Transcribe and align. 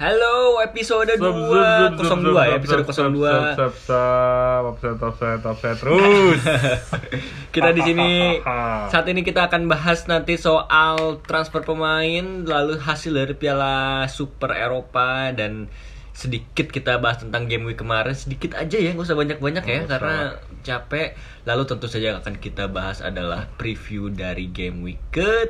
Halo, 0.00 0.56
episode 0.64 1.12
2 1.12 1.20
02 1.20 2.32
ya, 2.32 2.56
episode 2.56 2.88
02. 2.88 3.20
Sep, 3.52 3.74
sep, 3.84 4.62
offset, 4.64 4.96
offset, 4.96 5.40
offset 5.44 5.76
terus. 5.76 6.40
Kita 7.52 7.68
di 7.76 7.84
sini 7.84 8.40
saat 8.96 9.04
ini 9.12 9.20
kita 9.20 9.52
akan 9.52 9.68
bahas 9.68 10.08
nanti 10.08 10.40
soal 10.40 11.20
transfer 11.28 11.60
pemain 11.60 12.48
lalu 12.48 12.80
hasil 12.80 13.12
dari 13.12 13.36
Piala 13.36 14.08
Super 14.08 14.56
Eropa 14.56 15.36
dan 15.36 15.68
sedikit 16.16 16.72
kita 16.72 16.96
bahas 16.96 17.20
tentang 17.20 17.44
game 17.44 17.68
week 17.68 17.84
kemarin 17.84 18.16
sedikit 18.16 18.56
aja 18.56 18.80
ya 18.80 18.96
nggak 18.96 19.04
usah 19.04 19.16
banyak-banyak 19.16 19.64
ya 19.64 19.84
usah. 19.84 19.88
karena 19.88 20.16
capek 20.64 21.16
lalu 21.48 21.62
tentu 21.64 21.88
saja 21.88 22.20
akan 22.20 22.40
kita 22.40 22.68
bahas 22.68 23.00
adalah 23.00 23.48
preview 23.56 24.08
dari 24.08 24.48
game 24.48 24.80
week 24.80 25.00
ke 25.12 25.48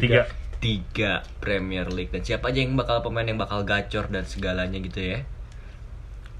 Tiga. 0.00 0.24
Tiga 0.60 1.24
Premier 1.40 1.88
League 1.88 2.12
dan 2.12 2.20
siapa 2.20 2.52
aja 2.52 2.60
yang 2.60 2.76
bakal 2.76 3.00
pemain 3.00 3.24
yang 3.24 3.40
bakal 3.40 3.64
gacor 3.64 4.06
dan 4.06 4.28
segalanya 4.28 4.76
gitu 4.76 5.00
ya 5.00 5.18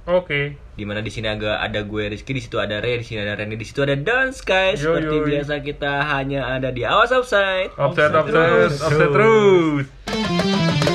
Oke. 0.04 0.56
di 0.74 0.84
mana 0.84 1.00
di 1.00 1.12
sini 1.12 1.28
agak 1.28 1.60
ada 1.60 1.84
gue 1.84 2.08
Rizky 2.08 2.32
di 2.32 2.42
situ 2.42 2.56
ada 2.56 2.80
Ray 2.80 3.00
di 3.00 3.06
sini 3.06 3.20
ada 3.20 3.36
Randy 3.36 3.54
di 3.54 3.66
situ 3.68 3.84
ada 3.84 3.94
Dan 3.94 4.32
Sky 4.32 4.74
Yo, 4.74 4.96
seperti 4.96 5.16
yo. 5.16 5.24
biasa 5.28 5.54
kita 5.60 5.92
hanya 6.08 6.50
ada 6.50 6.68
di 6.68 6.82
awas 6.82 7.12
offside 7.12 7.70
Offset, 7.76 8.10
offset, 8.10 8.32
terus. 8.32 8.72
offset 8.80 9.08
terus. 9.12 10.89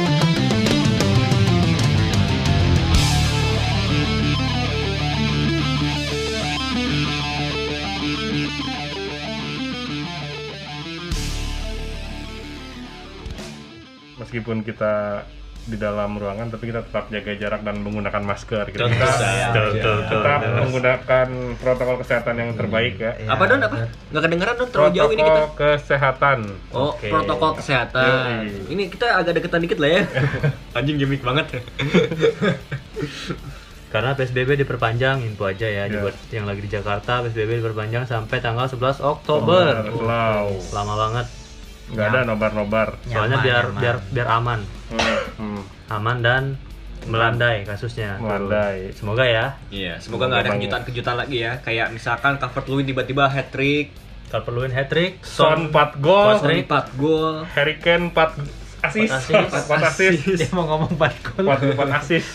Meskipun 14.35 14.67
kita 14.67 15.23
di 15.63 15.80
dalam 15.80 16.19
ruangan, 16.19 16.52
tapi 16.52 16.67
kita 16.67 16.83
tetap 16.83 17.08
jaga 17.08 17.31
jarak 17.39 17.64
dan 17.64 17.80
menggunakan 17.80 18.19
masker. 18.19 18.67
Kita, 18.67 18.83
Tentu 18.83 19.00
kita 19.00 19.08
saja. 19.08 19.47
Betul, 19.47 19.64
betul, 19.72 19.94
betul. 19.95 20.11
tetap 20.11 20.39
menggunakan 20.59 21.28
protokol 21.55 21.95
kesehatan 22.03 22.36
yang 22.36 22.50
terbaik 22.52 23.00
ya. 23.00 23.16
Iya. 23.16 23.31
apa 23.31 23.44
Don 23.47 23.63
apa 23.63 23.78
nggak 24.11 24.23
kedengeran 24.28 24.56
Don 24.59 24.67
terlalu 24.67 24.91
jauh 24.91 25.11
ini 25.16 25.23
kita 25.23 25.31
Protokol 25.31 25.56
kesehatan. 25.56 26.39
Oh, 26.75 26.91
Oke. 26.91 27.08
protokol 27.08 27.52
kesehatan. 27.56 28.11
Yoi. 28.44 28.75
Ini 28.75 28.83
kita 28.91 29.08
agak 29.16 29.39
deketan 29.39 29.63
dikit 29.63 29.80
lah 29.80 29.89
ya. 29.89 30.02
Anjing 30.83 31.00
gimmick 31.00 31.23
banget. 31.23 31.47
Karena 33.95 34.11
PSBB 34.11 34.59
diperpanjang, 34.59 35.23
info 35.23 35.47
aja 35.47 35.63
ya, 35.63 35.88
Iya. 35.88 36.03
buat 36.03 36.16
yang 36.28 36.44
lagi 36.44 36.59
di 36.59 36.67
Jakarta 36.67 37.23
PSBB 37.23 37.63
diperpanjang 37.63 38.03
sampai 38.03 38.44
tanggal 38.44 38.67
11 38.67 39.00
Oktober. 39.00 39.88
Slow. 39.88 40.52
Lama 40.75 40.95
banget. 41.00 41.44
Nggak 41.88 42.08
ada 42.08 42.19
nobar-nobar. 42.23 42.88
Soalnya 43.03 43.38
Nyaman, 43.38 43.44
biar 43.44 43.64
nyaman. 43.64 43.81
biar 43.81 43.95
biar 44.09 44.28
aman, 44.31 44.59
Hmm, 44.86 45.19
hmm, 45.38 45.61
aman 45.89 46.17
dan 46.19 46.44
melandai 47.05 47.61
kasusnya. 47.61 48.17
melandai. 48.17 48.89
Semoga 48.91 49.22
ya. 49.22 49.45
Iya, 49.69 50.00
semoga 50.00 50.25
nggak 50.25 50.41
ada 50.41 50.52
kejutan-kejutan 50.56 51.16
lagi 51.16 51.38
ya. 51.39 51.61
Kayak 51.61 51.91
misalkan 51.91 52.36
Calvert 52.36 52.66
Lewin 52.66 52.86
tiba-tiba 52.86 53.28
hat 53.28 53.50
trick, 53.50 53.94
Kalau 54.25 54.41
perluin 54.41 54.73
hat 54.73 54.89
trick, 54.89 55.22
Son 55.22 55.69
4 55.69 56.02
gol, 56.02 56.41
trick. 56.41 56.66
4 56.66 56.97
gol. 56.97 57.45
Harry 57.47 57.78
Kane 57.78 58.09
4 58.09 58.41
asis, 58.83 59.06
Empat 59.06 59.22
asis. 59.22 59.63
4 59.63 59.86
asis, 59.86 60.17
Dia 60.36 60.50
mau 60.52 60.66
ngomong 60.66 60.91
4 60.91 61.13
gol. 61.23 61.45
4 61.45 61.78
4 61.78 61.94
asis. 61.95 62.25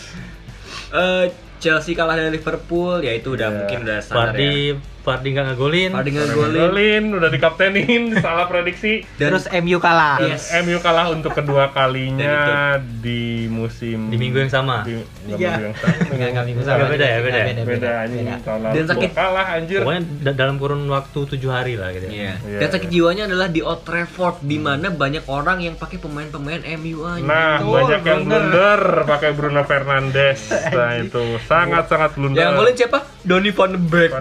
Eh, 0.89 1.25
Chelsea 1.57 1.93
kalah 1.93 2.15
dari 2.15 2.31
Liverpool, 2.31 2.99
ya 2.99 3.11
itu 3.11 3.31
udah 3.31 3.43
Iya. 3.45 3.57
mungkin 3.59 3.77
udah 3.83 3.97
standar 3.99 4.33
Fardi 4.33 4.49
ya. 4.71 5.00
Fardi 5.01 5.29
nggak 5.31 5.45
ngegolin. 5.49 5.91
Fardi 5.91 6.09
nggak 6.11 6.27
Golin. 6.31 6.61
golin. 6.61 7.03
udah 7.11 7.29
dikaptenin, 7.29 8.01
salah 8.23 8.45
prediksi. 8.45 9.01
Dan 9.15 9.33
Terus 9.33 9.49
MU 9.57 9.77
kalah. 9.77 10.21
Yes. 10.21 10.53
MU 10.61 10.77
kalah 10.77 11.09
untuk 11.09 11.33
kedua 11.33 11.69
kalinya 11.69 12.77
di 12.77 13.45
musim 13.47 14.07
Di 14.07 14.15
minggu 14.15 14.37
yang 14.39 14.51
sama. 14.51 14.83
Di, 14.83 15.01
Iya. 15.27 15.57
minggu 15.57 15.63
yang 15.63 15.75
sama. 15.75 15.93
Enggak 16.07 16.27
enggak 16.29 16.45
minggu 16.45 16.61
Nggak, 16.61 16.77
beda 16.87 17.05
ya, 17.05 17.17
beda 17.19 17.39
ya? 17.39 17.45
Beda 17.63 17.89
anjing 17.99 18.25
tahun 18.41 18.59
lalu 18.61 18.73
Dan 18.73 18.85
sakit- 18.87 19.13
kalah 19.13 19.47
anjir. 19.51 19.79
Pokoknya 19.81 20.03
da- 20.21 20.37
dalam 20.37 20.55
kurun 20.55 20.81
waktu 20.87 21.19
tujuh 21.27 21.49
hari 21.49 21.73
lah 21.75 21.89
gitu. 21.91 22.05
Iya. 22.07 22.33
Iya, 22.39 22.59
Dan 22.59 22.69
sakit 22.69 22.87
iya. 22.87 22.93
jiwanya 22.93 23.23
adalah 23.25 23.47
di 23.47 23.61
Old 23.61 23.81
Trafford 23.81 24.35
di 24.41 24.57
mana 24.57 24.87
banyak 24.87 25.25
orang 25.25 25.57
yang 25.59 25.75
pakai 25.75 25.97
pemain-pemain 25.97 26.61
MU 26.75 26.99
aja. 27.03 27.21
Nah, 27.21 27.57
banyak 27.59 28.01
yang 28.01 28.21
blunder. 28.23 28.41
blunder 28.43 28.81
pakai 29.07 29.29
Bruno 29.31 29.61
Fernandes. 29.63 30.39
Nah, 30.71 30.93
itu 30.95 31.21
sangat-sangat 31.41 32.13
blunder. 32.13 32.37
Yang 32.39 32.51
golin 32.55 32.75
siapa? 32.75 32.99
Donny 33.21 33.49
van 33.49 33.69
de 33.71 33.79
Beek. 33.79 34.11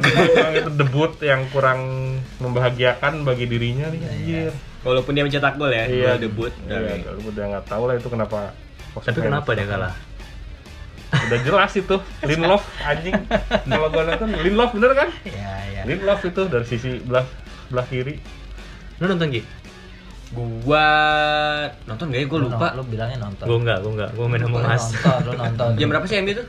Itu 0.71 0.79
debut 0.79 1.13
yang 1.21 1.51
kurang 1.51 1.81
membahagiakan 2.39 3.23
bagi 3.23 3.45
dirinya 3.45 3.91
nih 3.91 4.01
anjir. 4.01 4.53
Walaupun 4.81 5.13
dia 5.13 5.27
mencetak 5.27 5.59
gol 5.59 5.69
ya, 5.69 5.85
Iya, 5.85 6.13
debut. 6.17 6.55
Iya, 6.63 7.03
udah 7.21 7.45
nggak 7.51 7.67
tahu 7.67 7.85
lah 7.85 7.95
itu 7.97 8.07
kenapa. 8.07 8.55
Tapi 8.93 9.19
kenapa 9.21 9.51
dia 9.53 9.67
kalah? 9.67 9.95
Udah 11.11 11.39
jelas 11.43 11.73
itu 11.75 11.97
Lindelof 12.29 12.63
anjing. 12.81 13.19
Kalau 13.67 13.89
gua 13.89 14.03
nonton 14.05 14.31
Lindelof 14.37 14.71
bener 14.73 14.91
kan? 14.95 15.09
Iya, 15.23 15.53
iya. 15.69 15.83
Lindelof 15.85 16.23
itu 16.23 16.43
dari 16.47 16.63
sisi 16.65 17.03
belah 17.03 17.27
belah 17.67 17.83
kiri. 17.85 18.15
Lu 18.97 19.07
nonton 19.07 19.27
Gi? 19.29 19.43
Gua 20.63 20.87
nonton 21.85 22.07
gak 22.09 22.21
ya? 22.21 22.27
Gua 22.27 22.39
Lu 22.39 22.47
lupa. 22.47 22.67
no- 22.71 22.75
Lu 22.79 22.83
bilangnya 22.87 23.19
nonton. 23.21 23.45
Gua 23.45 23.59
enggak, 23.59 23.79
gua 23.83 23.93
enggak. 23.93 24.11
Gua 24.15 24.27
main 24.29 24.39
Lu 24.39 24.49
Among 24.49 24.65
Us. 24.65 24.85
nonton, 24.87 25.19
lu 25.21 25.33
nonton. 25.35 25.71
Jam 25.77 25.87
berapa 25.91 26.07
sih 26.07 26.17
MU 26.21 26.33
tuh? 26.33 26.47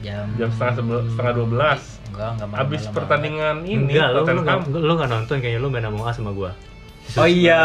Jam 0.00 0.26
Jam 0.34 0.48
setengah 0.48 0.74
sebel- 0.74 1.04
setengah 1.06 1.32
dua 1.36 1.46
belas. 1.46 1.80
Enggak, 2.10 2.28
enggak 2.34 2.48
malam. 2.48 2.60
Abis 2.62 2.82
pertandingan 2.88 3.56
ini 3.62 3.78
Enggak, 3.88 4.08
lu, 4.08 4.14
lu, 4.14 4.20
Tottenham. 4.20 4.44
nggak- 4.60 4.82
lu 4.82 4.92
nggak 4.94 5.10
nonton 5.10 5.36
kayaknya 5.38 5.58
lu 5.58 5.68
main 5.68 5.84
Among 5.84 6.04
Us 6.04 6.14
sama 6.14 6.30
gua. 6.30 6.50
Oh 7.12 7.26
iya. 7.26 7.62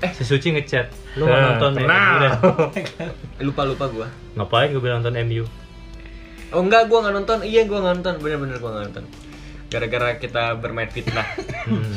Eh, 0.00 0.10
Si 0.10 0.22
Suci 0.22 0.48
ngechat, 0.50 0.88
lu 1.14 1.24
nggak 1.24 1.36
Nah, 1.36 1.48
nonton 1.50 1.70
ya? 1.74 1.84
Udah. 1.84 2.32
lupa 3.40 3.62
lupa 3.64 3.84
gua. 3.86 4.06
Ngapain 4.34 4.68
gue 4.68 4.78
bilang 4.78 5.00
nonton 5.00 5.16
MU? 5.22 5.44
Oh 6.50 6.60
enggak, 6.60 6.86
gua 6.86 6.98
nggak 7.02 7.14
nonton. 7.14 7.38
Iya, 7.42 7.62
gua 7.64 7.78
nggak 7.80 7.94
nonton. 7.96 8.14
Bener-bener 8.18 8.56
gua 8.56 8.70
nggak 8.72 8.84
nonton. 8.86 9.04
Gara-gara 9.66 10.08
kita 10.16 10.56
bermain 10.56 10.88
fitnah. 10.88 11.26
Hmm. 11.62 11.94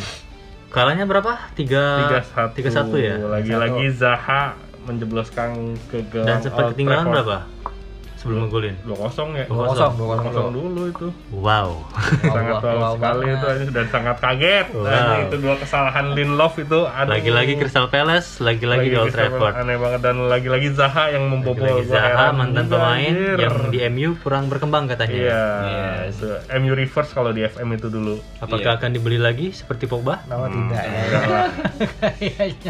Kalahnya 0.70 1.06
berapa? 1.06 1.38
Tiga, 1.54 2.02
tiga 2.02 2.20
satu 2.24 2.52
tiga 2.54 2.70
satu 2.72 2.96
ya. 2.98 3.18
lagi-lagi 3.20 3.94
Zaha 3.94 4.58
menjebloskan 4.84 5.54
ke 5.88 6.02
gawang 6.08 6.28
Dan 6.28 6.38
sempat 6.40 6.74
ketinggalan 6.74 7.06
berapa? 7.08 7.38
Sebelum 8.24 8.40
ngegolin. 8.42 8.76
dua 8.82 8.96
kosong 8.98 9.30
ya 9.34 9.44
Dua 9.46 9.68
kosong, 9.68 9.92
dua 9.94 10.08
kosong 10.16 10.26
kosong 10.26 10.48
dulu. 10.50 10.82
itu 10.88 11.08
Wow. 11.30 11.70
sangat 12.24 12.56
wow, 12.56 12.64
wow, 12.64 12.74
wow 12.74 12.94
sekali 12.94 13.20
banget. 13.28 13.36
itu 13.60 13.70
dan 13.70 13.86
sangat 13.90 14.16
kaget 14.18 14.66
Wow. 14.72 14.88
Anjing, 14.88 15.22
itu 15.26 15.36
dua 15.38 15.56
kesalahan 15.58 16.06
Lindelof 16.10 16.54
itu 16.56 16.80
aduh. 16.82 17.12
Lagi-lagi 17.12 17.54
Crystal 17.56 17.86
Palace, 17.86 18.40
lagi-lagi 18.40 18.88
di 18.88 18.96
Old 18.96 19.12
Trafford. 19.12 19.54
Aneh 19.54 19.76
banget 19.76 20.00
dan 20.02 20.16
lagi-lagi 20.24 20.72
Zaha 20.72 21.12
yang 21.12 21.28
membobol 21.28 21.68
Lagi-lagi 21.68 21.84
Gua 21.86 22.00
Zaha 22.00 22.26
mantan 22.32 22.66
pemain 22.66 23.04
anjir. 23.06 23.38
yang 23.38 23.56
di 23.68 23.80
MU 23.86 24.10
kurang 24.18 24.48
berkembang 24.48 24.88
katanya. 24.88 25.12
iya 25.14 25.44
Iya. 25.62 25.92
itu 26.08 26.28
MU 26.58 26.72
reverse 26.74 27.12
kalau 27.12 27.30
di 27.30 27.44
FM 27.44 27.70
itu 27.74 27.88
dulu 27.88 28.16
Apakah 28.40 28.64
Iya. 28.66 28.78
akan 28.78 28.90
dibeli 28.90 29.18
lagi 29.18 29.52
seperti 29.52 29.84
Pogba? 29.84 30.24
Oh, 30.28 30.48
tidak 30.48 30.80
ya. 30.80 31.04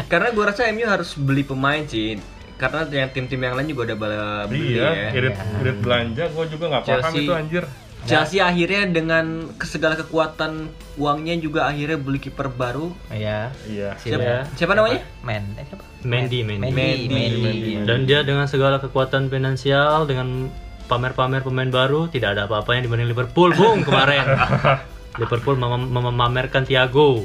Karena 0.10 0.28
gua 0.30 0.50
rasa 0.50 0.66
MU 0.68 0.84
harus 0.84 1.14
beli 1.14 1.42
pemain 1.42 1.82
sih. 1.84 2.18
Karena 2.54 2.80
yang 2.86 3.10
tim-tim 3.10 3.38
yang 3.38 3.54
lain 3.54 3.66
juga 3.66 3.82
udah 3.84 3.96
bala 3.96 4.22
beli 4.46 4.74
iya 4.74 4.88
ya. 4.88 5.08
irit 5.12 5.34
irit 5.58 5.78
belanja 5.78 6.22
gua 6.30 6.44
juga 6.46 6.64
nggak 6.68 6.82
paham 6.82 6.94
Chelsea. 7.02 7.20
itu 7.20 7.32
anjir 7.32 7.64
Chelsea 8.04 8.36
akhirnya 8.38 8.82
dengan 8.92 9.24
segala 9.58 9.96
kekuatan 9.96 10.68
uangnya 10.94 11.34
juga 11.36 11.64
akhirnya 11.64 11.96
beli 11.96 12.20
kiper 12.20 12.46
baru. 12.48 12.92
Iya. 13.08 13.48
iya 13.64 13.96
Si- 13.96 14.12
Siapa, 14.12 14.20
Iya. 14.20 14.38
siapa 14.54 14.72
namanya? 14.72 15.00
Men, 15.20 15.56
eh, 15.56 15.64
siapa? 15.64 15.80
Mendy, 16.04 16.44
Mendy. 16.44 16.68
Mendy, 16.68 16.76
Mendy. 16.76 17.06
Mendy. 17.08 17.40
Mendy. 17.40 17.72
Dan 17.88 18.04
dia 18.04 18.20
dengan 18.20 18.44
segala 18.44 18.76
kekuatan 18.76 19.26
finansial 19.26 20.04
dengan 20.04 20.52
pamer-pamer 20.84 21.40
pemain 21.40 21.66
baru 21.66 22.06
tidak 22.06 22.36
ada 22.36 22.44
apa-apanya 22.44 22.84
dibanding 22.84 23.08
Liverpool, 23.08 23.50
Bung, 23.50 23.80
kemarin. 23.82 24.20
Liverpool 25.16 25.56
mem- 25.56 25.88
mem- 25.88 26.04
memamerkan 26.04 26.62
Thiago. 26.62 27.24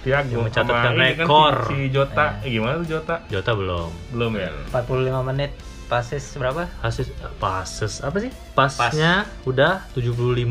Thiago 0.00 0.32
Yang 0.32 0.44
mencatatkan 0.46 0.82
sama 0.86 0.96
kan 0.96 1.04
rekor. 1.12 1.54
si, 1.60 1.74
si 1.76 1.86
Jota 1.90 2.26
eh, 2.40 2.50
gimana 2.50 2.74
tuh 2.76 2.88
Jota 2.88 3.14
Jota 3.26 3.50
belum. 3.52 3.90
belum 4.10 4.32
ya 4.34 4.48
45 4.70 5.28
menit 5.28 5.50
passes 5.86 6.24
berapa? 6.34 6.70
Passes, 6.78 7.10
passes 7.36 7.98
apa 7.98 8.16
sih? 8.18 8.30
Pasnya 8.54 9.12
udah 9.42 9.84
75 9.90 10.46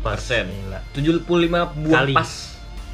pas. 0.00 0.16
Persen. 0.16 0.44
Gila. 0.48 0.80
75 0.90 1.22
buah 1.78 2.00
Kali. 2.02 2.12
pas. 2.12 2.30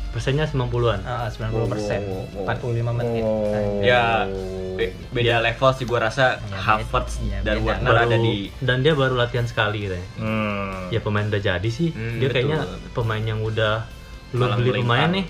Persennya 0.08 0.44
90-an. 0.44 1.00
Ah, 1.02 1.28
90 1.28 1.66
persen. 1.66 2.00
Oh, 2.06 2.24
oh, 2.36 2.42
oh. 2.42 2.44
45 2.46 2.88
menit. 2.90 3.22
Oh. 3.22 3.80
Ya, 3.80 4.24
be- 4.72 4.92
beda 5.10 5.40
level 5.40 5.70
sih 5.72 5.84
gua 5.84 6.00
rasa 6.02 6.36
Ya, 6.42 6.56
Havertz 6.58 7.16
beda- 7.18 7.40
dan 7.42 7.54
beda. 7.54 7.64
Werner 7.66 7.96
ada 7.98 8.16
di 8.18 8.34
dan 8.58 8.80
dia 8.80 8.92
baru 8.92 9.14
latihan 9.14 9.44
sekali 9.44 9.84
katanya. 9.84 10.08
Hmm. 10.16 10.88
Ya 10.88 11.00
pemain 11.00 11.24
udah 11.24 11.36
jadi 11.38 11.68
sih. 11.68 11.90
Hmm, 11.90 12.16
dia 12.16 12.28
betul. 12.28 12.34
kayaknya 12.34 12.58
pemain 12.92 13.22
yang 13.22 13.40
udah 13.40 13.84
lu 14.32 14.44
beli 14.52 14.70
pemain 14.78 15.08
nih, 15.10 15.24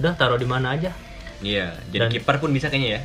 udah 0.00 0.12
taruh 0.14 0.38
di 0.40 0.48
mana 0.48 0.76
aja. 0.76 0.92
Iya, 1.44 1.76
jadi 1.92 2.08
Dan- 2.08 2.12
kiper 2.12 2.36
pun 2.40 2.50
bisa 2.52 2.72
kayaknya 2.72 2.90
ya. 2.96 3.02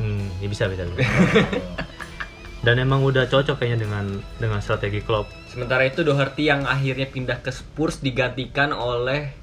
Hmm, 0.00 0.24
ya 0.40 0.48
bisa 0.48 0.66
bisa. 0.72 0.88
bisa. 0.88 1.04
dan 2.66 2.78
emang 2.78 3.02
udah 3.02 3.26
cocok 3.26 3.58
kayaknya 3.58 3.84
dengan 3.84 4.04
dengan 4.38 4.62
strategi 4.62 5.02
Klopp. 5.02 5.28
Sementara 5.50 5.84
itu 5.84 6.06
Doherty 6.06 6.48
yang 6.48 6.64
akhirnya 6.64 7.10
pindah 7.10 7.42
ke 7.42 7.50
Spurs 7.50 7.98
digantikan 7.98 8.70
oleh 8.72 9.34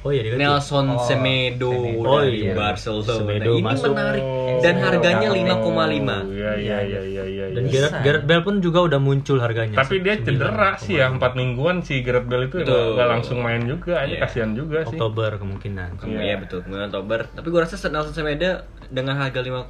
Oh 0.00 0.10
iya 0.10 0.22
diganti. 0.22 0.40
Nelson 0.40 0.86
Oh, 0.88 1.00
Semedo 1.00 1.70
Semedo. 1.70 2.04
Oh 2.04 2.20
dari 2.20 2.38
iya. 2.40 2.52
Barcelona. 2.52 3.12
Semedo 3.12 3.50
ini 3.50 3.62
masuk. 3.62 3.92
menarik 3.92 4.24
dan 4.56 4.74
harganya 4.78 5.28
Oh, 5.28 5.36
5,5. 5.36 6.30
Iya 6.30 6.52
iya 6.56 6.78
iya 6.80 7.00
iya 7.02 7.24
iya. 7.24 7.44
Dan 7.50 7.62
iya. 7.62 7.72
Gareth, 7.72 7.96
Gareth 8.00 8.24
Bale 8.24 8.42
pun 8.42 8.54
juga 8.58 8.78
udah 8.82 8.98
muncul 8.98 9.36
harganya. 9.38 9.76
Tapi 9.76 9.94
dia 9.98 10.14
cedera 10.16 10.70
sih 10.76 10.96
ya 10.96 11.06
empat 11.08 11.32
mingguan 11.34 11.80
si 11.80 12.00
Gareth 12.00 12.24
Bale 12.24 12.46
itu 12.46 12.60
Betul. 12.60 12.94
nggak 12.94 13.08
langsung 13.08 13.38
main 13.40 13.62
juga 13.62 13.98
aja 13.98 14.08
Iya. 14.08 14.20
kasihan 14.22 14.50
juga 14.52 14.78
sih. 14.82 14.94
Oktober 14.94 15.30
kemungkinan. 15.36 15.88
Iya 16.02 16.20
Iya. 16.22 16.36
betul, 16.38 16.58
kemudian 16.62 16.86
Oktober. 16.86 17.18
Tapi 17.28 17.46
gue 17.46 17.60
rasa 17.60 17.76
Nelson 17.86 18.12
Semedo 18.12 18.50
dengan 18.86 19.14
harga 19.16 19.40
5,5 19.40 19.66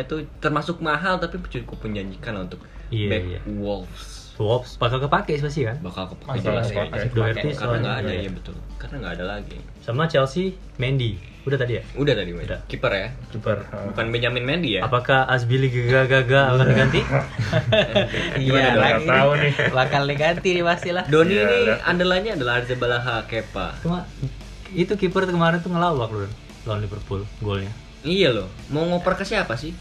itu 0.00 0.16
termasuk 0.38 0.80
mahal 0.80 1.18
tapi 1.18 1.36
cukup 1.44 1.78
menjanjikan 1.82 2.34
untuk 2.38 2.58
Iya, 2.88 3.08
back 3.10 3.24
iya. 3.26 3.40
Wolves. 3.44 4.17
Wolves 4.40 4.74
bakal 4.76 4.98
kepake 5.00 5.34
pasti 5.36 5.62
kan? 5.62 5.76
Bakal 5.78 6.04
kepake 6.08 6.38
Masih 6.40 6.46
kayaknya. 6.72 6.90
masih 6.90 7.08
Doherty 7.10 7.40
Karena 7.42 7.58
soalnya. 7.58 7.80
nggak 7.80 7.96
ada 7.98 8.08
Iya. 8.08 8.20
ya 8.20 8.30
betul. 8.32 8.54
Karena 8.76 8.96
nggak 8.98 9.12
ada 9.12 9.24
lagi. 9.28 9.56
Sama 9.80 10.02
Chelsea, 10.06 10.44
Mendy. 10.76 11.12
Udah 11.40 11.56
tadi 11.56 11.72
ya? 11.74 11.82
Udah 11.94 12.12
tadi, 12.12 12.30
Mas. 12.30 12.44
Udah. 12.44 12.60
Kiper 12.64 12.92
ya. 12.92 13.08
Kiper. 13.28 13.58
Bukan 13.88 14.06
Benjamin 14.08 14.44
Mendy 14.44 14.70
ya? 14.76 14.84
Apakah 14.84 15.24
Asbili 15.26 15.66
gaga-gaga 15.66 16.52
akan 16.52 16.66
diganti? 16.66 17.00
Gimana 18.38 18.62
Iya? 18.62 18.72
Nggak 18.74 19.00
tahu 19.06 19.30
nih. 19.34 19.52
bakal 19.70 20.02
diganti 20.04 20.48
nih 20.52 20.64
pasti 20.64 20.90
lah. 20.90 21.04
Doni 21.04 21.32
Iya, 21.32 21.42
ini 21.42 21.72
andalannya 21.82 22.32
adalah 22.34 22.52
Arzabalaha 22.58 23.14
Kepa. 23.24 23.66
Cuma 23.80 24.04
itu 24.70 24.92
kiper 24.92 25.24
tuh 25.24 25.32
kemarin 25.32 25.58
tuh 25.58 25.72
ngelawak 25.72 26.10
loh 26.10 26.28
lawan 26.62 26.78
Liverpool 26.78 27.24
golnya. 27.40 27.72
Iya 28.00 28.30
loh, 28.30 28.48
mau 28.68 28.84
ngoper 28.84 29.16
ke 29.16 29.24
siapa 29.24 29.56
sih? 29.56 29.72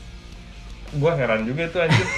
Gua 0.94 1.14
heran 1.14 1.44
juga 1.44 1.68
itu 1.68 1.78
anjir. 1.78 2.08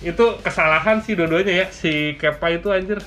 itu 0.00 0.24
kesalahan 0.40 1.02
sih 1.02 1.18
dua-duanya 1.18 1.64
ya 1.64 1.66
si 1.70 2.14
Kepa 2.14 2.54
itu 2.54 2.70
anjir. 2.70 2.98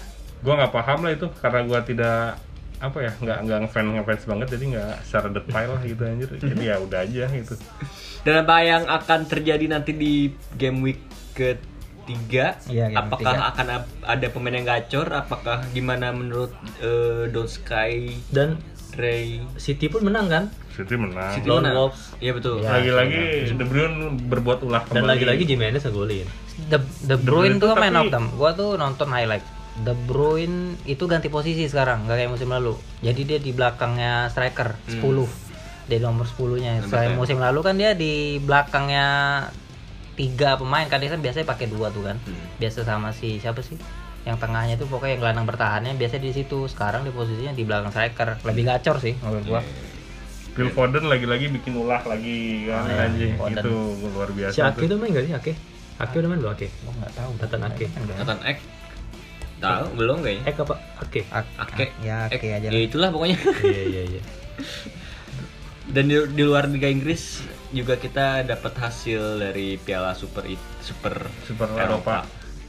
Gua 0.42 0.58
nggak 0.58 0.74
paham 0.74 1.06
lah 1.06 1.12
itu 1.14 1.28
karena 1.40 1.60
gua 1.64 1.80
tidak 1.86 2.36
apa 2.82 2.98
ya 2.98 3.14
nggak 3.14 3.38
nggak 3.46 3.60
ngefans 3.62 3.90
ngefans 3.94 4.24
banget 4.26 4.48
jadi 4.58 4.64
nggak 4.74 4.94
secara 5.06 5.28
detail 5.30 5.70
lah 5.78 5.82
gitu 5.86 6.02
anjir 6.02 6.30
jadi 6.34 6.64
ya 6.66 6.76
udah 6.82 7.00
aja 7.06 7.26
gitu 7.30 7.54
Dan 8.26 8.36
apa 8.42 8.56
yang 8.66 8.84
akan 8.90 9.20
terjadi 9.30 9.66
nanti 9.70 9.94
di 9.94 10.30
game 10.54 10.82
week 10.82 11.02
ketiga? 11.34 12.58
Iya, 12.70 12.90
game 12.90 12.98
apakah 13.02 13.34
ketiga. 13.34 13.50
akan 13.54 13.66
ada 14.06 14.28
pemain 14.30 14.56
yang 14.58 14.66
gacor? 14.66 15.08
Apakah 15.10 15.66
gimana 15.74 16.14
menurut 16.14 16.54
eh, 16.82 17.30
Don 17.30 17.50
Sky, 17.50 18.14
Dan 18.30 18.62
Ray? 18.94 19.42
City 19.58 19.90
pun 19.90 20.06
menang 20.06 20.30
kan? 20.30 20.44
City 20.74 20.98
menang 20.98 21.34
City 21.34 21.50
menang? 21.50 21.90
Iya 22.22 22.32
betul. 22.38 22.62
Iya. 22.62 22.70
lagi-lagi 22.78 23.22
De 23.58 23.66
Bruyne 23.66 23.98
berbuat 24.30 24.60
ulah 24.66 24.86
kembali 24.86 25.02
Dan 25.02 25.06
lagi-lagi 25.10 25.44
Jimenez 25.46 25.82
ngegolin. 25.86 26.28
The, 26.68 26.80
The 27.08 27.18
Bruyne 27.18 27.56
Bruyne 27.56 27.58
tuh 27.58 27.74
man 27.74 27.92
tapi- 27.92 28.00
of 28.00 28.06
them. 28.10 28.26
Gua 28.34 28.52
tuh 28.52 28.76
nonton 28.76 29.10
highlight. 29.10 29.46
The 29.82 29.96
Bruyne 29.96 30.76
itu 30.84 31.04
ganti 31.06 31.28
posisi 31.28 31.64
sekarang, 31.66 32.06
nggak 32.06 32.18
kayak 32.18 32.32
musim 32.32 32.52
lalu. 32.52 32.76
Jadi 33.00 33.22
dia 33.24 33.40
di 33.40 33.52
belakangnya 33.52 34.28
striker 34.28 34.76
10. 34.86 35.26
Di 35.88 35.98
nomor 35.98 36.28
10-nya. 36.28 36.78
Nomor 36.78 36.88
Selain 36.88 37.12
10. 37.14 37.18
musim 37.18 37.38
lalu 37.40 37.60
kan 37.62 37.76
dia 37.76 37.96
di 37.96 38.38
belakangnya 38.38 39.06
tiga 40.14 40.60
pemain 40.60 40.86
kan 40.86 41.00
dia 41.00 41.10
kan 41.10 41.24
biasanya 41.24 41.48
pakai 41.48 41.66
dua 41.66 41.88
tuh 41.90 42.04
kan. 42.04 42.20
Hmm. 42.20 42.38
Biasa 42.58 42.84
sama 42.84 43.10
si 43.10 43.40
siapa 43.40 43.64
sih? 43.64 43.80
Yang 44.22 44.38
tengahnya 44.38 44.76
tuh 44.78 44.86
pokoknya 44.86 45.18
yang 45.18 45.22
gelandang 45.24 45.48
bertahannya 45.48 45.96
biasanya 45.96 46.30
di 46.30 46.34
situ. 46.36 46.68
Sekarang 46.68 47.02
di 47.02 47.10
posisinya 47.10 47.52
di 47.52 47.64
belakang 47.64 47.90
striker. 47.90 48.44
Lebih 48.44 48.64
gacor 48.68 49.00
sih 49.00 49.16
menurut 49.18 49.46
gua. 49.48 49.62
Phil 50.52 50.68
Foden 50.68 51.08
lagi-lagi 51.08 51.48
bikin 51.48 51.80
ulah 51.80 52.04
lagi 52.04 52.68
kan 52.68 52.84
iya, 52.84 53.08
anjing 53.08 53.40
itu 53.40 53.76
luar 54.04 54.36
biasa 54.36 54.52
Si 54.52 54.60
Ake 54.60 54.84
tuh. 54.84 54.88
tuh 54.92 54.98
main 55.00 55.16
gak 55.16 55.24
sih 55.24 55.32
Ake? 55.32 55.54
Ake 56.02 56.16
udah 56.18 56.30
main 56.30 56.40
belum 56.40 56.52
Ake? 56.52 56.68
Gua 56.80 56.94
nggak 56.96 57.14
tahu. 57.14 57.32
Nathan 57.38 57.62
Ake. 57.64 57.86
Nathan 58.12 58.40
Ek 58.44 58.58
tahu 59.60 59.86
belum 59.94 60.18
kayaknya? 60.20 60.44
Ek 60.44 60.58
apa? 60.60 60.76
Ake. 61.00 61.22
Ak- 61.30 61.54
Ake. 61.60 61.86
Ya. 62.02 62.26
Ake 62.28 62.48
aja 62.50 62.66
Ya 62.66 62.72
lah. 62.72 62.82
itulah 62.82 63.10
pokoknya. 63.10 63.38
Iya 63.62 63.84
iya 63.88 64.04
iya. 64.10 64.22
Dan 65.92 66.08
di, 66.08 66.16
di 66.30 66.42
luar 66.42 66.66
Liga 66.66 66.88
Inggris 66.88 67.44
juga 67.70 67.96
kita 67.96 68.42
dapat 68.44 68.74
hasil 68.74 69.22
dari 69.40 69.76
Piala 69.76 70.14
Super 70.14 70.48
Super 70.80 71.28
Super 71.44 71.68
Eropa 71.74 72.24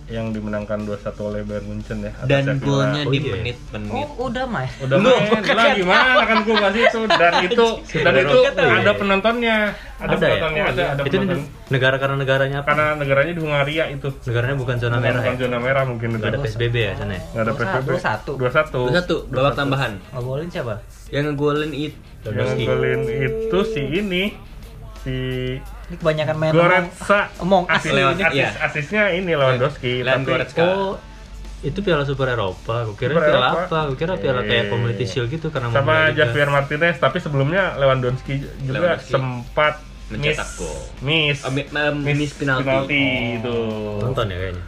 yang 0.04 0.28
dimenangkan 0.28 0.82
2-1 0.82 0.98
oleh 1.22 1.40
Bayern 1.42 1.64
Munchen 1.64 1.98
ya 2.00 2.12
atas 2.12 2.26
Dan 2.26 2.58
golnya 2.58 3.02
Oh, 3.02 3.08
di 3.08 3.18
iya. 3.18 3.32
menit-menit. 3.34 3.90
Oh, 4.12 4.26
udah 4.26 4.44
main. 4.44 4.68
udah 4.78 4.96
main 4.98 5.42
lah 5.48 5.66
gimana 5.72 6.22
kan 6.22 6.38
gua 6.42 6.56
kasih 6.64 6.82
itu 6.86 7.00
dan 7.08 7.32
itu 7.40 7.66
dan 7.96 8.12
itu 8.16 8.38
ada 8.58 8.92
penontonnya 8.92 9.56
ada, 9.96 10.10
Ada 10.10 10.14
ya? 10.14 10.20
penontonnya 10.28 10.62
ada 10.66 10.82
ada 10.90 11.02
Itu 11.02 11.16
penonton 11.16 11.40
negara 11.68 11.96
karena 11.96 12.16
negaranya 12.16 12.56
apa? 12.60 12.68
karena 12.68 12.86
negaranya 12.94 13.32
di 13.32 13.40
Hungaria 13.40 13.84
itu 13.88 14.08
Negaranya 14.22 14.56
bukan 14.56 14.76
zona 14.76 14.90
bukan, 14.92 15.02
merah 15.02 15.14
ya? 15.14 15.24
bukan 15.24 15.36
zona 15.38 15.58
merah 15.58 15.84
mungkin 15.84 16.08
itu 16.10 16.20
Gak 16.20 16.28
ada 16.28 16.40
PSBB 16.40 16.76
ya 16.76 16.92
sana 16.94 17.12
ya? 17.12 17.22
nggak 17.24 17.42
ada 17.42 17.52
PSBB 17.52 17.88
21. 17.88 18.90
21 18.90 18.92
Satu 18.92 19.16
babak 19.28 19.54
tambahan. 19.54 19.92
Ngegolin 20.10 20.48
siapa? 20.48 20.74
Yang 21.08 21.24
ngegolin 21.30 21.72
itu 21.72 21.98
yang 22.22 22.34
Lewandowski. 22.36 22.64
golin 22.64 23.00
itu 23.08 23.58
si 23.66 23.82
ini 23.92 24.24
si 25.00 25.14
Ini 25.92 26.00
kebanyakan 26.00 26.34
main 26.34 26.52
Goretzka 26.52 27.20
Among 27.36 27.64
Us 27.66 27.76
asis, 27.78 27.92
Lewat- 27.92 28.16
asis, 28.16 28.32
iya. 28.32 28.48
asisnya 28.58 29.02
ini 29.12 29.28
Lewandowski 29.30 30.00
tapi 30.00 30.24
Goretzka. 30.24 30.64
Oh, 30.64 30.96
itu 31.62 31.78
Piala 31.78 32.02
Super 32.02 32.32
Eropa. 32.32 32.82
Gue 32.82 32.96
kira 32.98 33.12
Super 33.12 33.28
piala 33.28 33.46
Eropa. 33.46 33.62
apa? 33.62 33.78
Gue 33.86 33.96
kira 33.96 34.14
piala 34.16 34.40
kayak 34.40 34.64
Eh, 34.64 34.68
Community 34.68 35.04
Shield 35.04 35.28
gitu 35.28 35.52
karena 35.52 35.68
sama. 35.68 36.08
Javier 36.10 36.48
Martinez 36.48 36.96
tapi 36.96 37.18
sebelumnya 37.18 37.76
Lewandowski 37.76 38.34
juga 38.58 38.72
Lewandowski. 38.74 39.12
sempat 39.12 39.74
Mencetak 40.08 40.44
miss 40.44 40.58
gol. 40.58 40.76
miss 41.02 41.38
Oh, 41.40 41.50
mi- 41.50 41.68
em, 41.68 41.96
miss 42.02 42.32
penalti. 42.32 42.64
penalti 42.64 43.02
itu 43.38 43.56
Nonton 43.98 44.26
ya 44.26 44.38
kayaknya. 44.38 44.64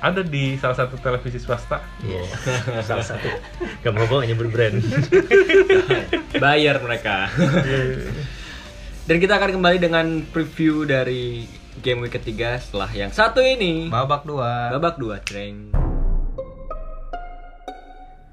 ada 0.00 0.20
di 0.20 0.44
salah 0.56 0.74
satu 0.76 0.94
televisi 0.96 1.38
swasta 1.38 1.78
Iya. 2.00 2.22
Salah 2.88 3.02
satu. 3.04 3.26
Gak 3.80 3.92
mau 3.92 4.02
gue 4.04 4.18
nyebut 4.24 4.46
brand. 4.48 4.78
bayar 6.42 6.78
mereka. 6.78 7.26
Dan 9.02 9.18
kita 9.18 9.34
akan 9.34 9.58
kembali 9.58 9.78
dengan 9.82 10.06
preview 10.30 10.86
dari 10.86 11.42
game 11.82 12.06
week 12.06 12.14
ketiga 12.14 12.54
setelah 12.62 12.86
yang 12.94 13.10
satu 13.10 13.42
ini. 13.42 13.90
babak 13.90 14.22
dua. 14.22 14.70
Babak 14.78 14.94
dua, 14.94 15.18
Treng. 15.18 15.74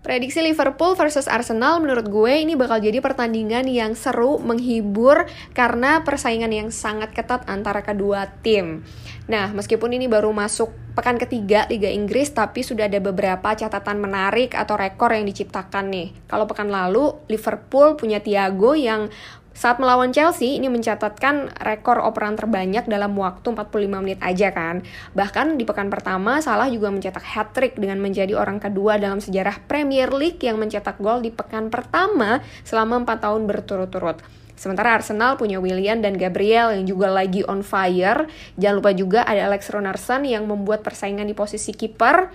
Prediksi 0.05 0.41
Liverpool 0.41 0.93
versus 0.97 1.29
Arsenal 1.29 1.81
menurut 1.81 2.09
gue 2.09 2.33
ini 2.41 2.57
bakal 2.57 2.81
jadi 2.81 3.01
pertandingan 3.01 3.65
yang 3.69 3.93
seru, 3.93 4.41
menghibur 4.41 5.25
karena 5.53 6.01
persaingan 6.01 6.49
yang 6.49 6.69
sangat 6.73 7.13
ketat 7.13 7.45
antara 7.49 7.81
kedua 7.85 8.29
tim. 8.41 8.85
Nah, 9.29 9.53
meskipun 9.53 9.93
ini 9.93 10.09
baru 10.09 10.33
masuk 10.33 10.73
pekan 10.97 11.21
ketiga 11.21 11.69
Liga 11.69 11.93
Inggris 11.93 12.33
tapi 12.33 12.65
sudah 12.65 12.89
ada 12.89 12.97
beberapa 12.97 13.53
catatan 13.53 14.01
menarik 14.01 14.57
atau 14.57 14.77
rekor 14.77 15.13
yang 15.13 15.29
diciptakan 15.29 15.93
nih. 15.93 16.07
Kalau 16.25 16.49
pekan 16.49 16.73
lalu 16.73 17.13
Liverpool 17.29 17.93
punya 17.93 18.17
Thiago 18.17 18.73
yang 18.73 19.13
saat 19.59 19.75
melawan 19.75 20.15
Chelsea 20.15 20.55
ini 20.55 20.71
mencatatkan 20.71 21.51
rekor 21.59 21.99
operan 21.99 22.39
terbanyak 22.39 22.87
dalam 22.87 23.11
waktu 23.19 23.43
45 23.43 23.91
menit 23.99 24.19
aja 24.23 24.55
kan. 24.55 24.87
Bahkan 25.11 25.59
di 25.59 25.67
pekan 25.67 25.91
pertama 25.91 26.39
Salah 26.39 26.71
juga 26.71 26.87
mencetak 26.87 27.19
hat-trick 27.19 27.75
dengan 27.75 27.99
menjadi 27.99 28.39
orang 28.39 28.63
kedua 28.63 28.95
dalam 28.95 29.19
sejarah 29.19 29.59
Premier 29.67 30.15
League 30.15 30.39
yang 30.39 30.55
mencetak 30.55 30.95
gol 31.03 31.19
di 31.19 31.35
pekan 31.35 31.67
pertama 31.67 32.39
selama 32.63 33.03
4 33.03 33.19
tahun 33.19 33.41
berturut-turut. 33.51 34.23
Sementara 34.59 34.99
Arsenal 34.99 35.39
punya 35.39 35.55
William 35.63 36.03
dan 36.03 36.19
Gabriel 36.19 36.75
yang 36.75 36.83
juga 36.83 37.07
lagi 37.07 37.47
on 37.47 37.63
fire. 37.63 38.27
Jangan 38.59 38.75
lupa 38.83 38.91
juga 38.91 39.19
ada 39.23 39.47
Alex 39.47 39.71
Ronarsson 39.71 40.27
yang 40.27 40.43
membuat 40.51 40.83
persaingan 40.83 41.23
di 41.23 41.31
posisi 41.31 41.71
kiper. 41.71 42.27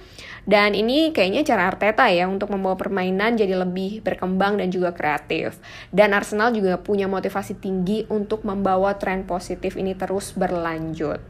Dan 0.45 0.77
ini 0.77 1.09
kayaknya 1.17 1.41
cara 1.41 1.73
Arteta 1.73 2.05
ya 2.13 2.29
untuk 2.29 2.53
membawa 2.53 2.77
permainan 2.77 3.41
jadi 3.41 3.57
lebih 3.57 4.05
berkembang 4.05 4.61
dan 4.61 4.69
juga 4.69 4.93
kreatif. 4.93 5.57
Dan 5.89 6.13
Arsenal 6.13 6.53
juga 6.53 6.77
punya 6.77 7.09
motivasi 7.09 7.57
tinggi 7.57 8.05
untuk 8.13 8.45
membawa 8.45 9.01
tren 9.01 9.25
positif 9.25 9.81
ini 9.81 9.97
terus 9.97 10.37
berlanjut. 10.37 11.25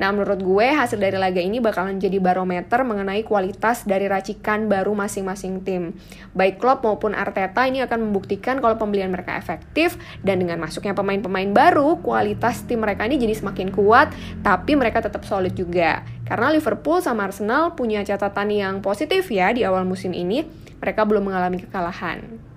Nah, 0.00 0.08
menurut 0.08 0.40
gue 0.40 0.66
hasil 0.72 0.96
dari 0.96 1.20
laga 1.20 1.40
ini 1.40 1.60
bakalan 1.60 2.00
jadi 2.00 2.16
barometer 2.16 2.80
mengenai 2.80 3.20
kualitas 3.28 3.84
dari 3.84 4.08
racikan 4.08 4.64
baru 4.64 4.96
masing-masing 4.96 5.60
tim. 5.60 5.92
Baik 6.32 6.56
Klopp 6.56 6.80
maupun 6.80 7.12
Arteta 7.12 7.68
ini 7.68 7.84
akan 7.84 8.08
membuktikan 8.08 8.64
kalau 8.64 8.80
pembelian 8.80 9.12
mereka 9.12 9.36
efektif 9.36 10.00
dan 10.24 10.40
dengan 10.40 10.56
masuknya 10.56 10.96
pemain-pemain 10.96 11.52
baru, 11.52 12.00
kualitas 12.00 12.64
tim 12.64 12.80
mereka 12.80 13.04
ini 13.04 13.20
jadi 13.20 13.36
semakin 13.36 13.68
kuat, 13.68 14.12
tapi 14.40 14.72
mereka 14.78 15.04
tetap 15.04 15.28
solid 15.28 15.52
juga. 15.52 16.00
Karena 16.24 16.48
Liverpool 16.48 17.04
sama 17.04 17.28
Arsenal 17.28 17.76
punya 17.76 18.00
catatan 18.00 18.48
yang 18.48 18.74
positif 18.80 19.28
ya 19.28 19.52
di 19.52 19.60
awal 19.68 19.84
musim 19.84 20.16
ini, 20.16 20.48
mereka 20.80 21.04
belum 21.04 21.28
mengalami 21.28 21.60
kekalahan. 21.68 22.51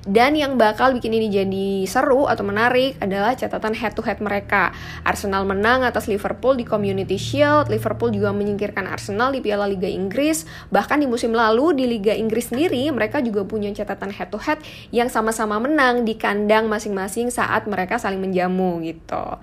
Dan 0.00 0.32
yang 0.32 0.56
bakal 0.56 0.96
bikin 0.96 1.12
ini 1.12 1.28
jadi 1.28 1.68
seru 1.84 2.24
atau 2.24 2.40
menarik 2.40 2.96
adalah 3.04 3.36
catatan 3.36 3.76
head 3.76 3.92
to 3.92 4.00
head 4.00 4.16
mereka. 4.24 4.72
Arsenal 5.04 5.44
menang 5.44 5.84
atas 5.84 6.08
Liverpool 6.08 6.56
di 6.56 6.64
Community 6.64 7.20
Shield, 7.20 7.68
Liverpool 7.68 8.08
juga 8.08 8.32
menyingkirkan 8.32 8.88
Arsenal 8.88 9.36
di 9.36 9.44
Piala 9.44 9.68
Liga 9.68 9.88
Inggris. 9.88 10.48
Bahkan 10.72 11.04
di 11.04 11.06
musim 11.08 11.36
lalu 11.36 11.76
di 11.76 11.84
Liga 11.84 12.16
Inggris 12.16 12.48
sendiri 12.48 12.88
mereka 12.88 13.20
juga 13.20 13.44
punya 13.44 13.68
catatan 13.76 14.08
head 14.08 14.32
to 14.32 14.40
head 14.40 14.56
yang 14.88 15.12
sama-sama 15.12 15.60
menang 15.60 16.08
di 16.08 16.16
kandang 16.16 16.72
masing-masing 16.72 17.28
saat 17.28 17.68
mereka 17.68 18.00
saling 18.00 18.24
menjamu 18.24 18.80
gitu. 18.80 19.36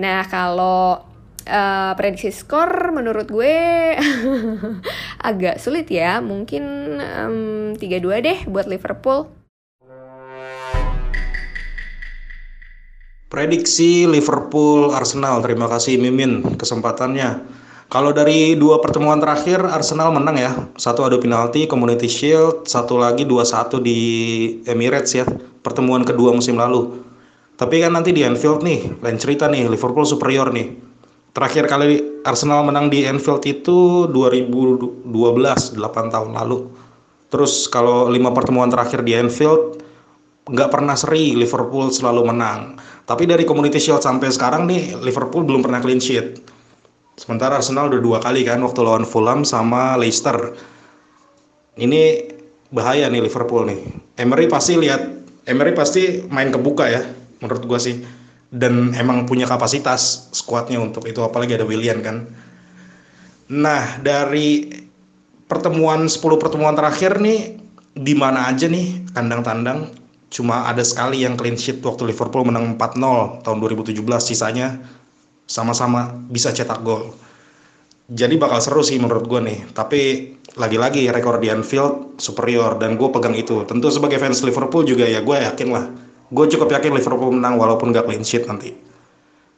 Nah, 0.00 0.24
kalau 0.32 1.10
uh, 1.44 1.92
prediksi 1.98 2.32
skor 2.32 2.94
menurut 2.94 3.28
gue 3.28 3.56
agak 5.28 5.60
sulit 5.60 5.88
ya. 5.92 6.24
Mungkin 6.24 6.64
um, 7.00 7.36
3-2 7.76 8.26
deh 8.26 8.38
buat 8.48 8.64
Liverpool. 8.64 9.39
Prediksi 13.30 14.10
Liverpool 14.10 14.90
Arsenal. 14.90 15.38
Terima 15.38 15.70
kasih 15.70 16.02
Mimin 16.02 16.58
kesempatannya. 16.58 17.38
Kalau 17.86 18.10
dari 18.10 18.58
dua 18.58 18.82
pertemuan 18.82 19.22
terakhir 19.22 19.62
Arsenal 19.70 20.10
menang 20.10 20.34
ya. 20.34 20.50
Satu 20.74 21.06
adu 21.06 21.22
penalti 21.22 21.70
Community 21.70 22.10
Shield, 22.10 22.66
satu 22.66 22.98
lagi 22.98 23.22
2-1 23.22 23.78
di 23.86 23.98
Emirates 24.66 25.14
ya. 25.14 25.22
Pertemuan 25.62 26.02
kedua 26.02 26.34
musim 26.34 26.58
lalu. 26.58 27.06
Tapi 27.54 27.78
kan 27.78 27.94
nanti 27.94 28.10
di 28.10 28.26
Anfield 28.26 28.66
nih, 28.66 28.98
lain 28.98 29.14
cerita 29.22 29.46
nih, 29.46 29.70
Liverpool 29.70 30.02
superior 30.02 30.50
nih. 30.50 30.74
Terakhir 31.30 31.70
kali 31.70 32.02
Arsenal 32.26 32.66
menang 32.66 32.90
di 32.90 33.06
Anfield 33.06 33.46
itu 33.46 34.10
2012, 34.10 35.06
8 35.06 35.78
tahun 36.10 36.34
lalu. 36.34 36.66
Terus 37.30 37.70
kalau 37.70 38.10
lima 38.10 38.34
pertemuan 38.34 38.74
terakhir 38.74 39.06
di 39.06 39.14
Anfield 39.14 39.86
nggak 40.50 40.70
pernah 40.74 40.98
seri 40.98 41.38
Liverpool 41.38 41.94
selalu 41.94 42.26
menang. 42.26 42.74
Tapi 43.10 43.26
dari 43.26 43.42
Community 43.42 43.82
Shield 43.82 44.06
sampai 44.06 44.30
sekarang 44.30 44.70
nih 44.70 44.94
Liverpool 45.02 45.42
belum 45.42 45.66
pernah 45.66 45.82
clean 45.82 45.98
sheet. 45.98 46.46
Sementara 47.18 47.58
Arsenal 47.58 47.90
udah 47.90 47.98
dua 47.98 48.18
kali 48.22 48.46
kan 48.46 48.62
waktu 48.62 48.86
lawan 48.86 49.02
Fulham 49.02 49.42
sama 49.42 49.98
Leicester. 49.98 50.54
Ini 51.74 52.30
bahaya 52.70 53.10
nih 53.10 53.26
Liverpool 53.26 53.66
nih. 53.66 53.82
Emery 54.14 54.46
pasti 54.46 54.78
lihat 54.78 55.26
Emery 55.42 55.74
pasti 55.74 56.22
main 56.30 56.54
kebuka 56.54 56.86
ya 56.86 57.02
menurut 57.42 57.66
gua 57.66 57.82
sih. 57.82 57.98
Dan 58.46 58.94
emang 58.94 59.26
punya 59.26 59.50
kapasitas 59.50 60.30
skuadnya 60.30 60.78
untuk 60.78 61.02
itu 61.10 61.18
apalagi 61.26 61.58
ada 61.58 61.66
William 61.66 61.98
kan. 62.06 62.30
Nah, 63.50 63.98
dari 63.98 64.70
pertemuan 65.50 66.06
10 66.06 66.38
pertemuan 66.38 66.78
terakhir 66.78 67.18
nih 67.18 67.58
di 67.90 68.14
mana 68.14 68.46
aja 68.46 68.70
nih 68.70 69.02
kandang 69.10 69.42
tandang 69.42 69.99
cuma 70.30 70.70
ada 70.70 70.86
sekali 70.86 71.26
yang 71.26 71.34
clean 71.34 71.58
sheet 71.58 71.82
waktu 71.82 72.14
Liverpool 72.14 72.46
menang 72.46 72.78
4-0 72.78 73.42
tahun 73.42 73.58
2017 73.58 73.98
sisanya 74.22 74.78
sama-sama 75.50 76.14
bisa 76.30 76.54
cetak 76.54 76.80
gol. 76.86 77.10
Jadi 78.10 78.38
bakal 78.38 78.58
seru 78.62 78.82
sih 78.82 78.98
menurut 78.98 79.26
gue 79.26 79.40
nih. 79.42 79.58
Tapi 79.74 80.00
lagi-lagi 80.58 81.10
rekor 81.10 81.38
di 81.38 81.50
Anfield 81.50 82.18
superior 82.18 82.78
dan 82.78 82.94
gue 82.98 83.06
pegang 83.10 83.34
itu. 83.34 83.62
Tentu 83.66 83.90
sebagai 83.90 84.18
fans 84.18 84.42
Liverpool 84.42 84.86
juga 84.86 85.06
ya 85.06 85.22
gue 85.22 85.36
yakin 85.36 85.68
lah. 85.70 85.86
Gue 86.30 86.46
cukup 86.46 86.70
yakin 86.70 86.94
Liverpool 86.94 87.34
menang 87.34 87.58
walaupun 87.58 87.90
gak 87.90 88.06
clean 88.06 88.22
sheet 88.22 88.46
nanti. 88.46 88.74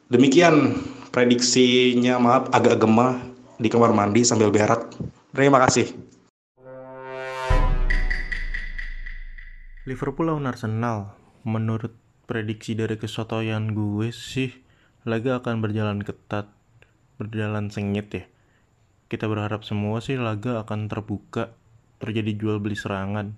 Demikian 0.09 0.77
prediksinya 1.13 2.17
maaf 2.17 2.49
agak 2.53 2.81
gemah 2.81 3.21
di 3.57 3.69
kamar 3.69 3.93
mandi 3.93 4.25
sambil 4.25 4.49
berak. 4.49 4.89
Terima 5.33 5.61
kasih. 5.65 6.02
Liverpool 9.83 10.31
lawan 10.31 10.47
Arsenal. 10.47 11.11
Menurut 11.43 11.91
prediksi 12.23 12.71
dari 12.71 12.95
kesotoyan 12.95 13.75
gue 13.75 14.15
sih 14.15 14.63
laga 15.03 15.43
akan 15.43 15.59
berjalan 15.59 15.99
ketat, 15.99 16.47
berjalan 17.19 17.67
sengit 17.67 18.07
ya. 18.15 18.23
Kita 19.11 19.27
berharap 19.27 19.67
semua 19.67 19.99
sih 19.99 20.15
laga 20.15 20.63
akan 20.63 20.87
terbuka, 20.87 21.51
terjadi 21.99 22.31
jual 22.31 22.57
beli 22.63 22.79
serangan. 22.79 23.35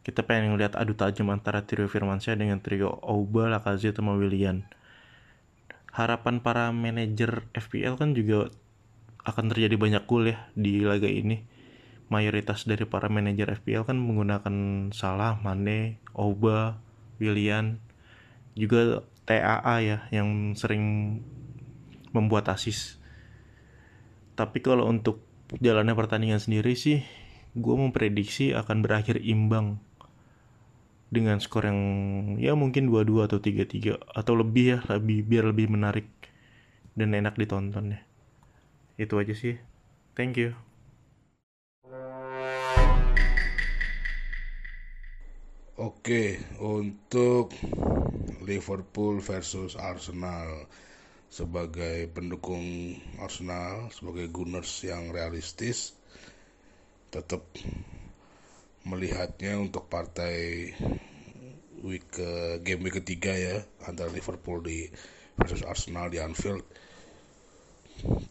Kita 0.00 0.24
pengen 0.24 0.56
ngeliat 0.56 0.80
adu 0.80 0.96
tajam 0.96 1.28
antara 1.28 1.68
trio 1.68 1.92
Firmansyah 1.92 2.40
dengan 2.40 2.64
trio 2.64 2.96
Auba, 3.04 3.44
Lacazette, 3.52 4.00
sama 4.00 4.16
William. 4.16 4.64
Harapan 5.92 6.40
para 6.40 6.72
manajer 6.72 7.52
FPL 7.52 8.00
kan 8.00 8.16
juga 8.16 8.48
akan 9.28 9.52
terjadi 9.52 9.76
banyak 9.76 10.08
gol 10.08 10.32
ya 10.32 10.40
di 10.56 10.80
laga 10.80 11.04
ini. 11.04 11.44
Mayoritas 12.06 12.62
dari 12.70 12.86
para 12.86 13.10
manajer 13.10 13.50
FPL 13.58 13.82
kan 13.82 13.98
menggunakan 13.98 14.54
Salah, 14.94 15.42
Mane, 15.42 15.98
Auba, 16.14 16.78
William, 17.18 17.82
juga 18.54 19.02
TAA 19.26 19.76
ya 19.82 19.98
yang 20.14 20.54
sering 20.54 21.18
membuat 22.14 22.48
asis. 22.54 23.02
Tapi 24.38 24.62
kalau 24.62 24.86
untuk 24.86 25.20
jalannya 25.58 25.98
pertandingan 25.98 26.38
sendiri 26.38 26.78
sih, 26.78 27.02
gue 27.58 27.74
memprediksi 27.74 28.54
akan 28.54 28.86
berakhir 28.86 29.18
imbang 29.20 29.82
dengan 31.06 31.38
skor 31.38 31.70
yang 31.70 31.80
ya 32.42 32.58
mungkin 32.58 32.90
2-2 32.90 33.30
atau 33.30 33.38
3-3 33.38 33.98
atau 33.98 34.34
lebih 34.34 34.66
ya, 34.66 34.78
lebih 34.94 35.18
biar 35.26 35.44
lebih 35.54 35.66
menarik 35.70 36.08
dan 36.98 37.14
enak 37.14 37.38
ditonton 37.38 37.98
ya. 37.98 38.00
Itu 38.98 39.20
aja 39.20 39.36
sih. 39.36 39.60
Thank 40.16 40.40
you. 40.40 40.65
Oke, 45.76 46.40
untuk 46.56 47.52
Liverpool 48.48 49.20
versus 49.20 49.76
Arsenal. 49.76 50.64
Sebagai 51.28 52.08
pendukung 52.16 52.96
Arsenal, 53.20 53.92
sebagai 53.92 54.32
Gunners 54.32 54.72
yang 54.88 55.12
realistis, 55.12 55.92
tetap 57.12 57.44
melihatnya 58.88 59.60
untuk 59.60 59.92
partai 59.92 60.72
week 61.84 62.08
game 62.64 62.80
week 62.80 63.04
ketiga 63.04 63.36
ya 63.36 63.60
antara 63.84 64.08
Liverpool 64.08 64.64
di 64.64 64.88
versus 65.36 65.60
Arsenal 65.60 66.08
di 66.08 66.16
Anfield. 66.16 66.64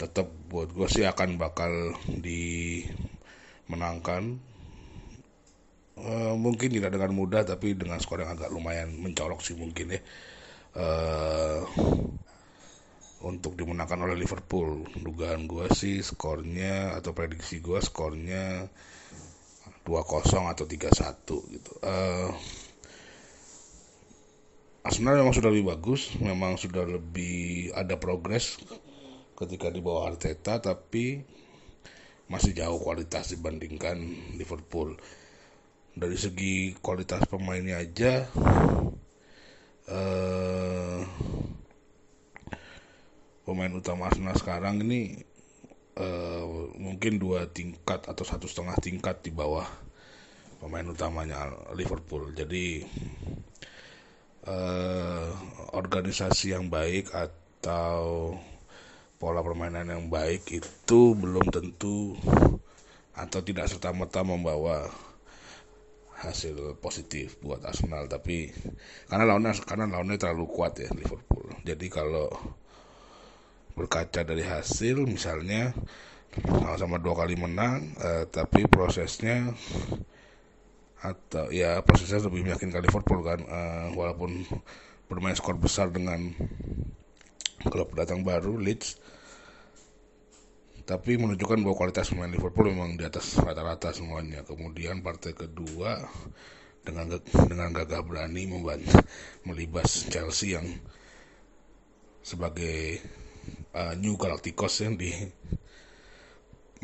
Tetap 0.02 0.50
buat 0.50 0.74
gue 0.74 0.90
sih 0.90 1.06
akan 1.06 1.38
bakal 1.38 1.94
dimenangkan 2.10 4.55
uh, 6.06 6.34
mungkin 6.38 6.70
tidak 6.70 6.94
dengan 6.94 7.12
mudah 7.12 7.42
tapi 7.44 7.74
dengan 7.74 7.98
skor 7.98 8.22
yang 8.22 8.38
agak 8.38 8.54
lumayan 8.54 8.94
mencolok 9.02 9.42
sih 9.42 9.58
mungkin 9.58 9.98
ya. 9.98 10.02
Uh, 10.76 11.64
untuk 13.26 13.58
dimenangkan 13.58 13.98
oleh 14.06 14.14
Liverpool 14.14 14.86
dugaan 15.02 15.50
gue 15.50 15.66
sih 15.74 16.06
skornya 16.06 16.94
atau 16.94 17.16
prediksi 17.18 17.58
gue 17.58 17.82
skornya 17.82 18.70
2-0 19.82 20.54
atau 20.54 20.66
3-1 20.70 21.54
gitu. 21.58 21.72
Uh, 21.82 22.30
Arsenal 24.86 25.18
memang 25.18 25.34
sudah 25.34 25.50
lebih 25.50 25.74
bagus 25.74 26.14
memang 26.22 26.62
sudah 26.62 26.86
lebih 26.86 27.74
ada 27.74 27.98
progres 27.98 28.62
ketika 29.34 29.74
di 29.74 29.82
bawah 29.82 30.14
Arteta 30.14 30.62
tapi 30.62 31.26
masih 32.30 32.54
jauh 32.54 32.78
kualitas 32.78 33.34
dibandingkan 33.34 33.98
Liverpool 34.38 34.94
dari 35.96 36.20
segi 36.20 36.76
kualitas 36.84 37.24
pemainnya 37.24 37.80
aja 37.80 38.28
uh, 39.88 41.00
pemain 43.48 43.72
utama 43.72 44.12
Arsenal 44.12 44.36
sekarang 44.36 44.84
ini 44.84 45.24
uh, 45.96 46.44
mungkin 46.76 47.16
dua 47.16 47.48
tingkat 47.48 48.04
atau 48.06 48.28
satu 48.28 48.46
setengah 48.46 48.76
tingkat 48.84 49.24
di 49.24 49.32
bawah 49.32 49.66
pemain 50.60 50.88
utamanya 50.88 51.52
Liverpool. 51.78 52.34
Jadi 52.34 52.82
uh, 54.50 55.30
organisasi 55.78 56.58
yang 56.58 56.68
baik 56.68 57.14
atau 57.14 58.34
pola 59.16 59.40
permainan 59.46 59.88
yang 59.88 60.06
baik 60.12 60.50
itu 60.52 61.00
belum 61.16 61.48
tentu 61.54 62.18
atau 63.16 63.40
tidak 63.40 63.72
serta 63.72 63.96
merta 63.96 64.28
membawa 64.28 64.92
hasil 66.16 66.80
positif 66.80 67.36
buat 67.44 67.60
Arsenal 67.68 68.08
tapi 68.08 68.48
karena 69.12 69.28
lawannya 69.28 69.52
karena 69.68 69.86
lawannya 69.92 70.16
terlalu 70.16 70.46
kuat 70.48 70.80
ya 70.80 70.90
Liverpool. 70.96 71.52
Jadi 71.68 71.88
kalau 71.92 72.32
berkaca 73.76 74.24
dari 74.24 74.44
hasil 74.48 75.04
misalnya 75.04 75.76
sama-sama 76.36 77.00
dua 77.00 77.16
kali 77.16 77.36
menang 77.36 77.96
eh, 78.00 78.24
tapi 78.32 78.68
prosesnya 78.68 79.52
atau 81.04 81.52
ya 81.52 81.84
prosesnya 81.84 82.24
lebih 82.24 82.48
meyakinkan 82.48 82.82
Liverpool 82.84 83.22
kan 83.24 83.40
eh, 83.44 83.88
walaupun 83.96 84.48
bermain 85.12 85.36
skor 85.36 85.60
besar 85.60 85.92
dengan 85.92 86.32
klub 87.68 87.92
datang 87.94 88.24
baru 88.24 88.58
Leeds 88.58 88.98
tapi 90.86 91.18
menunjukkan 91.18 91.66
bahwa 91.66 91.76
kualitas 91.76 92.14
pemain 92.14 92.30
Liverpool 92.30 92.70
memang 92.70 92.94
di 92.94 93.10
atas 93.10 93.42
rata-rata 93.42 93.90
semuanya. 93.90 94.46
Kemudian 94.46 95.02
partai 95.02 95.34
kedua 95.34 95.98
dengan 96.86 97.18
dengan 97.50 97.74
gagah 97.74 98.06
berani 98.06 98.46
membantu 98.46 99.02
melibas 99.50 100.06
Chelsea 100.06 100.54
yang 100.54 100.70
sebagai 102.22 103.02
uh, 103.74 103.98
New 103.98 104.14
Galacticos 104.14 104.86
yang 104.86 104.94
di 104.94 105.10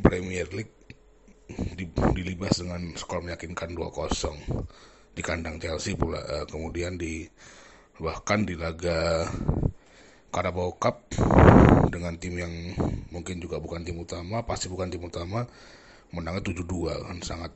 Premier 0.01 0.50
League 0.50 0.74
di, 1.77 1.86
dilibas 2.17 2.58
dengan 2.58 2.98
skor 2.98 3.22
meyakinkan 3.22 3.77
2-0 3.77 5.13
di 5.13 5.22
kandang 5.22 5.62
Chelsea 5.62 5.93
pula 5.93 6.17
uh, 6.25 6.46
kemudian 6.50 6.98
di 6.98 7.29
bahkan 8.01 8.50
di 8.50 8.58
laga 8.58 9.29
Carabao 10.31 10.71
Cup 10.79 11.11
dengan 11.91 12.15
tim 12.15 12.39
yang 12.39 12.53
mungkin 13.11 13.43
juga 13.43 13.59
bukan 13.59 13.83
tim 13.83 14.00
utama, 14.00 14.47
pasti 14.47 14.71
bukan 14.71 14.88
tim 14.88 15.03
utama, 15.03 15.43
menangnya 16.15 16.55
7-2 16.55 17.07
kan 17.07 17.17
sangat 17.19 17.51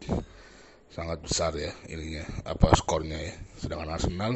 sangat 0.91 1.19
besar 1.23 1.51
ya 1.55 1.71
ininya 1.87 2.23
apa 2.43 2.75
skornya 2.75 3.15
ya. 3.15 3.33
Sedangkan 3.59 3.95
Arsenal 3.95 4.33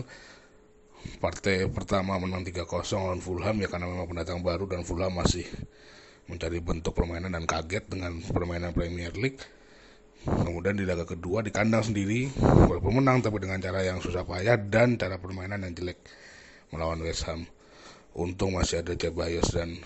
partai 1.20 1.68
pertama 1.72 2.20
menang 2.20 2.44
3-0 2.44 2.64
lawan 2.96 3.20
Fulham 3.24 3.56
ya 3.60 3.68
karena 3.72 3.88
memang 3.88 4.08
pendatang 4.08 4.40
baru 4.44 4.68
dan 4.68 4.84
Fulham 4.84 5.16
masih 5.16 5.48
mencari 6.28 6.60
bentuk 6.60 6.96
permainan 6.96 7.32
dan 7.32 7.44
kaget 7.44 7.88
dengan 7.92 8.20
permainan 8.24 8.72
Premier 8.72 9.12
League. 9.16 9.40
Kemudian 10.20 10.76
di 10.76 10.84
laga 10.84 11.08
kedua 11.08 11.40
di 11.40 11.52
kandang 11.52 11.80
sendiri 11.80 12.28
walaupun 12.44 13.00
menang 13.00 13.24
tapi 13.24 13.40
dengan 13.40 13.64
cara 13.64 13.84
yang 13.88 14.04
susah 14.04 14.28
payah 14.28 14.60
dan 14.60 15.00
cara 15.00 15.16
permainan 15.16 15.64
yang 15.64 15.72
jelek 15.76 16.00
melawan 16.76 17.00
West 17.00 17.24
Ham. 17.28 17.48
Untung 18.18 18.58
masih 18.58 18.82
ada 18.82 18.98
Ceballos 18.98 19.54
dan 19.54 19.78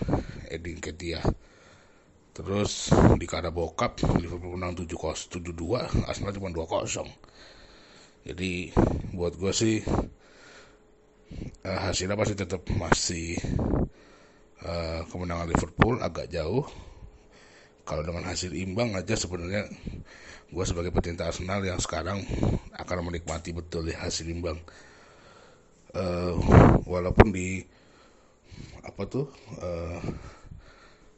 Edin 0.48 0.80
Ketia. 0.80 1.20
Terus 2.34 2.90
di 3.14 3.26
Carabao 3.30 3.70
Cup 3.78 4.00
Liverpool 4.18 4.58
menang 4.58 4.74
7-0 4.74 4.90
7-2, 5.38 6.08
Arsenal 6.08 6.34
cuma 6.34 6.50
2-0. 6.50 7.06
Jadi 8.24 8.72
buat 9.12 9.36
gue 9.36 9.52
sih 9.52 9.84
eh, 11.62 11.78
hasilnya 11.78 12.16
pasti 12.16 12.34
tetap 12.34 12.64
masih 12.72 13.36
eh, 14.64 15.00
kemenangan 15.06 15.46
Liverpool 15.52 16.00
agak 16.00 16.32
jauh. 16.32 16.64
Kalau 17.84 18.00
dengan 18.00 18.24
hasil 18.24 18.56
imbang 18.56 18.96
aja 18.96 19.12
sebenarnya 19.12 19.68
gue 20.48 20.64
sebagai 20.64 20.88
pecinta 20.90 21.28
Arsenal 21.28 21.60
yang 21.62 21.76
sekarang 21.76 22.24
akan 22.72 23.12
menikmati 23.12 23.52
betul 23.52 23.86
ya 23.86 24.00
hasil 24.02 24.26
imbang. 24.26 24.56
Eh, 25.94 26.34
walaupun 26.88 27.30
di 27.30 27.62
apa 28.84 29.02
tuh 29.08 29.26
eh, 29.60 30.00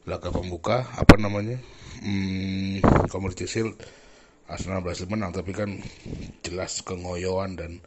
laga 0.07 0.31
pembuka 0.31 0.87
apa 0.95 1.19
namanya 1.19 1.59
hmm, 2.03 2.83
Shield 3.43 3.75
Arsenal 4.47 4.79
berhasil 4.79 5.11
menang 5.11 5.35
tapi 5.35 5.51
kan 5.51 5.83
jelas 6.47 6.79
kengoyoan 6.87 7.59
dan 7.59 7.83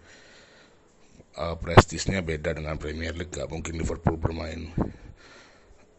uh, 1.40 1.56
prestisnya 1.56 2.20
beda 2.20 2.52
dengan 2.60 2.76
Premier 2.76 3.16
League 3.16 3.32
gak 3.32 3.48
mungkin 3.48 3.80
Liverpool 3.80 4.20
bermain 4.20 4.68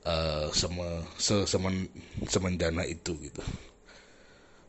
uh, 0.05 0.53
seme, 0.53 1.09
se, 1.17 1.49
semen, 1.49 1.89
semenjana 2.29 2.85
itu 2.85 3.17
gitu. 3.25 3.41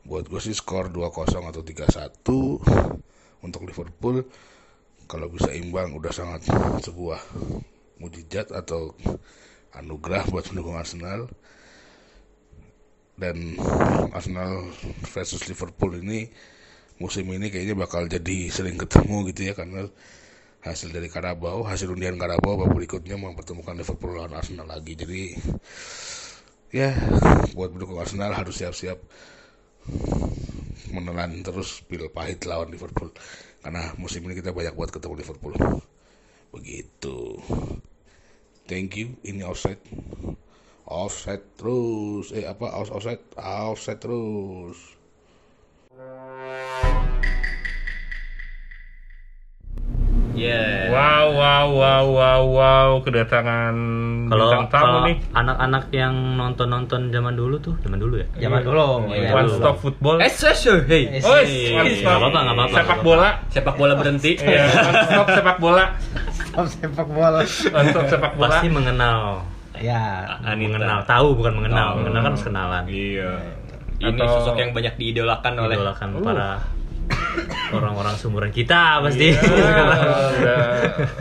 Buat 0.07 0.31
gue 0.31 0.39
sih 0.39 0.55
skor 0.55 0.87
2-0 0.87 1.11
atau 1.51 1.61
3-1 1.61 3.43
untuk 3.43 3.61
Liverpool 3.67 4.23
kalau 5.11 5.27
bisa 5.27 5.51
imbang 5.51 5.91
udah 5.91 6.15
sangat 6.15 6.47
sebuah 6.79 7.19
mujizat 8.01 8.49
atau 8.49 8.97
anugerah 9.77 10.25
buat 10.33 10.49
pendukung 10.49 10.75
Arsenal 10.75 11.29
dan 13.21 13.53
Arsenal 14.11 14.65
versus 15.13 15.45
Liverpool 15.45 16.01
ini 16.01 16.25
musim 16.97 17.29
ini 17.29 17.53
kayaknya 17.53 17.77
bakal 17.77 18.09
jadi 18.09 18.49
sering 18.49 18.81
ketemu 18.81 19.29
gitu 19.29 19.41
ya 19.49 19.53
karena 19.53 19.85
hasil 20.61 20.93
dari 20.93 21.09
Karabau, 21.09 21.65
hasil 21.65 21.89
undian 21.89 22.17
Karabau 22.21 22.53
babak 22.53 22.77
berikutnya 22.77 23.17
mempertemukan 23.17 23.73
Liverpool 23.73 24.13
lawan 24.13 24.37
Arsenal 24.37 24.69
lagi. 24.69 24.93
Jadi 24.93 25.33
ya 26.69 26.93
buat 27.57 27.73
pendukung 27.73 27.97
Arsenal 27.97 28.33
harus 28.33 28.61
siap-siap 28.61 29.01
menelan 30.93 31.41
terus 31.41 31.81
pil 31.85 32.05
pahit 32.13 32.45
lawan 32.45 32.69
Liverpool 32.69 33.09
karena 33.65 33.93
musim 33.97 34.21
ini 34.29 34.37
kita 34.37 34.53
banyak 34.53 34.73
buat 34.77 34.93
ketemu 34.93 35.13
Liverpool. 35.17 35.53
Begitu. 36.53 37.41
Thank 38.71 38.95
you. 38.95 39.19
Ini 39.21 39.43
offside. 39.43 39.83
Offside 40.87 41.43
terus. 41.59 42.31
Eh 42.31 42.47
apa? 42.47 42.71
Off- 42.71 42.87
Offside. 42.89 43.19
Offside 43.35 43.99
terus. 43.99 44.79
Yeah. 50.31 50.87
Wow, 50.89 51.35
wow, 51.35 51.65
wow, 51.69 52.03
wow, 52.07 52.41
wow, 52.47 52.89
kedatangan 53.03 53.75
Kalau 54.25 54.47
bintang 54.49 54.71
tamu 54.71 54.97
nih. 55.05 55.15
anak-anak 55.35 55.83
yang 55.91 56.15
nonton-nonton 56.33 57.11
zaman 57.11 57.35
dulu 57.35 57.59
tuh, 57.59 57.75
zaman 57.83 57.99
dulu 57.99 58.15
ya. 58.15 58.27
Zaman 58.39 58.63
dulu. 58.63 59.11
Iya, 59.11 59.35
One. 59.35 59.51
Stop 59.51 59.77
Football. 59.83 60.23
Eh, 60.23 60.31
so, 60.31 60.47
hey. 60.81 61.19
Eh, 61.19 61.21
Oh, 61.21 61.35
si- 61.43 61.75
One 61.75 61.83
Nggak 61.83 61.99
Stop. 61.99 62.15
apa-apa, 62.17 62.39
nggak 62.41 62.55
apa-apa, 62.55 62.77
Sepak 62.79 62.99
bola. 63.03 63.29
Sepak 63.51 63.75
bola 63.75 63.93
berhenti. 63.93 64.31
Iya, 64.39 64.63
One 64.71 65.03
Stop 65.03 65.27
sepak 65.29 65.57
bola. 65.59 65.85
Stop 66.51 66.67
sepak 66.67 67.07
bola. 67.07 67.39
One 67.41 67.87
Stop 67.89 68.05
sepak 68.07 68.33
bola. 68.35 68.59
Pasti 68.59 68.67
mengenal. 68.67 69.47
Ya. 69.79 70.27
Anita. 70.43 70.77
Mengenal, 70.77 70.99
tahu 71.07 71.27
bukan 71.33 71.53
mengenal. 71.57 71.87
Tahu. 71.95 71.97
Mengenal 72.03 72.19
kan 72.21 72.29
harus 72.29 72.43
kenalan. 72.43 72.83
Iya. 72.85 73.31
Ini 73.97 74.17
Atau- 74.17 74.33
sosok 74.41 74.55
yang 74.57 74.71
banyak 74.71 74.93
diidolakan 74.97 75.53
oleh 75.57 75.75
Idolakan 75.77 76.09
Uh. 76.11 76.21
para 76.21 76.49
orang-orang 77.71 78.15
seumuran 78.15 78.51
kita 78.51 78.99
pasti. 78.99 79.31
Iya, 79.31 79.41
udah 80.37 80.63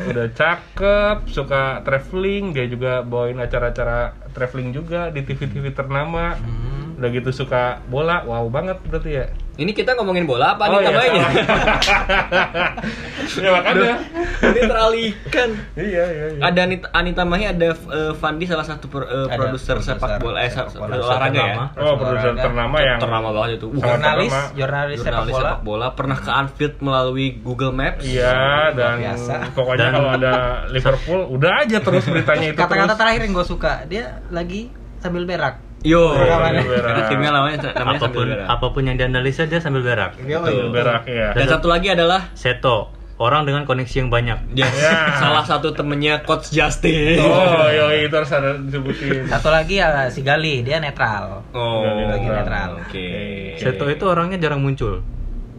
udah 0.07 0.27
cakep, 0.33 1.17
suka 1.27 1.83
traveling, 1.83 2.51
dia 2.51 2.67
juga 2.67 3.03
bawain 3.03 3.39
acara-acara 3.39 4.15
traveling 4.31 4.71
juga 4.71 5.11
di 5.11 5.23
TV-TV 5.23 5.71
ternama. 5.71 6.35
Udah 7.01 7.09
gitu 7.11 7.31
suka 7.35 7.63
bola, 7.87 8.21
wow 8.23 8.45
banget 8.47 8.77
berarti 8.85 9.11
ya. 9.15 9.27
Ini 9.57 9.73
kita 9.73 9.93
ngomongin 9.93 10.25
bola 10.25 10.53
apa 10.53 10.69
Oh, 10.69 10.81
nih 10.81 10.89
iya, 10.89 11.05
ya 13.37 13.51
makanya. 13.51 13.95
Ini 14.43 14.61
teralihkan. 14.63 15.49
iya, 15.75 16.05
iya, 16.07 16.27
iya. 16.31 16.41
Ada 16.43 16.61
Anita, 16.63 16.87
Anita 16.91 17.23
Mahi, 17.25 17.45
ada 17.47 17.67
eh, 17.73 18.13
Fandi 18.15 18.45
salah 18.45 18.65
satu 18.65 18.89
pro- 18.89 19.05
eh, 19.05 19.27
Ada 19.27 19.37
produser 19.37 19.77
produser 19.77 19.97
sepak 19.97 20.17
bola, 20.19 20.39
eh, 20.41 20.51
sepak 20.51 20.71
se- 20.71 20.79
bola. 20.79 20.95
olahraga 20.99 21.41
ya. 21.43 21.57
Oh, 21.75 21.95
produser 21.95 22.33
ternama 22.35 22.77
yang 22.81 22.99
Ternama 22.99 23.29
banget 23.31 23.51
itu. 23.55 23.67
Uh, 23.71 23.81
Jurnalis, 23.81 24.33
jurnalis 24.55 24.99
sepak 24.99 25.25
bola. 25.27 25.37
sepak 25.39 25.61
bola 25.63 25.87
pernah 25.91 26.19
ke 26.19 26.31
Anfield 26.31 26.75
melalui 26.81 27.27
Google 27.39 27.73
Maps. 27.73 28.01
Iya, 28.03 28.73
dan 28.73 28.97
biasa. 28.99 29.35
pokoknya 29.53 29.87
Dan- 29.87 29.95
kalau 29.95 30.11
ada 30.11 30.33
Liverpool, 30.69 31.21
udah 31.31 31.53
aja 31.61 31.79
terus 31.79 32.05
beritanya 32.09 32.47
itu 32.51 32.59
Kata-kata 32.59 32.95
terakhir 32.95 33.21
yang 33.23 33.35
gue 33.35 33.47
suka, 33.47 33.85
dia 33.87 34.05
lagi 34.31 34.69
sambil 34.97 35.25
berak. 35.25 35.61
Yo, 35.81 36.13
berak. 36.13 36.61
karena 36.61 37.03
timnya 37.09 37.31
namanya 37.33 37.57
namanya 37.73 38.01
apa 38.01 38.07
pun 38.09 38.29
apa 38.29 38.67
pun 38.69 38.83
yang 38.85 38.97
dianalisa 38.97 39.49
dia 39.49 39.59
sambil 39.59 39.81
berak. 39.81 40.13
Sambil 40.15 40.69
berak 40.69 41.09
ya. 41.09 41.33
Dan 41.33 41.49
satu 41.49 41.73
lagi 41.73 41.89
adalah 41.89 42.29
Seto, 42.33 42.93
orang 43.17 43.49
dengan 43.49 43.65
koneksi 43.65 43.97
yang 43.97 44.09
banyak. 44.09 44.39
dia 44.53 44.69
Ya. 44.69 45.17
salah 45.17 45.41
satu 45.41 45.73
temennya 45.73 46.21
Coach 46.21 46.53
Justin. 46.53 47.17
Oh, 47.21 47.65
yoi 47.67 48.05
itu 48.05 48.13
harus 48.13 48.29
ada 48.29 48.57
disebutin. 48.57 49.25
Satu 49.25 49.49
lagi 49.49 49.81
ya 49.81 50.09
si 50.09 50.21
Gali, 50.21 50.61
dia 50.61 50.81
netral. 50.81 51.49
Oh, 51.53 51.81
Lagi 52.13 52.29
netral. 52.29 52.77
Oke. 52.81 53.09
Seto 53.57 53.89
itu 53.89 54.05
orangnya 54.05 54.37
jarang 54.37 54.61
muncul. 54.61 55.01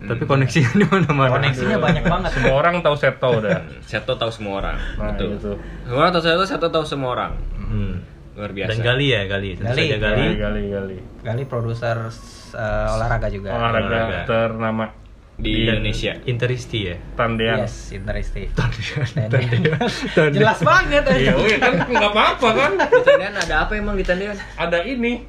Tapi 0.01 0.25
koneksinya 0.25 0.73
di 0.73 0.85
mana-mana. 0.85 1.29
Koneksinya 1.29 1.77
banyak 1.77 2.03
banget. 2.05 2.29
Semua 2.33 2.57
orang 2.57 2.81
tahu 2.81 2.97
Seto 2.97 3.29
udah. 3.37 3.57
Seto 3.85 4.17
tahu 4.17 4.29
semua 4.29 4.53
orang. 4.57 4.77
Nah, 4.97 5.13
Betul. 5.13 5.37
itu. 5.37 5.51
Semua 5.85 5.99
orang 6.01 6.11
tahu 6.11 6.23
Seto, 6.25 6.43
Seto 6.45 6.67
tahu 6.69 6.85
semua 6.85 7.09
orang. 7.13 7.31
Hmm. 7.57 8.01
Luar 8.41 8.57
biasa. 8.57 8.69
Dan 8.73 8.79
Gali 8.81 9.07
ya, 9.13 9.21
Gali. 9.29 9.49
Tentu 9.53 9.69
Gali. 9.69 9.81
saja 9.85 9.97
Gali. 10.01 10.17
Gali, 10.17 10.35
gali, 10.41 10.63
gali. 10.73 10.97
Gali 11.21 11.43
produser 11.45 11.97
eh, 12.57 12.93
olahraga 12.97 13.27
juga. 13.29 13.53
Olahraga 13.53 13.85
Olahraga. 13.85 14.19
ternama 14.25 14.85
di 15.37 15.69
Indonesia. 15.69 16.17
Interisti 16.25 16.89
ya. 16.89 16.97
Tandean. 17.13 17.61
Yes, 17.61 17.93
interesting. 17.93 18.49
Tandean. 18.57 19.61
Jelas 20.41 20.59
banget 20.65 21.05
ya. 21.05 21.37
Iya, 21.37 21.57
kan 21.61 21.73
nggak 21.85 22.11
apa-apa 22.17 22.49
kan? 22.57 22.71
Di 22.81 23.25
ada 23.29 23.55
apa 23.69 23.77
emang 23.77 23.93
di 23.93 24.01
Tendean? 24.01 24.37
Ada 24.57 24.89
ini 24.89 25.21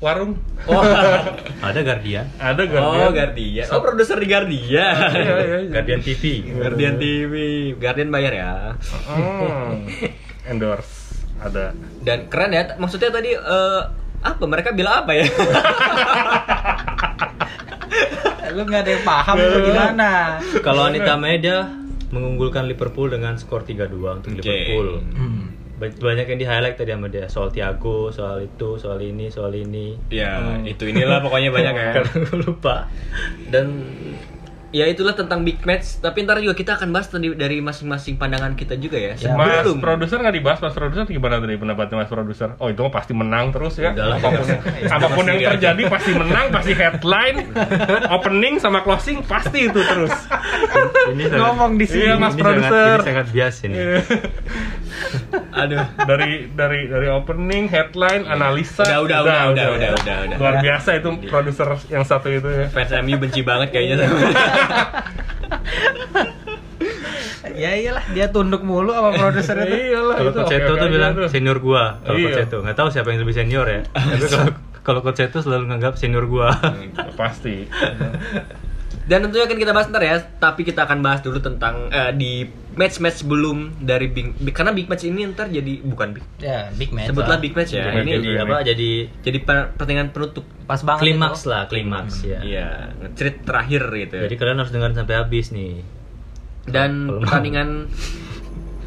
warung. 0.00 0.36
Oh, 0.68 0.80
Ada 1.68 1.80
Guardian. 1.84 2.26
Ada 2.36 2.62
oh 2.64 2.68
Guardian. 2.68 3.12
Guardian. 3.12 3.66
Oh, 3.72 3.80
produser 3.80 4.16
di 4.20 4.28
Guardian. 4.28 4.64
Iya, 4.64 4.88
iya, 5.12 5.34
iya. 5.44 5.58
Guardian 5.72 6.00
TV. 6.00 6.22
Guardian 6.56 6.94
TV. 6.96 7.34
Guardian 7.76 8.08
bayar 8.12 8.32
ya. 8.32 8.52
Hmm. 9.08 9.88
Endorse. 10.52 10.95
Ada. 11.38 11.72
Dan 12.00 12.26
keren 12.26 12.50
ya. 12.50 12.62
Maksudnya 12.76 13.10
tadi 13.10 13.32
eh, 13.32 13.82
apa? 14.20 14.42
Mereka 14.42 14.72
bilang 14.72 15.04
apa 15.04 15.12
ya? 15.12 15.24
Lu 18.52 18.64
nggak 18.64 18.82
ada 18.82 18.90
yang 18.90 19.04
paham 19.04 19.36
lu 19.36 19.58
gimana? 19.62 20.10
Kalau 20.64 20.88
Anita 20.88 21.14
Media 21.16 21.68
mengunggulkan 22.08 22.64
Liverpool 22.64 23.10
dengan 23.10 23.36
skor 23.36 23.60
3-2 23.60 23.92
untuk 24.16 24.30
Oke. 24.32 24.40
Liverpool. 24.40 24.88
Hmm. 25.12 25.42
Ba- 25.76 25.92
Banyak 25.92 26.24
yang 26.24 26.38
di 26.40 26.46
highlight 26.48 26.80
tadi 26.80 26.88
sama 26.88 27.12
dia 27.12 27.28
soal 27.28 27.52
Thiago, 27.52 28.08
soal 28.08 28.40
itu, 28.40 28.80
soal 28.80 28.96
ini, 28.96 29.28
soal 29.28 29.52
ini. 29.52 29.92
ya, 30.08 30.40
itu 30.64 30.88
inilah 30.88 31.20
pokoknya 31.20 31.52
banyak 31.52 31.74
ya. 31.74 31.92
lupa. 32.40 32.88
Dan 33.52 33.84
ya 34.74 34.84
itulah 34.90 35.14
tentang 35.14 35.46
big 35.46 35.62
match. 35.62 36.02
Tapi 36.02 36.26
ntar 36.26 36.42
juga 36.42 36.54
kita 36.58 36.78
akan 36.78 36.90
bahas 36.90 37.06
tadi 37.06 37.30
dari 37.34 37.62
masing-masing 37.62 38.18
pandangan 38.18 38.58
kita 38.58 38.74
juga 38.78 38.98
ya. 38.98 39.14
Mas 39.34 39.62
Sebelum 39.62 39.78
produser 39.78 40.18
nggak 40.18 40.36
dibahas, 40.36 40.58
Mas 40.62 40.74
produser 40.74 41.04
gimana 41.06 41.38
tadi 41.38 41.54
pendapatnya 41.54 41.96
Mas 42.02 42.10
produser? 42.10 42.58
Oh 42.58 42.68
itu 42.70 42.82
pasti 42.90 43.12
menang 43.14 43.54
terus 43.54 43.78
ya. 43.78 43.94
Udahlah. 43.94 44.18
apa 44.18 44.28
pun 44.32 44.46
apa 44.96 45.06
pun 45.12 45.24
yang 45.30 45.38
terjadi 45.54 45.82
pasti 45.86 46.12
menang, 46.16 46.46
pasti 46.50 46.72
headline, 46.74 47.36
opening 48.10 48.54
sama 48.58 48.82
closing 48.82 49.22
pasti 49.22 49.70
itu 49.70 49.80
terus. 49.80 50.14
Ini 51.14 51.24
sangat, 51.30 51.38
Ngomong 51.38 51.72
di 51.78 51.86
sini. 51.86 52.04
Iya 52.06 52.14
Mas 52.18 52.34
ini 52.34 52.42
produser. 52.42 52.98
Sangat, 52.98 52.98
ini 52.98 53.06
sangat 53.06 53.26
bias 53.30 53.56
ini. 53.62 53.76
aduh. 55.56 55.84
dari 56.06 56.50
dari 56.52 56.80
dari 56.90 57.08
opening, 57.10 57.70
headline, 57.70 58.26
analisa. 58.26 58.82
Udah, 58.82 59.06
udah, 59.06 59.18
udah, 59.22 59.38
udah, 59.54 59.66
udah, 59.76 59.90
udah, 60.02 60.16
udah. 60.26 60.36
Luar 60.38 60.54
biasa 60.60 60.98
itu 60.98 61.08
produser 61.30 61.68
yang 61.90 62.04
satu 62.04 62.28
itu 62.28 62.48
ya. 62.48 62.66
Fans 62.70 62.92
MU 63.06 63.16
benci 63.16 63.40
banget 63.46 63.68
kayaknya. 63.70 64.06
ya 67.56 67.72
iyalah 67.72 68.04
dia 68.12 68.28
tunduk 68.28 68.60
mulu 68.60 68.92
sama 68.92 69.10
produser 69.12 69.56
itu. 69.64 69.76
Iyalah 69.90 70.16
Kalau 70.16 70.30
itu. 70.30 70.38
Coach 70.38 70.54
Eto 70.54 70.72
tuh 70.76 70.88
bilang 70.88 71.12
tuh. 71.14 71.26
senior 71.26 71.58
gua. 71.58 72.00
Kalau 72.02 72.16
Iya. 72.16 72.26
Coach 72.28 72.40
Eto 72.42 72.56
nggak 72.60 72.76
tahu 72.76 72.88
siapa 72.90 73.08
yang 73.10 73.20
lebih 73.22 73.34
senior 73.34 73.64
ya. 73.64 73.80
Tapi 73.88 74.26
kalau 74.26 74.48
kalau 74.86 75.00
Coach 75.00 75.20
Eto 75.20 75.38
selalu 75.40 75.64
nganggap 75.66 75.96
senior 75.96 76.24
gua. 76.26 76.52
Pasti. 77.14 77.64
Dan 79.06 79.22
tentunya 79.22 79.46
akan 79.46 79.54
kita 79.56 79.70
bahas 79.70 79.86
ntar 79.86 80.02
ya, 80.02 80.18
tapi 80.18 80.62
kita 80.62 80.82
akan 80.82 80.98
bahas 80.98 81.22
dulu 81.22 81.38
tentang 81.38 81.86
eh, 81.88 82.10
di 82.10 82.42
match-match 82.74 83.22
sebelum 83.22 83.72
dari 83.78 84.06
big, 84.06 84.34
big- 84.36 84.52
karena 84.52 84.70
big 84.70 84.84
match 84.84 85.02
ini 85.02 85.24
ntar 85.26 85.46
jadi 85.46 85.78
bukan 85.80 86.10
big. 86.12 86.26
Ya, 86.36 86.68
big 86.70 86.90
match. 86.90 87.08
Sebutlah 87.08 87.28
lah. 87.32 87.40
big 87.40 87.54
match 87.54 87.70
ya. 87.70 87.86
Big 87.86 87.94
match 87.94 88.04
ini 88.04 88.12
jadi 88.18 88.30
apa? 88.42 88.56
Jadi 88.62 88.90
jadi 89.22 89.38
per- 89.40 89.70
pertandingan 89.72 90.10
penutup. 90.10 90.42
Pas 90.64 90.82
banget 90.82 91.06
klimaks 91.06 91.40
itu. 91.40 91.48
lah, 91.48 91.62
klimaks 91.64 92.14
ya. 92.22 92.38
Iya, 92.42 92.68
ngecerit 92.98 93.36
terakhir 93.40 93.82
gitu. 93.86 94.14
Jadi 94.20 94.34
kalian 94.34 94.58
harus 94.58 94.70
dengerin 94.70 94.96
sampai 94.96 95.14
habis 95.16 95.46
nih. 95.50 95.86
Dan 96.66 96.90
pertandingan 97.06 97.68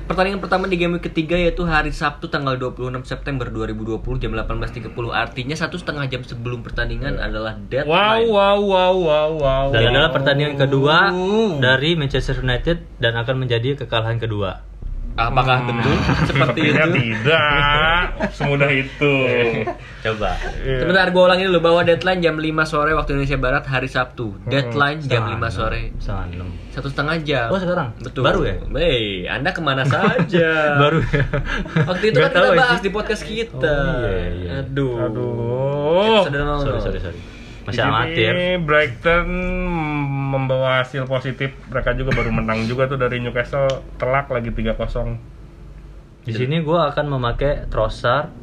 pertandingan 0.09 0.41
pertama 0.41 0.65
di 0.65 0.73
game 0.73 0.97
week 0.97 1.05
ketiga 1.05 1.37
yaitu 1.37 1.69
hari 1.69 1.93
Sabtu 1.93 2.33
tanggal 2.33 2.57
26 2.57 3.05
September 3.05 3.45
2020 3.45 4.01
jam 4.17 4.33
18.30 4.33 4.89
artinya 5.13 5.53
satu 5.53 5.77
setengah 5.77 6.09
jam 6.09 6.25
sebelum 6.25 6.65
pertandingan 6.65 7.21
adalah 7.21 7.53
Wow, 7.53 7.69
deadline. 7.69 8.25
wow, 8.25 8.57
wow, 8.57 8.95
wow, 8.97 9.29
wow. 9.37 9.65
Dan 9.69 9.93
adalah 9.93 10.09
pertandingan 10.09 10.57
kedua 10.57 11.13
dari 11.61 11.93
Manchester 11.93 12.41
United 12.41 12.97
dan 12.97 13.21
akan 13.21 13.45
menjadi 13.45 13.77
kekalahan 13.85 14.17
kedua. 14.17 14.65
Apakah 15.19 15.57
betul 15.67 15.95
seperti 16.29 16.59
Sepertinya 16.71 16.85
itu? 16.87 16.95
tidak 16.95 18.03
semudah 18.31 18.71
itu. 18.71 19.13
Coba. 20.07 20.31
Iya. 20.63 20.79
Sebentar 20.87 21.11
gue 21.11 21.23
ulangin 21.27 21.45
dulu 21.51 21.59
bahwa 21.59 21.81
deadline 21.83 22.23
jam 22.23 22.35
5 22.39 22.71
sore 22.71 22.91
waktu 22.95 23.09
Indonesia 23.19 23.35
Barat 23.35 23.65
hari 23.67 23.91
Sabtu. 23.91 24.39
Deadline 24.47 25.03
jam 25.03 25.27
5 25.27 25.51
sore. 25.51 25.91
Enam. 25.99 26.49
Satu 26.71 26.87
setengah 26.87 27.19
jam. 27.27 27.47
Oh, 27.51 27.59
sekarang? 27.59 27.91
Betul. 27.99 28.23
Baru 28.23 28.41
ya? 28.47 28.55
Hei, 28.79 29.27
Anda 29.27 29.51
ke 29.51 29.59
mana 29.59 29.83
saja? 29.83 30.49
Baru 30.87 31.03
ya. 31.03 31.25
Waktu 31.83 32.15
itu 32.15 32.17
Nggak 32.17 32.31
kan 32.31 32.41
kita 32.47 32.55
bahas 32.55 32.79
di 32.79 32.89
podcast 32.89 33.23
kita. 33.27 33.75
Oh, 33.75 34.07
iya, 34.07 34.27
iya. 34.31 34.49
Aduh. 34.63 34.95
Aduh. 35.03 36.23
Sorry, 36.63 36.79
sorry, 36.79 36.99
sorry. 37.03 37.38
Di 37.69 37.71
Masih 37.71 37.79
sini 37.79 37.93
amatir. 37.93 38.33
Brighton 38.59 39.27
membawa 40.29 40.81
hasil 40.81 41.05
positif. 41.05 41.53
Mereka 41.67 41.93
juga 41.93 42.11
baru 42.11 42.31
menang 42.31 42.65
juga 42.65 42.85
tuh 42.85 42.97
dari 42.97 43.17
Newcastle 43.17 43.69
telak 43.95 44.25
lagi 44.27 44.49
3-0. 44.49 44.73
Di 46.19 46.33
sini 46.33 46.59
gua 46.59 46.89
akan 46.89 47.05
memakai 47.09 47.65
Trossard 47.67 48.33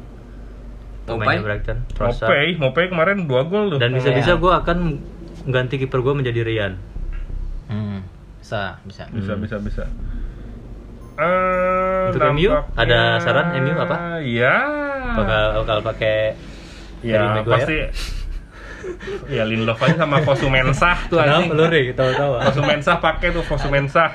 pemainnya? 1.05 1.43
Brighton. 1.43 1.77
Trossard. 1.89 2.27
Mopey, 2.29 2.47
Mopey 2.57 2.85
kemarin 2.87 3.17
2 3.23 3.43
gol 3.45 3.65
tuh. 3.69 3.79
Dan 3.79 3.91
bisa-bisa 3.91 4.35
Iya. 4.35 4.39
gua 4.39 4.59
akan 4.59 4.77
ganti 5.45 5.75
kiper 5.75 5.99
gua 5.99 6.15
menjadi 6.15 6.43
Rian. 6.43 6.73
Hmm. 7.67 7.99
Bisa, 8.39 8.79
bisa. 8.83 9.11
bisa 9.11 9.35
bisa 9.35 9.55
bisa. 9.59 9.83
Eh, 11.17 12.03
Untuk 12.07 12.21
MU, 12.31 12.51
ada 12.77 13.17
saran 13.17 13.57
MU 13.57 13.73
apa? 13.73 14.21
Iya. 14.21 14.53
Bakal 15.17 15.43
bakal 15.63 15.77
pakai 15.83 16.37
Ya 17.01 17.21
Harry 17.21 17.41
Maguire? 17.41 17.57
pasti. 17.57 17.77
Ya 19.27 19.43
Lindelof 19.43 19.79
aja 19.79 19.97
sama 19.99 20.21
Fosumensah 20.21 20.97
tuh 21.07 21.17
Kenapa 21.17 21.43
anjing. 21.43 21.53
lu 21.53 21.65
Ri? 21.65 21.83
Tahu-tahu. 21.91 22.31
Fosumensah 22.43 22.95
pakai 22.97 23.27
tuh 23.29 23.41
Fosumensah. 23.41 24.09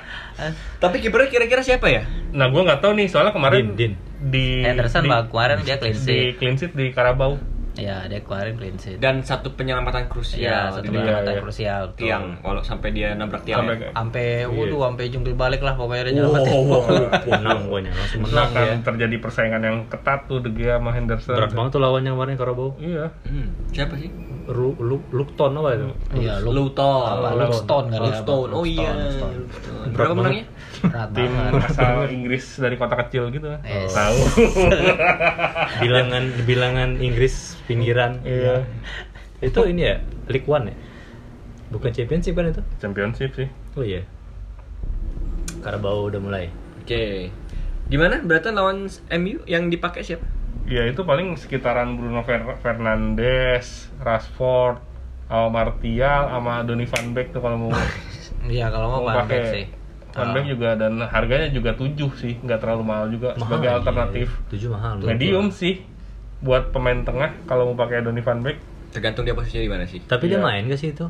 Tapi 0.77 0.99
kipernya 0.99 1.29
kira-kira 1.29 1.61
siapa 1.61 1.87
ya? 1.87 2.03
Nah, 2.31 2.49
gua 2.49 2.65
nggak 2.65 2.81
tahu 2.81 2.93
nih 2.95 3.07
soalnya 3.07 3.31
kemarin 3.31 3.73
Din, 3.73 3.93
Din. 3.93 3.93
di 4.25 4.47
Henderson 4.61 5.03
di, 5.03 5.09
bah, 5.09 5.27
kemarin 5.27 5.59
dia 5.61 5.77
clean 5.77 5.93
di 5.93 6.01
sheet. 6.01 6.33
clean 6.37 6.55
sheet 6.55 6.73
di 6.73 6.91
Karabau. 6.91 7.39
Ya, 7.73 8.05
dia 8.05 8.21
kemarin 8.21 8.53
clean 8.53 8.77
sheet. 8.77 8.99
Dan 8.99 9.21
satu 9.21 9.53
penyelamatan 9.53 10.05
krusial. 10.07 10.45
Ya, 10.45 10.69
satu 10.69 10.85
di 10.85 10.89
Iya, 10.91 10.99
penyelamatan 10.99 11.33
iya. 11.33 11.41
krusial. 11.41 11.83
betul. 11.87 11.99
tiang. 12.05 12.25
Walau 12.39 12.61
sampai 12.61 12.89
dia 12.91 13.09
nabrak 13.13 13.43
tiang. 13.43 13.65
Sampai 13.65 13.77
ya. 13.79 13.91
Sampai 13.93 14.25
Iya. 14.41 14.47
waduh, 14.51 14.81
sampai 14.85 15.05
jungkir 15.09 15.35
balik 15.35 15.61
lah 15.61 15.73
pokoknya 15.73 16.03
dia 16.05 16.13
Wow, 16.13 16.21
nyelamatin. 16.29 16.61
menang 17.33 17.61
pokoknya 17.67 17.91
langsung 17.91 18.21
menang 18.23 18.49
akan 18.51 18.61
dia. 18.63 18.85
terjadi 18.85 19.17
persaingan 19.19 19.63
yang 19.63 19.77
ketat 19.87 20.21
tuh 20.27 20.39
De 20.39 20.51
Gea 20.51 20.77
sama 20.77 20.91
Henderson. 20.91 21.33
Berat 21.35 21.53
banget 21.53 21.71
tuh 21.71 21.81
lawannya 21.81 22.11
kemarin 22.11 22.35
Karabau. 22.37 22.69
Iya. 22.77 23.05
Hmm, 23.25 23.49
siapa 23.69 23.95
sih? 23.97 24.11
Ru, 24.49 24.75
Lu, 24.83 24.99
Lukton 25.15 25.55
apa 25.59 25.71
itu? 25.79 25.89
Iya, 26.19 26.43
lu 26.43 26.51
Luton. 26.51 27.07
apa? 27.23 27.39
Luxton 27.39 27.85
kali 27.93 28.09
ya, 28.11 28.19
Luton. 28.23 28.49
apa? 28.51 28.57
Oh 28.59 28.65
iya. 28.67 28.91
Berapa 29.95 30.13
menangnya? 30.19 30.45
Tim 31.15 31.33
asal 31.63 32.11
Inggris 32.11 32.45
dari 32.59 32.75
kota 32.75 32.99
kecil 33.07 33.31
gitu. 33.31 33.47
Yes. 33.63 33.95
Tahu. 33.95 34.19
Bilangan 35.87 36.25
bilangan 36.43 36.91
Inggris 36.99 37.55
pinggiran. 37.71 38.19
Iya. 38.27 38.67
Itu 39.39 39.67
ini 39.67 39.83
ya, 39.87 39.97
League 40.27 40.47
One 40.51 40.71
ya? 40.71 40.77
Bukan 41.71 41.91
Championship 41.95 42.35
kan 42.35 42.51
itu? 42.51 42.63
Championship 42.83 43.31
sih. 43.39 43.49
Oh 43.79 43.87
iya. 43.87 44.03
Karabau 45.63 46.11
udah 46.11 46.19
mulai. 46.19 46.51
Oke. 46.83 47.31
Gimana? 47.87 48.19
Berarti 48.23 48.51
lawan 48.51 48.91
MU 49.19 49.39
yang 49.47 49.71
dipakai 49.71 50.03
siapa? 50.03 50.42
Ya 50.63 50.87
itu 50.87 51.03
paling 51.03 51.35
sekitaran 51.35 51.99
Bruno 51.99 52.23
Fer- 52.23 52.59
Fernandes, 52.63 53.91
Rashford, 53.99 54.79
Al 55.27 55.51
Martial, 55.51 56.31
sama 56.31 56.63
Donny 56.63 56.87
van 56.87 57.11
Beek 57.13 57.35
tuh 57.35 57.43
kalau 57.43 57.59
mau 57.59 57.73
Iya, 58.47 58.71
kalau 58.71 58.87
mau 58.91 59.01
mau 59.03 59.11
Van 59.11 59.27
Beek 59.27 59.45
sih. 59.51 59.65
pakai 59.67 60.15
Van 60.15 60.29
Beek 60.37 60.47
juga 60.55 60.71
dan 60.77 61.01
harganya 61.03 61.49
juga 61.51 61.73
7 61.75 62.11
sih, 62.15 62.39
nggak 62.43 62.61
terlalu 62.63 62.83
mahal 62.85 63.07
juga 63.11 63.35
sebagai 63.35 63.69
iya. 63.71 63.77
alternatif. 63.81 64.29
Tujuh 64.53 64.69
mahal. 64.71 65.03
Medium 65.03 65.49
sih 65.51 65.83
buat 66.43 66.75
pemain 66.75 67.01
tengah 67.07 67.31
kalau 67.47 67.71
mau 67.73 67.77
pakai 67.79 68.03
Donny 68.03 68.23
van 68.23 68.43
Beek. 68.43 68.59
Tergantung 68.93 69.25
dia 69.25 69.33
posisinya 69.33 69.63
di 69.65 69.73
mana 69.73 69.85
sih. 69.89 70.05
Tapi 70.05 70.29
dia 70.29 70.39
Iya. 70.39 70.45
main 70.45 70.63
gak 70.69 70.79
sih 70.79 70.93
itu? 70.93 71.07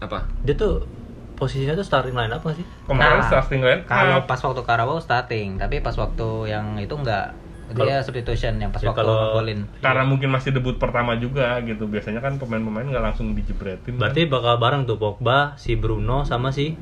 Apa? 0.00 0.24
Dia 0.40 0.56
tuh 0.56 0.88
posisinya 1.36 1.76
tuh 1.76 1.84
starting 1.84 2.16
line 2.16 2.32
apa 2.32 2.48
sih? 2.56 2.64
Kemarin 2.88 3.20
Nah, 3.20 3.28
starting 3.28 3.60
line 3.60 3.80
Kalau 3.84 4.24
pas 4.24 4.40
waktu 4.40 4.62
Karabau 4.64 4.98
starting, 5.04 5.60
tapi 5.60 5.84
pas 5.84 5.92
waktu 5.94 6.28
yang 6.48 6.80
itu 6.80 6.96
enggak. 6.96 7.36
Dia 7.72 8.00
substitution 8.00 8.52
yang 8.56 8.70
pas 8.70 8.78
Ya, 8.78 8.90
waktu 8.90 9.00
kalau- 9.00 9.18
ngegolin. 9.32 9.60
karena 9.78 10.02
mungkin 10.02 10.28
masih 10.28 10.50
debut 10.50 10.74
pertama 10.74 11.14
juga 11.14 11.58
gitu. 11.60 11.84
Biasanya 11.84 12.18
kan 12.18 12.34
pemain-pemain 12.34 12.84
nggak 12.84 13.04
langsung 13.04 13.32
dijebretin. 13.32 13.94
Berarti 13.94 14.24
bakal 14.24 14.56
bareng 14.56 14.82
tuh 14.84 14.96
Pogba, 14.96 15.54
si 15.54 15.74
Bruno 15.74 16.22
sama 16.22 16.50
si 16.50 16.74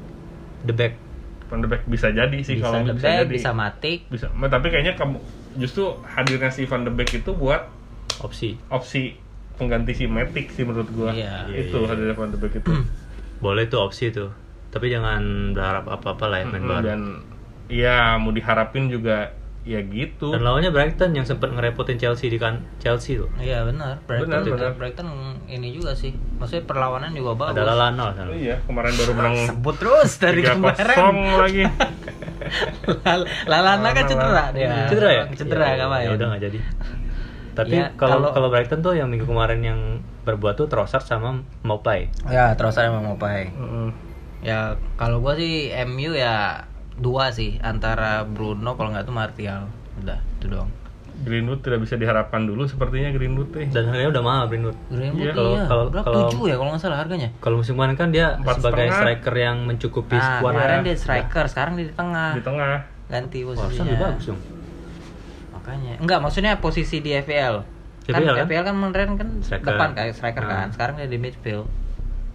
The 0.60 0.72
Back. 0.72 0.94
Van 1.46 1.58
de 1.58 1.66
Beek 1.66 1.84
bisa 1.84 2.08
jadi 2.08 2.36
sih 2.38 2.56
Bisa 2.56 2.64
kalau 2.66 2.84
The 2.84 2.92
bisa 2.92 3.06
Beek, 3.06 3.16
jadi. 3.18 3.32
bisa 3.32 3.50
Matic. 3.50 3.98
bisa 4.06 4.26
tapi 4.28 4.66
kayaknya 4.68 4.94
kamu 4.94 5.16
justru 5.56 5.84
hadirnya 6.06 6.48
si 6.48 6.62
Van 6.62 6.82
de 6.82 6.90
Beek 6.90 7.08
itu 7.14 7.32
buat 7.32 7.64
Opsi. 8.18 8.60
opsi 8.68 9.16
pengganti 9.54 9.90
si 9.92 10.04
Matic 10.04 10.50
sih 10.50 10.62
menurut 10.62 10.88
gua 10.90 11.08
Iya. 11.10 11.48
itu 11.48 11.72
Iya, 11.72 11.78
iya. 11.78 11.88
hadirnya 11.88 12.12
Van 12.12 12.28
de 12.28 12.36
Beek 12.36 12.52
itu 12.54 12.68
Boleh 13.40 13.64
tuh 13.64 13.80
opsi 13.80 14.10
tuh. 14.10 14.28
Tapi 14.68 14.88
jangan 14.88 15.24
berharap 15.50 15.88
apa-apa 15.88 16.24
lah 16.26 16.38
ya 16.38 16.46
main 16.46 16.60
Mm, 16.60 16.68
bareng. 16.68 16.84
dan 16.84 17.00
ya 17.66 17.96
mau 18.16 18.28
diharapin 18.28 18.84
juga 18.86 19.32
ya 19.68 19.84
gitu 19.84 20.32
Dan 20.32 20.40
lawannya 20.40 20.72
Brighton 20.72 21.12
yang 21.12 21.22
sempat 21.22 21.52
ngerepotin 21.52 21.94
Chelsea 21.94 22.26
di 22.26 22.36
kan 22.36 22.64
Chelsea 22.78 23.14
tuh. 23.14 23.28
Iya 23.36 23.62
benar. 23.62 24.00
Brighton, 24.02 24.24
Benar, 24.26 24.40
juga- 24.42 24.56
benar. 24.64 24.72
Brighton 24.74 25.08
ini 25.44 25.68
juga 25.70 25.92
sih. 25.92 26.10
Maksudnya 26.34 26.64
perlawanan 26.64 27.12
juga 27.12 27.36
bagus. 27.36 27.52
Ada 27.52 27.68
Lalana 27.68 28.04
sana. 28.10 28.26
Oh 28.26 28.34
iya 28.34 28.56
kemarin 28.64 28.92
baru 28.94 29.12
menang 29.12 29.34
Sebut 29.52 29.76
terus 29.76 30.10
dari 30.16 30.40
kemarin. 30.40 30.96
lagi 31.36 31.62
Lal- 33.04 33.28
Lalana 33.44 33.88
kan 33.90 34.04
cedera 34.04 34.44
dia. 34.50 34.88
Cedera 34.88 35.10
ya? 35.12 35.24
Cedera 35.30 35.64
ya, 35.66 35.74
nggak 35.76 35.90
main. 35.90 36.04
Ya 36.04 36.10
udah 36.14 36.26
nggak 36.28 36.42
jadi. 36.42 36.58
Tapi 37.58 37.74
Ya, 37.74 37.86
kalau 37.92 38.22
kalau- 38.22 38.32
kalau 38.32 38.48
Brighton 38.48 38.80
tuh 38.80 38.94
yang 38.94 39.06
minggu 39.06 39.26
kemarin 39.26 39.60
yang 39.60 39.80
berbuat 40.22 40.56
tuh 40.56 40.66
Trossard 40.66 41.02
sama 41.02 41.36
Mopai. 41.60 42.08
Ya 42.24 42.54
terus 42.54 42.72
saya 42.72 42.88
mau 42.88 43.04
Mopai. 43.04 43.50
Mm-mm. 43.50 43.90
Ya 44.38 44.78
kalau 44.94 45.18
gua 45.18 45.34
sih 45.34 45.68
MU 45.84 46.14
ya 46.14 46.62
dua 46.98 47.30
sih 47.30 47.56
antara 47.58 48.22
Bruno 48.22 48.74
kalau 48.74 48.90
nggak 48.90 49.04
tuh 49.04 49.14
Martial. 49.14 49.70
Udah 49.96 50.18
itu 50.36 50.46
doang. 50.48 50.70
Greenwood 51.18 51.60
tidak 51.60 51.82
bisa 51.82 51.94
diharapkan 51.94 52.46
dulu 52.46 52.62
sepertinya 52.64 53.10
Greenwood 53.10 53.50
teh 53.50 53.66
Dan 53.66 53.90
harganya 53.90 54.10
udah 54.12 54.22
mahal 54.22 54.44
Greenwood. 54.46 54.78
Greenwood 54.88 55.18
Iya, 55.20 55.32
kalau- 55.32 55.50
iya. 55.52 55.64
kalau- 55.66 55.90
kalau- 55.90 56.30
Tujuh 56.30 56.44
ya 56.46 56.54
kalau 56.54 56.70
nggak 56.70 56.78
salah 56.80 56.98
harganya. 57.00 57.28
Kalau 57.36 57.56
musim 57.56 57.74
kemarin 57.74 57.94
kan 57.94 58.08
dia 58.10 58.26
Empat 58.34 58.54
sebagai 58.56 58.86
setengah. 58.86 58.98
striker 59.00 59.34
yang 59.36 59.56
mencukupi 59.64 60.14
Nah, 60.14 60.26
squad. 60.38 60.52
kemarin 60.54 60.76
ya. 60.76 60.84
dia 60.84 60.96
striker, 60.96 61.44
sekarang 61.48 61.72
dia 61.74 61.86
di 61.86 61.94
tengah. 61.96 62.30
di 62.32 62.42
tengah 62.42 62.74
Ganti 63.08 63.40
Wah, 63.40 63.56
posisinya. 63.56 63.82
lebih 63.88 63.98
bagus 64.00 64.24
dong. 64.26 64.40
Makanya. 65.50 65.92
Enggak, 65.98 66.18
maksudnya 66.20 66.52
posisi 66.56 66.96
di 67.00 67.10
FPL. 67.12 67.56
Kan 68.04 68.14
FPL 68.14 68.30
kan? 68.30 68.44
FPL 68.44 68.62
kan 68.62 68.74
kemarin 68.74 69.10
kan 69.16 69.28
Striker. 69.40 69.66
depan 69.66 69.88
kayak 69.92 70.12
striker 70.12 70.42
Nah. 70.42 70.50
kan. 70.54 70.68
Sekarang 70.70 70.94
dia 70.96 71.08
di 71.08 71.18
midfield. 71.18 71.66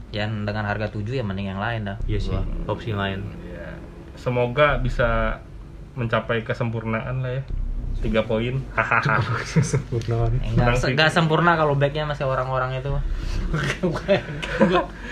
Yang 0.10 0.30
dengan 0.44 0.66
harga 0.68 0.88
7 0.90 1.10
ya 1.12 1.24
mending 1.24 1.48
yang 1.48 1.58
lain 1.58 1.88
dah. 1.88 1.98
Iya 2.04 2.20
sih, 2.20 2.36
opsi 2.66 2.92
lain. 2.92 3.26
Semoga 4.16 4.78
bisa 4.80 5.40
mencapai 5.94 6.42
kesempurnaan 6.42 7.22
lah 7.22 7.42
ya 7.42 7.44
tiga 8.04 8.26
poin 8.26 8.60
hahaha 8.76 9.22
Enggak, 10.84 11.10
sempurna 11.14 11.56
kalau 11.56 11.78
backnya 11.78 12.04
masih 12.04 12.28
orang-orang 12.28 12.76
itu. 12.76 12.92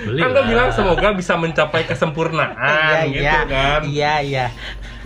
Beli 0.03 0.19
kan 0.19 0.29
lo 0.33 0.41
bilang 0.49 0.69
semoga 0.73 1.13
bisa 1.13 1.37
mencapai 1.37 1.85
kesempurnaan 1.85 3.07
gitu 3.07 3.37
kan 3.47 3.81
Iya, 3.85 4.13
iya. 4.25 4.45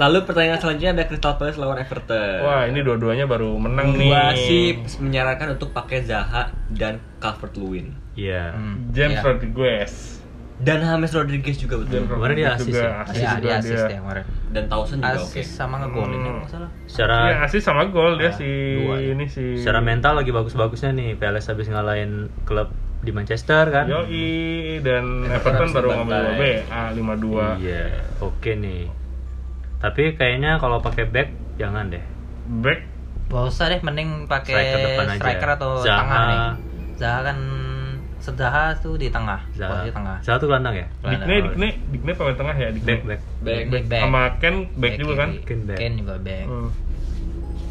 Lalu 0.01 0.23
pertandingan 0.27 0.59
selanjutnya 0.59 0.91
ada 0.97 1.05
Crystal 1.07 1.35
Palace 1.37 1.59
lawan 1.59 1.79
Everton. 1.79 2.41
wah 2.41 2.63
ini 2.67 2.79
dua-duanya 2.83 3.27
baru 3.27 3.55
menang 3.55 3.95
nih 3.95 4.11
Gua 4.11 4.31
sih 4.35 4.65
menyarankan 4.99 5.55
untuk 5.55 5.71
pakai 5.71 6.03
Zaha 6.03 6.51
dan 6.71 6.99
Calvert 7.19 7.53
Lewin. 7.59 7.95
Iya. 8.15 8.55
Hmm, 8.55 8.91
James 8.95 9.19
iya. 9.19 9.23
Rodriguez 9.23 10.14
dan 10.55 10.79
James 10.79 11.11
Rodriguez 11.11 11.57
juga 11.57 11.75
betul. 11.77 12.07
Kemarin 12.07 12.33
dia 12.33 12.49
asis 12.53 12.71
ya? 12.71 13.03
asis 13.03 13.17
ya 13.17 13.29
juga 13.33 13.41
dia 13.41 13.53
asis 13.57 13.75
dia. 13.75 13.87
dia 13.87 13.99
kemarin 13.99 14.23
Dan 14.47 14.63
Towson 14.65 14.97
juga 14.97 15.11
oke. 15.13 15.27
asis 15.27 15.47
sama 15.49 15.75
ngegolin 15.77 16.15
ya 16.15 16.19
kalau 16.21 16.35
nggak 16.37 16.49
salah 16.49 16.69
Secara 16.85 17.17
Iya, 17.21 17.35
asis 17.43 17.61
sama 17.61 17.81
gol 17.87 18.13
dia 18.15 18.27
Ah, 18.27 18.33
si 18.33 18.49
dua 18.77 18.95
ya. 18.95 19.11
ini 19.11 19.25
si 19.27 19.43
secara 19.55 19.79
mental 19.79 20.13
lagi 20.15 20.31
bagus-bagusnya 20.31 20.91
nih. 20.91 21.09
Palace 21.13 21.47
habis 21.49 21.67
ngalahin 21.67 22.11
klub 22.43 22.71
di 22.97 23.11
Manchester 23.11 23.67
kan. 23.67 23.85
Yoi 23.85 24.25
dan 24.79 25.27
Everton 25.27 25.69
baru 25.69 25.87
ngambil 25.93 26.23
BA 26.35 26.81
52. 26.95 27.59
Iya, 27.59 27.83
oke 28.17 28.51
nih. 28.55 28.87
Tapi 29.77 30.03
kayaknya 30.13 30.55
kalau 30.55 30.79
pakai 30.79 31.03
back 31.05 31.29
jangan 31.55 31.89
deh. 31.89 32.01
Back 32.57 32.79
Gak 33.25 33.41
usah 33.43 33.67
deh, 33.67 33.81
mending 33.81 34.23
Striker 34.23 34.55
pakai 34.55 34.55
aja. 35.03 35.17
striker 35.17 35.49
atau 35.51 35.71
Zaha. 35.79 35.97
tengah 35.99 36.19
nih. 36.23 36.39
Zaha 36.95 37.19
kan 37.23 37.37
Zaha 38.31 38.73
tuh 38.75 38.95
di 38.95 39.07
tengah, 39.07 39.37
Zaha. 39.51 39.69
posisi 39.77 39.91
tengah. 39.91 40.17
Zaha 40.19 40.37
tuh 40.39 40.47
gelandang 40.47 40.75
ya? 40.75 40.87
Dikne 41.03 41.35
Dikne 41.45 41.69
Dikne 41.91 42.11
pemain 42.13 42.33
tengah 42.35 42.55
ya 42.55 42.69
Dikne. 42.71 42.87
Back 42.87 43.01
back. 43.03 43.21
Back. 43.39 43.63
Back, 43.67 43.85
back. 43.85 44.01
Sama 44.01 44.21
Ken 44.37 44.55
back 44.71 44.79
Back 44.79 44.93
juga 44.97 45.13
kan. 45.15 45.29
Ken 45.43 45.59
back. 45.63 45.77
Ken 45.77 45.91
juga 45.95 46.15
back. 46.17 46.45
Hmm. 46.45 46.69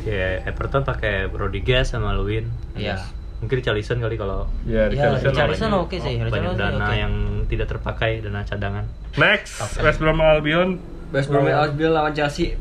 Ya, 0.04 0.44
Everton 0.44 0.82
pakai 0.84 1.26
Rodriguez 1.26 1.88
sama 1.88 2.12
Lewin. 2.12 2.52
Iya. 2.74 3.00
Mungkin 3.40 3.56
Richarlison 3.58 3.98
kali 3.98 4.14
kalau 4.14 4.46
Ya, 4.62 4.86
Ya, 4.86 4.92
Richarlison 5.10 5.32
Richarlison 5.32 5.70
oke 5.74 5.96
sih, 5.96 6.16
banyak 6.16 6.28
Richarlison 6.28 6.56
dana 6.56 6.84
oke. 6.84 6.94
yang 6.94 7.14
tidak 7.44 7.66
terpakai, 7.68 8.10
dana 8.20 8.40
cadangan. 8.40 8.84
Next, 9.16 9.58
West 9.80 9.98
Brom 9.98 10.20
Albion. 10.20 10.76
West 11.08 11.28
Bromwich 11.28 11.52
Albion 11.52 11.92
lawan 11.92 12.12
Chelsea 12.12 12.52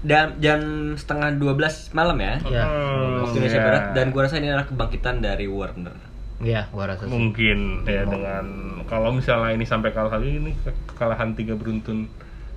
dan 0.00 0.40
jam 0.40 0.60
setengah 0.92 1.36
12 1.36 1.92
malam 1.92 2.16
ya. 2.18 2.34
Iya. 2.42 2.64
Hmm, 2.64 3.22
Waktu 3.22 3.36
Indonesia 3.36 3.54
ya. 3.54 3.64
Barat 3.64 3.84
dan 3.92 4.06
gua 4.10 4.22
rasa 4.24 4.36
ini 4.36 4.48
adalah 4.48 4.66
kebangkitan 4.66 5.20
dari 5.20 5.46
Warner. 5.46 5.96
Iya, 6.40 6.72
gua 6.72 6.88
rasa 6.88 7.04
sih. 7.04 7.12
mungkin 7.12 7.84
ya 7.84 8.02
dengan 8.04 8.44
kalau 8.84 9.12
misalnya 9.12 9.52
ini 9.52 9.62
sampai 9.62 9.92
kalah 9.92 10.16
lagi 10.16 10.40
ini 10.40 10.56
ke- 10.56 10.72
kekalahan 10.88 11.36
tiga 11.36 11.52
beruntun 11.52 12.08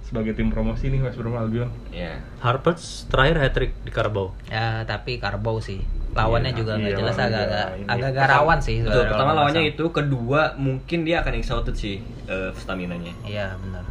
sebagai 0.04 0.34
tim 0.34 0.48
promosi 0.48 0.88
nih 0.88 1.02
West 1.02 1.17
Brom 1.17 1.34
Albion. 1.34 1.67
Ya. 1.89 2.22
Harper's 2.39 3.04
terakhir 3.08 3.39
hat 3.39 3.52
trick 3.52 3.72
di 3.82 3.89
Carabao. 3.89 4.32
Ya, 4.46 4.84
tapi 4.84 5.17
Karbau 5.17 5.60
sih. 5.60 5.84
Lawannya 6.13 6.54
Iya, 6.54 6.60
juga 6.62 6.72
nggak 6.78 6.91
iya, 6.91 7.00
jelas 7.00 7.15
agak-agak 7.17 7.65
agak-agak 7.89 8.26
rawan 8.30 8.60
sih. 8.62 8.78
Betul, 8.80 9.04
pertama 9.10 9.32
lawannya 9.34 9.63
itu, 9.65 9.86
kedua 9.89 10.41
mungkin 10.56 11.00
dia 11.02 11.19
akan 11.19 11.34
exhausted 11.36 11.74
sih 11.74 11.98
eh, 12.30 12.54
stamina-nya. 12.54 13.12
Iya, 13.26 13.58
benar. 13.58 13.84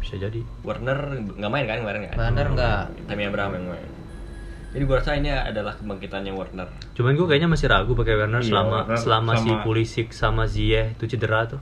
Bisa 0.00 0.16
jadi. 0.16 0.40
Warner 0.64 0.98
nggak 1.36 1.50
main 1.52 1.66
kan 1.68 1.78
kemarin 1.78 2.00
kan? 2.08 2.16
Warner 2.16 2.46
nggak. 2.48 2.80
Tammy 3.04 3.24
Abraham 3.28 3.52
yang 3.54 3.66
main. 3.68 3.88
Jadi 4.68 4.84
gua 4.84 5.00
rasa 5.00 5.16
ini 5.16 5.28
adalah 5.28 5.72
kebangkitannya 5.74 6.30
Warner. 6.30 6.68
Cuman 6.92 7.12
gue 7.12 7.26
kayaknya 7.26 7.48
masih 7.48 7.66
ragu 7.66 7.92
pakai 7.92 8.14
Werner 8.14 8.38
Iya, 8.38 8.48
selama 8.48 8.78
Werner 8.82 8.98
selama 8.98 9.32
si 9.34 9.48
sama- 9.48 9.62
Pulisic 9.62 10.08
sama 10.10 10.42
Ziyech 10.44 10.92
itu 10.94 11.04
cedera 11.08 11.46
tuh. 11.46 11.60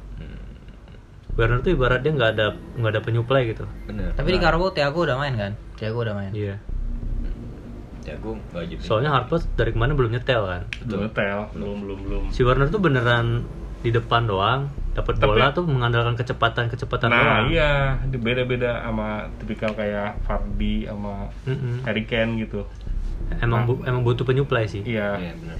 Werner 1.32 1.60
tuh 1.60 1.70
ibarat 1.70 2.00
dia 2.00 2.10
nggak 2.10 2.30
ada 2.32 2.46
nggak 2.74 2.90
ada 2.90 3.00
penyuplai 3.00 3.46
gitu. 3.46 3.68
Bener. 3.84 4.10
Tapi 4.10 4.28
di 4.28 4.38
Karbau 4.38 4.72
Thiago 4.72 5.04
udah 5.04 5.14
main 5.14 5.34
kan? 5.34 5.52
Thiago 5.76 6.00
udah 6.00 6.14
main. 6.14 6.32
Iya. 6.32 6.56
Ya 8.02 8.14
gua 8.16 8.34
nggak 8.34 8.54
wajib. 8.54 8.76
Soalnya 8.80 9.10
Harper 9.12 9.38
dari 9.54 9.70
kemarin 9.70 9.94
belum 9.94 10.10
nyetel 10.12 10.42
kan. 10.42 10.62
Belum 10.80 11.10
tel, 11.10 11.40
belum 11.52 11.76
belum 11.82 11.98
belum. 12.02 12.22
Si 12.30 12.40
Werner 12.40 12.66
tuh 12.66 12.78
beneran 12.78 13.42
di 13.82 13.90
depan 13.90 14.24
doang, 14.24 14.66
dapat 14.92 15.20
bola 15.20 15.52
tuh 15.52 15.62
mengandalkan 15.62 16.16
kecepatan-kecepatan 16.16 17.06
Nah 17.06 17.18
doang. 17.20 17.46
iya, 17.50 17.70
itu 18.00 18.16
beda-beda 18.16 18.80
sama 18.80 19.28
tipikal 19.36 19.70
kayak 19.72 20.18
Fardi 20.22 20.86
sama 20.86 21.28
Mm-mm. 21.44 21.84
Harry 21.84 22.02
Kane 22.02 22.40
gitu. 22.40 22.64
Emang 23.36 23.64
bu- 23.64 23.82
emang 23.82 24.02
butuh 24.02 24.22
penyuplai 24.22 24.64
sih. 24.64 24.80
Iya, 24.80 25.16
Iya 25.16 25.32
benar. 25.34 25.58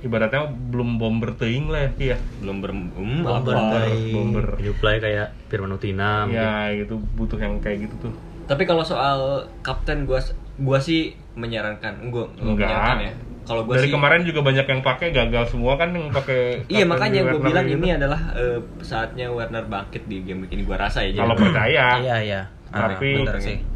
ibaratnya 0.00 0.42
belum 0.68 0.96
bomber 0.96 1.32
teing 1.34 1.66
lah 1.66 1.80
ya, 1.82 1.90
iya. 1.98 2.16
Belum 2.38 2.60
ber 2.60 2.70
hmm, 2.72 3.24
Bomber 3.24 3.54
apa. 3.54 3.68
teuing. 3.82 4.12
Bomber. 4.12 4.46
Penyuplai 4.54 4.96
kayak 4.98 5.32
Firman 5.46 5.72
Utina 5.72 6.24
mungkin. 6.24 6.40
Ya 6.40 6.52
gitu, 6.74 6.94
butuh 7.14 7.38
yang 7.38 7.56
kayak 7.58 7.88
gitu 7.88 7.94
tuh. 8.02 8.12
Tapi 8.44 8.62
kalau 8.62 8.82
soal 8.82 9.18
kapten 9.60 10.04
gua 10.04 10.20
gua 10.56 10.76
sih 10.78 11.16
menyarankan 11.34 12.04
gua 12.06 12.28
nggak 12.30 12.44
Enggak. 12.44 12.68
menyarankan 12.68 13.00
ya. 13.02 13.12
Kalau 13.44 13.60
gua 13.62 13.76
Dari 13.76 13.88
sih 13.88 13.92
kemarin 13.94 14.22
juga 14.22 14.40
banyak 14.40 14.66
yang 14.66 14.80
pakai 14.82 15.08
gagal 15.10 15.44
semua 15.50 15.72
kan 15.74 15.88
yang 15.90 16.08
pakai. 16.10 16.40
Iya 16.74 16.84
makanya 16.84 17.20
gue 17.22 17.32
Werner 17.34 17.44
bilang 17.46 17.64
gitu. 17.66 17.76
ini 17.78 17.88
adalah 17.94 18.20
eh, 18.32 18.56
saatnya 18.80 19.26
Werner 19.28 19.64
bangkit 19.64 20.04
di 20.04 20.20
game 20.20 20.44
ini 20.46 20.62
gua 20.62 20.76
rasa 20.78 21.00
ya. 21.02 21.12
jadi- 21.12 21.20
Kalau 21.22 21.36
percaya, 21.42 21.86
Iya, 21.98 22.16
iya. 22.20 22.42
Ah, 22.74 22.90
tapi 22.90 23.22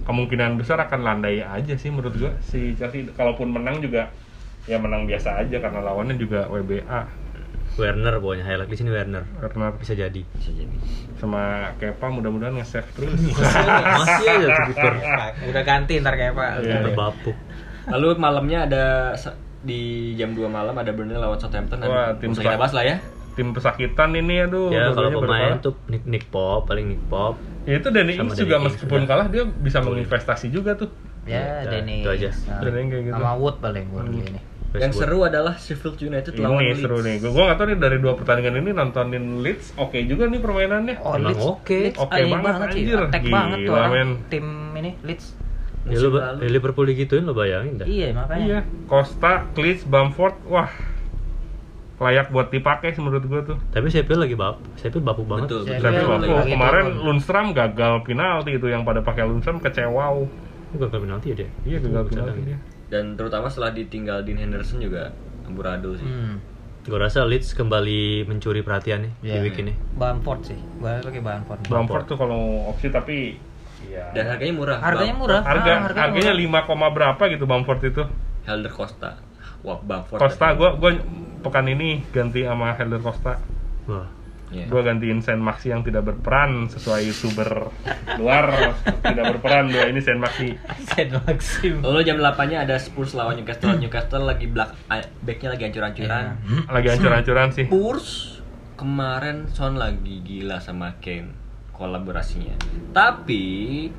kemungkinan 0.02 0.58
besar 0.58 0.82
akan 0.82 1.06
landai 1.06 1.38
aja 1.38 1.78
sih 1.78 1.87
menurut 1.87 2.18
gua 2.18 2.34
si 2.42 2.74
Chelsea 2.74 3.06
kalaupun 3.14 3.54
menang 3.54 3.78
juga 3.78 4.11
ya 4.66 4.74
menang 4.82 5.06
biasa 5.06 5.38
aja 5.38 5.62
karena 5.62 5.87
lawannya 5.87 6.18
juga 6.18 6.50
WBA 6.50 7.28
Werner 7.78 8.18
pokoknya 8.18 8.42
highlight 8.42 8.70
di 8.74 8.76
sini 8.76 8.90
Werner. 8.90 9.22
karena 9.38 9.70
Bisa 9.78 9.94
jadi. 9.94 10.22
Bisa 10.34 10.50
jadi. 10.50 10.76
sama 11.18 11.74
Kepa 11.78 12.11
mudah-mudahan 12.11 12.54
nge-save 12.58 12.90
terus 12.94 13.11
Masih 13.98 14.26
aja 14.26 14.46
tuh 14.50 14.64
kiper. 14.70 14.94
Udah 15.50 15.62
ganti 15.62 15.94
ntar 16.02 16.14
kayak 16.18 16.34
Pak. 16.34 16.50
Iya. 16.62 16.74
Kiper 16.82 16.94
bapuk. 16.98 17.37
Lalu 17.90 18.06
malamnya 18.18 18.66
ada 18.66 18.84
di 19.62 20.14
jam 20.14 20.34
2 20.34 20.46
malam 20.46 20.74
ada 20.74 20.90
Burnley 20.90 21.18
lawan 21.18 21.38
Southampton. 21.38 21.82
Wah, 21.87 22.14
tim 22.18 22.34
kita 22.34 22.58
bahas 22.58 22.74
lah 22.74 22.82
ya. 22.87 22.96
Tim 23.38 23.48
pesakitan 23.51 24.11
ini 24.12 24.42
aduh 24.42 24.68
Ya 24.68 24.90
kalau 24.90 25.14
pemain 25.14 25.55
berkalah. 25.55 25.62
tuh 25.62 25.74
Nick, 25.87 26.03
Nick 26.05 26.24
Pop 26.27 26.66
paling 26.66 26.87
Nick 26.88 27.03
Pop. 27.07 27.38
ya 27.62 27.79
itu 27.79 27.88
Danny 27.88 28.12
Ings 28.12 28.27
Danny 28.29 28.40
juga 28.40 28.55
Ings 28.57 28.66
meskipun 28.68 29.01
juga. 29.01 29.11
kalah 29.14 29.27
dia 29.29 29.44
bisa 29.46 29.79
menginvestasi 29.81 30.46
juga 30.48 30.74
tuh 30.74 30.90
Ya, 31.22 31.62
Ya, 31.62 31.70
Denny. 31.70 32.01
itu 32.01 32.09
aja. 32.11 32.31
Nah, 32.42 32.59
Dan 32.59 32.72
yang 32.74 32.88
kayak 32.88 33.05
gitu. 33.05 33.14
Sama 33.14 33.33
Wood 33.37 33.57
paling 33.59 33.85
Wood 33.90 34.09
ini. 34.09 34.40
Yang 34.70 34.81
Westwood. 34.90 34.96
seru 34.98 35.18
adalah 35.22 35.55
Sheffield 35.57 35.98
United 36.03 36.33
lawan 36.35 36.57
ini 36.59 36.66
Leeds. 36.66 36.81
seru 36.83 36.98
nih 36.98 37.14
gue 37.18 37.31
gak 37.31 37.57
tau 37.57 37.66
nih 37.66 37.77
dari 37.79 37.96
dua 37.98 38.12
pertandingan 38.14 38.55
ini 38.59 38.70
nontonin 38.70 39.24
Leeds 39.38 39.66
oke 39.74 39.96
juga 40.03 40.24
nih 40.24 40.40
permainannya 40.40 40.96
Oh, 40.98 41.14
Emang 41.14 41.31
Leeds, 41.31 41.44
oke. 41.46 41.79
Leeds 41.87 41.98
Oke 41.98 42.12
aneh 42.14 42.33
banget, 42.35 42.68
sih. 42.70 42.83
Attack 42.90 43.22
Gila, 43.22 43.33
banget 43.35 43.59
tuh 43.62 43.74
orang 43.74 43.90
men. 43.90 44.11
tim 44.29 44.46
ini 44.74 44.90
Leeds. 45.03 45.27
Ya, 45.85 45.96
lu, 45.98 46.09
ya, 46.16 46.48
Liverpool 46.51 46.85
digituin 46.87 47.24
lo 47.24 47.33
bayangin 47.33 47.74
dah. 47.77 47.87
Iya, 47.87 48.12
makanya. 48.12 48.44
iya 48.46 48.59
Costa 48.85 49.33
Leeds 49.55 49.85
Bamford 49.85 50.37
wah 50.44 50.68
layak 51.98 52.26
buat 52.28 52.46
dipakai 52.48 52.90
sih 52.90 53.00
menurut 53.00 53.20
gue 53.20 53.40
tuh 53.44 53.58
Tapi 53.68 53.87
Sheffield 53.87 54.20
lagi 54.20 54.32
bap, 54.32 54.62
Sheffield 54.74 55.02
bapuk 55.02 55.26
banget. 55.26 55.50
Betul, 55.50 55.61
Saya 55.61 55.70
betul. 55.72 55.82
tapi 55.82 55.92
Sheffield 55.92 56.11
waktu 56.14 56.28
lagi 56.30 56.52
kemarin 56.52 56.84
turun. 56.84 57.04
Lundstram 57.04 57.46
gagal 57.50 57.94
penalti 58.02 58.50
itu 58.52 58.66
yang 58.66 58.82
pada 58.82 59.00
pakai 59.00 59.22
Lundstram 59.24 59.58
kecewa 59.58 60.04
Bukan 60.68 60.87
ke 60.87 60.98
penalti 60.98 61.26
ya 61.28 61.37
dia. 61.37 61.48
iya 61.64 61.78
gagal 61.78 62.02
penalti 62.06 62.40
dia 62.44 62.58
Dan 62.87 63.04
terutama 63.14 63.48
setelah 63.48 63.70
ditinggal 63.70 64.22
Dean 64.22 64.38
Henderson 64.38 64.78
juga 64.78 65.11
amburadul 65.42 65.94
sih. 65.94 66.04
Hmm. 66.04 66.38
Gue 66.80 66.96
rasa 66.96 67.20
Leeds 67.22 67.52
kembali 67.52 68.24
mencuri 68.24 68.61
perhatian 68.61 69.02
nih 69.02 69.12
di 69.18 69.28
Iya. 69.28 69.42
week 69.42 69.58
ini. 69.58 69.74
Bamford 69.92 70.40
sih. 70.46 70.56
Gua 70.78 70.96
pakai 70.98 71.20
Bamford. 71.20 71.61
Bamford 71.66 72.04
tuh 72.06 72.16
kalau 72.16 72.40
opsi 72.66 72.88
tapi 72.88 73.37
ya 73.84 74.08
Dan 74.11 74.24
harganya 74.26 74.54
murah. 74.54 74.78
Harganya 74.78 75.14
murah. 75.14 75.40
harga 75.42 75.68
Ah, 75.68 75.80
harganya 75.84 76.32
murah. 76.32 76.62
5, 76.62 76.64
koma 76.64 76.88
berapa 76.88 77.22
gitu 77.26 77.44
Bamford 77.44 77.82
itu 77.84 78.02
Helder 78.44 78.70
Costa. 78.70 79.11
Wah, 79.66 79.79
Bamford. 79.83 80.21
Costa 80.23 80.55
gue 80.55 80.71
gue 80.79 80.90
pekan 81.42 81.66
ini 81.66 82.03
ganti 82.11 82.42
sama 82.47 82.75
Helder 82.75 83.03
Costa 83.03 83.38
Wah, 83.87 84.07
Iya. 84.49 84.64
gue 84.64 84.81
gantiin 84.81 85.21
Sen 85.21 85.44
Maxi 85.44 85.68
yang 85.68 85.85
tidak 85.85 86.09
berperan 86.09 86.73
sesuai 86.73 87.05
youtuber 87.05 87.68
luar 88.16 88.73
tidak 89.05 89.37
berperan 89.37 89.68
dua 89.68 89.92
ini 89.92 90.01
Sen 90.01 90.16
Maxi 90.16 90.57
Sen 90.88 91.12
Maxim. 91.12 91.85
Lalu 91.85 92.01
jam 92.09 92.16
8-nya 92.16 92.64
ada 92.64 92.81
Spurs 92.81 93.12
lawan 93.12 93.37
Newcastle. 93.37 93.77
Newcastle 93.77 94.25
lagi 94.25 94.49
ah, 94.88 95.05
backnya 95.21 95.53
lagi 95.53 95.62
hancur-hancuran. 95.68 96.25
lagi 96.64 96.88
hancur-hancuran 96.97 97.49
sih 97.53 97.66
Spurs 97.68 98.40
kemarin 98.81 99.53
Son 99.53 99.77
lagi 99.77 100.25
gila 100.25 100.64
sama 100.64 100.97
Kane 101.03 101.35
kolaborasinya. 101.79 102.59
Tapi 102.90 103.44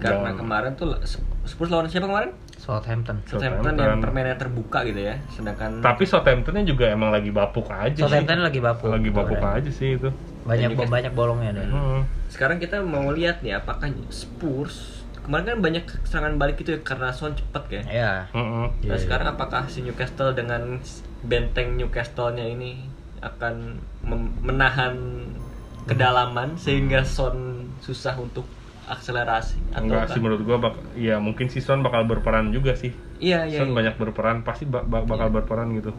karena 0.04 0.36
Jangan. 0.36 0.36
kemarin 0.36 0.72
tuh 0.76 1.00
Spurs 1.48 1.72
lawan 1.72 1.88
siapa 1.88 2.12
kemarin? 2.12 2.36
Southampton. 2.70 3.18
Southampton 3.26 3.74
Southampton. 3.74 3.82
yang 3.82 3.98
permainannya 4.00 4.38
terbuka 4.38 4.86
gitu 4.86 5.02
ya. 5.02 5.16
Sedangkan 5.34 5.82
tapi 5.82 6.06
Southamptonnya 6.06 6.64
juga 6.64 6.86
emang 6.88 7.10
lagi 7.10 7.34
bapuk 7.34 7.66
aja 7.68 8.06
Southampton 8.06 8.38
sih 8.38 8.46
lagi 8.46 8.60
bapuk. 8.62 8.88
lagi 8.88 9.10
bapuk 9.10 9.42
aja 9.42 9.72
sih 9.74 9.98
itu 9.98 10.10
Banyak 10.46 10.74
Newcastle. 10.74 10.94
banyak 10.94 11.14
bolongnya 11.14 11.52
deh. 11.58 11.66
Hmm. 11.66 12.02
sekarang 12.30 12.62
kita 12.62 12.78
mau 12.80 13.10
lihat 13.10 13.42
nih 13.42 13.58
apakah 13.58 13.90
Spurs 14.14 15.02
kemarin 15.20 15.46
kan 15.46 15.60
banyak 15.62 15.86
serangan 16.06 16.38
balik 16.38 16.58
itu 16.58 16.74
ya 16.74 16.82
karena 16.82 17.10
Son 17.10 17.34
cepet 17.34 17.64
kan. 17.70 17.84
Ya. 17.86 18.14
Mm-mm. 18.34 18.66
Nah 18.82 18.86
Iya, 18.86 18.98
sekarang 18.98 19.34
apakah 19.34 19.66
si 19.70 19.82
Newcastle 19.82 20.34
dengan 20.34 20.78
benteng 21.22 21.78
Newcastle-nya 21.78 22.46
ini 22.46 22.86
akan 23.22 23.78
menahan 24.42 24.96
kedalaman 25.86 26.58
sehingga 26.58 27.02
Son 27.06 27.70
susah 27.82 28.18
untuk 28.18 28.46
akselerasi 28.90 29.56
atau 29.72 29.86
enggak 29.86 30.10
sih 30.10 30.20
menurut 30.20 30.42
gue 30.42 30.58
bak 30.58 30.76
ya 30.96 31.16
mungkin 31.18 31.48
si 31.48 31.60
Son 31.60 31.80
bakal 31.80 32.04
berperan 32.04 32.50
juga 32.50 32.74
sih 32.74 32.90
Iya 33.20 33.46
iya. 33.46 33.58
Son 33.58 33.70
iya. 33.70 33.76
banyak 33.76 33.96
berperan 33.96 34.42
pasti 34.42 34.66
ba- 34.66 34.82
ba- 34.82 35.04
bakal 35.04 35.30
berperan 35.30 35.70
gitu 35.72 35.94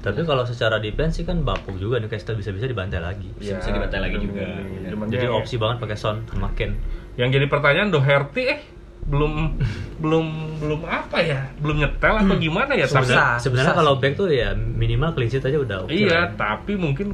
tapi 0.00 0.24
kalau 0.24 0.42
secara 0.42 0.78
defense 0.78 1.18
sih 1.18 1.24
kan 1.24 1.42
bapuk 1.42 1.76
juga 1.76 2.00
Newcastle 2.00 2.32
bisa-bisa 2.32 2.64
dibantai 2.64 2.96
lagi. 2.98 3.28
Bisa- 3.36 3.60
bisa 3.60 3.68
dibantai 3.68 4.00
lagi 4.00 4.16
juga. 4.16 4.48
Iya, 4.48 4.96
cuman 4.96 5.06
Jadi 5.06 5.28
dia- 5.28 5.36
opsi 5.36 5.60
banget 5.60 5.76
pakai 5.78 5.92
Son 5.94 6.24
sama 6.24 6.48
Ken. 6.54 6.72
yang 7.18 7.28
jadi 7.28 7.44
pertanyaan 7.44 7.92
Doherty 7.92 8.42
eh 8.48 8.60
belum 9.02 9.60
belum 9.98 10.26
belum 10.56 10.80
apa 10.84 11.20
ya 11.20 11.52
belum 11.58 11.76
nyetel 11.78 12.16
atau 12.16 12.36
gimana 12.38 12.72
ya 12.72 12.88
tapi. 12.88 13.12
Sebenarnya 13.36 13.44
susah 13.44 13.74
kalau 13.74 13.98
back 13.98 14.14
tuh 14.14 14.28
ya 14.28 14.56
minimal 14.56 15.12
clean 15.12 15.28
sheet 15.28 15.42
aja 15.42 15.58
udah 15.58 15.84
oke. 15.84 15.92
iya 15.92 16.32
lah. 16.32 16.32
tapi 16.32 16.76
mungkin 16.76 17.12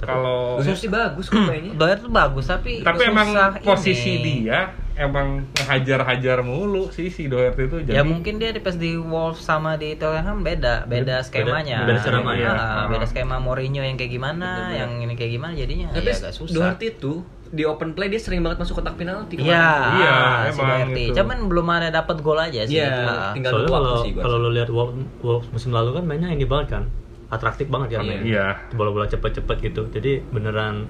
kalau 0.00 0.58
Doherty 0.58 0.86
bagus 0.86 1.26
kok 1.26 1.40
mainnya. 1.40 1.72
Doyer 1.80 1.98
tuh 1.98 2.08
bagus 2.08 2.44
tapi 2.44 2.80
tapi 2.80 3.02
emang 3.04 3.28
susah 3.28 3.50
posisi 3.58 4.10
ini. 4.16 4.32
dia 4.44 4.60
emang 4.94 5.46
ngehajar-hajar 5.54 6.42
mulu 6.42 6.90
sih 6.90 7.06
si 7.06 7.26
Doherty 7.26 7.62
itu 7.64 7.76
jadi 7.82 7.94
ya 7.94 8.02
mungkin 8.02 8.36
dia 8.36 8.50
di 8.50 8.58
pas 8.58 8.74
di 8.74 8.94
Wolves 8.94 9.38
sama 9.38 9.74
di 9.74 9.94
Tottenham 9.94 10.42
beda 10.42 10.84
beda 10.84 11.22
skemanya 11.22 11.82
beda 11.82 12.00
skema, 12.00 12.34
ya. 12.34 12.50
Ah, 12.50 12.58
Ah. 12.58 12.86
beda 12.86 13.06
skema 13.06 13.38
Mourinho 13.38 13.78
yang 13.80 13.94
kayak 13.94 14.10
gimana 14.10 14.70
yang 14.72 14.98
ini 14.98 15.14
kayak 15.14 15.32
gimana 15.32 15.54
jadinya 15.54 15.86
Tapi 15.90 16.02
ya 16.04 16.14
agak 16.18 16.34
susah 16.34 16.54
Doherty 16.74 16.86
itu 16.92 17.12
di 17.48 17.62
open 17.64 17.94
play 17.94 18.06
dia 18.06 18.20
sering 18.20 18.44
banget 18.44 18.60
masuk 18.60 18.76
kotak 18.76 19.00
penalti. 19.00 19.40
Iya, 19.40 19.56
Iya, 19.96 20.16
si 20.52 20.60
emang 20.60 20.92
gitu. 20.92 21.16
Cuman 21.16 21.38
belum 21.48 21.66
ada 21.72 21.88
dapat 21.88 22.20
gol 22.20 22.36
aja 22.36 22.60
sih. 22.60 22.76
Iya, 22.76 22.92
Ah. 23.08 23.32
tinggal 23.32 23.56
Soalnya 23.56 23.64
nunggu 23.64 23.72
waktu 23.72 23.88
kalau 23.88 24.04
sih 24.04 24.10
gua 24.12 24.22
kalau 24.22 24.36
lo 24.36 24.48
lihat 24.52 24.68
Wolves 24.68 25.48
musim 25.48 25.70
lalu 25.72 25.96
kan 25.96 26.04
mainnya 26.04 26.28
ini 26.28 26.44
banget 26.44 26.68
kan, 26.70 26.84
atraktif 27.28 27.68
banget 27.68 27.88
kan 27.92 27.98
Iya. 27.98 28.08
mainnya. 28.08 28.24
iya 28.24 28.46
Bola-bola 28.72 29.04
cepet-cepet 29.04 29.56
gitu. 29.62 29.82
Jadi 29.90 30.24
beneran 30.26 30.88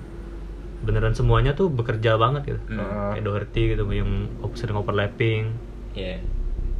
beneran 0.78 1.10
semuanya 1.10 1.52
tuh 1.52 1.66
bekerja 1.68 2.14
banget 2.14 2.42
gitu. 2.48 2.60
Ah. 2.72 3.10
Kayak 3.10 3.24
Doherty 3.24 3.62
gitu 3.72 3.82
yang 3.88 4.30
sering 4.52 4.74
overlapping. 4.74 5.50
Iya. 5.92 6.22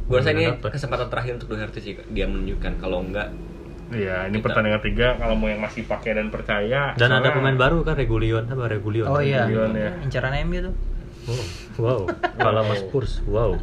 Gua 0.07 0.17
rasa 0.17 0.31
ini 0.31 0.47
dapet. 0.47 0.69
kesempatan 0.71 1.07
terakhir 1.07 1.31
untuk 1.35 1.49
Doherty 1.49 1.79
sih 1.79 1.93
dia 2.09 2.25
menunjukkan 2.25 2.79
kalau 2.79 3.03
enggak 3.03 3.29
iya 3.89 4.25
ini 4.25 4.37
Kita- 4.37 4.53
pertandingan 4.53 4.81
tiga 4.81 5.07
kalau 5.17 5.33
mau 5.33 5.45
yang 5.45 5.59
masih 5.59 5.81
pakai 5.83 6.13
dan 6.13 6.29
percaya 6.29 6.93
Dan 6.93 7.09
ada 7.09 7.29
pemain 7.29 7.53
baru 7.53 7.81
kan 7.81 7.93
Regulion, 7.93 8.45
apa 8.45 8.69
Regulion? 8.69 9.05
Oh 9.05 9.17
iya, 9.17 9.43
Regulion, 9.43 9.73
ya. 9.73 9.91
incaran 9.99 10.33
MU 10.45 10.61
tuh. 10.63 10.75
Wow, 11.27 11.41
wow. 11.77 11.99
Kalah 12.37 12.61
sama 12.63 12.75
Spurs, 12.75 13.21
wow. 13.25 13.53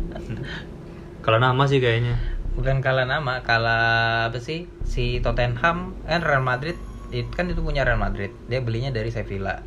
Kalau 1.24 1.38
nama 1.38 1.62
sih 1.64 1.78
kayaknya. 1.78 2.14
Bukan 2.56 2.80
kalah 2.80 3.04
nama, 3.04 3.44
kalah 3.44 4.32
apa 4.32 4.40
sih? 4.40 4.64
Si 4.88 5.20
Tottenham 5.20 5.92
kan 6.08 6.20
Real 6.24 6.40
Madrid 6.40 6.80
itu 7.12 7.28
kan 7.30 7.46
itu 7.52 7.60
punya 7.60 7.84
Real 7.84 8.00
Madrid. 8.00 8.32
Dia 8.48 8.64
belinya 8.64 8.90
dari 8.90 9.12
Sevilla. 9.12 9.60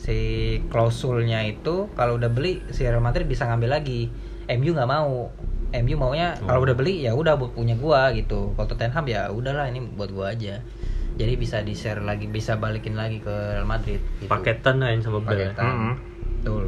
Si 0.00 0.56
klausulnya 0.72 1.44
itu 1.44 1.92
kalau 1.92 2.16
udah 2.16 2.32
beli 2.32 2.64
si 2.72 2.88
Real 2.88 3.04
Madrid 3.04 3.28
bisa 3.28 3.44
ngambil 3.44 3.76
lagi. 3.76 4.08
MU 4.48 4.72
nggak 4.72 4.88
mau. 4.88 5.28
MU 5.70 5.94
maunya 5.94 6.34
kalau 6.42 6.66
udah 6.66 6.74
beli 6.74 7.06
ya 7.06 7.14
udah 7.14 7.38
buat 7.38 7.54
punya 7.54 7.78
gua 7.78 8.10
gitu. 8.16 8.56
Kalau 8.56 8.66
Tottenham 8.66 9.06
ya 9.06 9.30
udahlah 9.30 9.70
ini 9.70 9.84
buat 9.84 10.10
gua 10.10 10.34
aja. 10.34 10.58
Jadi 11.20 11.36
bisa 11.36 11.60
di 11.60 11.76
share 11.76 12.00
lagi, 12.00 12.24
bisa 12.26 12.56
balikin 12.56 12.96
lagi 12.96 13.20
ke 13.20 13.30
Real 13.30 13.68
Madrid. 13.68 14.00
Gitu. 14.18 14.32
Paketan 14.32 14.80
lain 14.80 15.04
sama 15.04 15.20
Bel. 15.20 15.52
Paketan. 15.52 15.64
Mm-mm. 15.68 15.94
Betul. 16.40 16.64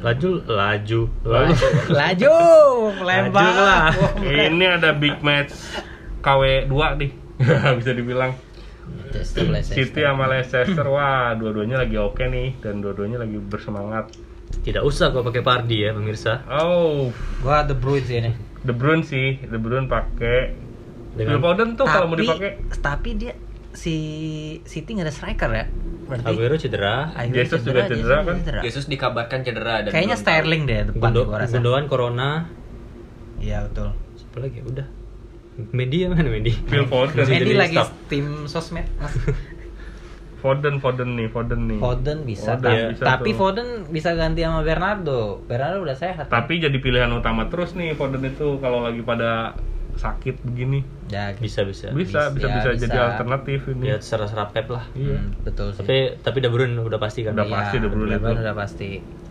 Laju, 0.00 0.30
laju. 0.48 1.00
Laju, 1.92 2.34
lempar. 3.04 3.44
Laju 3.44 3.60
lah. 3.60 3.88
ini 4.24 4.64
ada 4.64 4.96
big 4.96 5.20
match 5.20 5.52
KW 6.20 6.64
2 6.66 7.00
nih 7.00 7.10
bisa 7.78 7.92
dibilang. 7.92 8.32
City 9.62 10.02
sama 10.02 10.26
Leicester 10.26 10.86
wah 10.86 11.34
dua-duanya 11.34 11.78
lagi 11.78 11.94
oke 11.94 12.22
nih 12.22 12.58
dan 12.58 12.82
dua-duanya 12.82 13.22
lagi 13.22 13.38
bersemangat 13.38 14.10
Tidak 14.62 14.82
usah 14.82 15.14
kau 15.14 15.22
pakai 15.22 15.42
Pardi 15.42 15.86
ya 15.86 15.94
pemirsa. 15.94 16.42
oh 16.48 17.10
Gua 17.38 17.62
The 17.62 17.74
Bruyne 17.74 18.02
sih 18.02 18.18
ini. 18.18 18.32
De 18.60 18.74
Bruyne 18.74 19.06
sih 19.06 19.38
De 19.40 19.58
Bruyne 19.58 19.86
pakai 19.86 20.54
Phil 21.14 21.22
Dengan 21.22 21.38
Foden 21.38 21.74
tuh 21.74 21.86
kalau 21.86 22.10
mau 22.10 22.18
dipakai 22.18 22.58
tapi 22.82 23.14
dia 23.14 23.34
si 23.70 23.94
City 24.66 24.98
nggak 24.98 25.06
ada 25.06 25.14
striker 25.14 25.50
ya. 25.50 25.66
Berarti 26.10 26.26
Aguero 26.26 26.54
cedera. 26.58 26.96
Aguero 27.14 27.38
Jesus 27.38 27.60
juga 27.62 27.86
cedera 27.86 28.16
kan? 28.26 28.36
Yesus 28.66 28.84
dikabarkan 28.90 29.46
cedera 29.46 29.86
dan 29.86 29.90
Kayaknya 29.94 30.16
belum 30.18 30.26
Sterling 30.26 30.62
deh 30.66 30.78
depan 30.90 31.10
Gundo, 31.14 31.20
gua 31.30 31.38
rasa. 31.46 31.54
Gundogan 31.56 31.84
Corona. 31.86 32.30
Iya 33.38 33.70
betul. 33.70 33.94
Siapa 34.18 34.36
lagi? 34.42 34.58
Udah. 34.66 34.86
Mendy 35.70 36.08
mana 36.08 36.26
Mendy? 36.26 36.52
Phil 36.66 36.84
Foden 36.88 37.14
Mendy 37.20 37.36
jadi 37.46 37.54
lagi 37.54 37.76
staff. 37.78 37.90
tim 38.10 38.26
sosmed. 38.50 38.86
Mas. 38.98 39.14
Foden 40.40 40.80
Foden 40.80 41.20
nih 41.20 41.28
Foden 41.28 41.68
nih 41.68 41.78
Foden 41.78 42.18
bisa, 42.24 42.56
Foden 42.56 42.64
ta- 42.64 42.88
bisa 42.96 43.04
tapi 43.04 43.30
tuh. 43.30 43.36
Foden 43.36 43.68
bisa 43.92 44.10
ganti 44.16 44.40
sama 44.40 44.64
Bernardo. 44.64 45.44
Bernardo 45.44 45.84
udah 45.84 45.92
sehat. 45.92 46.32
kan? 46.32 46.42
tapi 46.42 46.58
jadi 46.58 46.72
pilihan 46.80 47.12
utama 47.12 47.44
terus 47.52 47.76
nih 47.76 47.92
Foden 47.92 48.24
itu 48.24 48.56
kalau 48.58 48.80
lagi 48.80 49.04
pada 49.04 49.52
sakit 49.92 50.42
begini 50.42 50.80
ya, 51.06 51.32
gitu. 51.32 51.42
Bisa 51.42 51.60
bisa. 51.62 51.86
bisa 51.90 52.30
bisa 52.30 52.46
ya, 52.46 52.52
bisa, 52.52 52.68
jadi 52.76 52.90
bisa. 52.92 53.06
alternatif 53.08 53.60
ini 53.68 53.84
Lihat 53.88 54.00
serap-serap 54.00 54.48
Pep 54.50 54.68
lah. 54.68 54.84
iya 54.92 55.16
Hmm, 55.16 55.34
betul 55.40 55.70
sih. 55.70 55.80
Tapi 55.80 55.96
tapi 56.20 56.38
De 56.38 56.48
Bruyne 56.48 56.76
udah 56.76 56.96
pasti 56.96 57.20
kan. 57.22 57.32
Udah 57.32 57.44
Iya, 57.44 57.54
pasti 57.54 57.76
De 57.76 57.88
Bruyne 57.88 58.14
udah, 58.14 58.30
itu. 58.30 58.40
udah 58.40 58.54
pasti. 58.54 58.88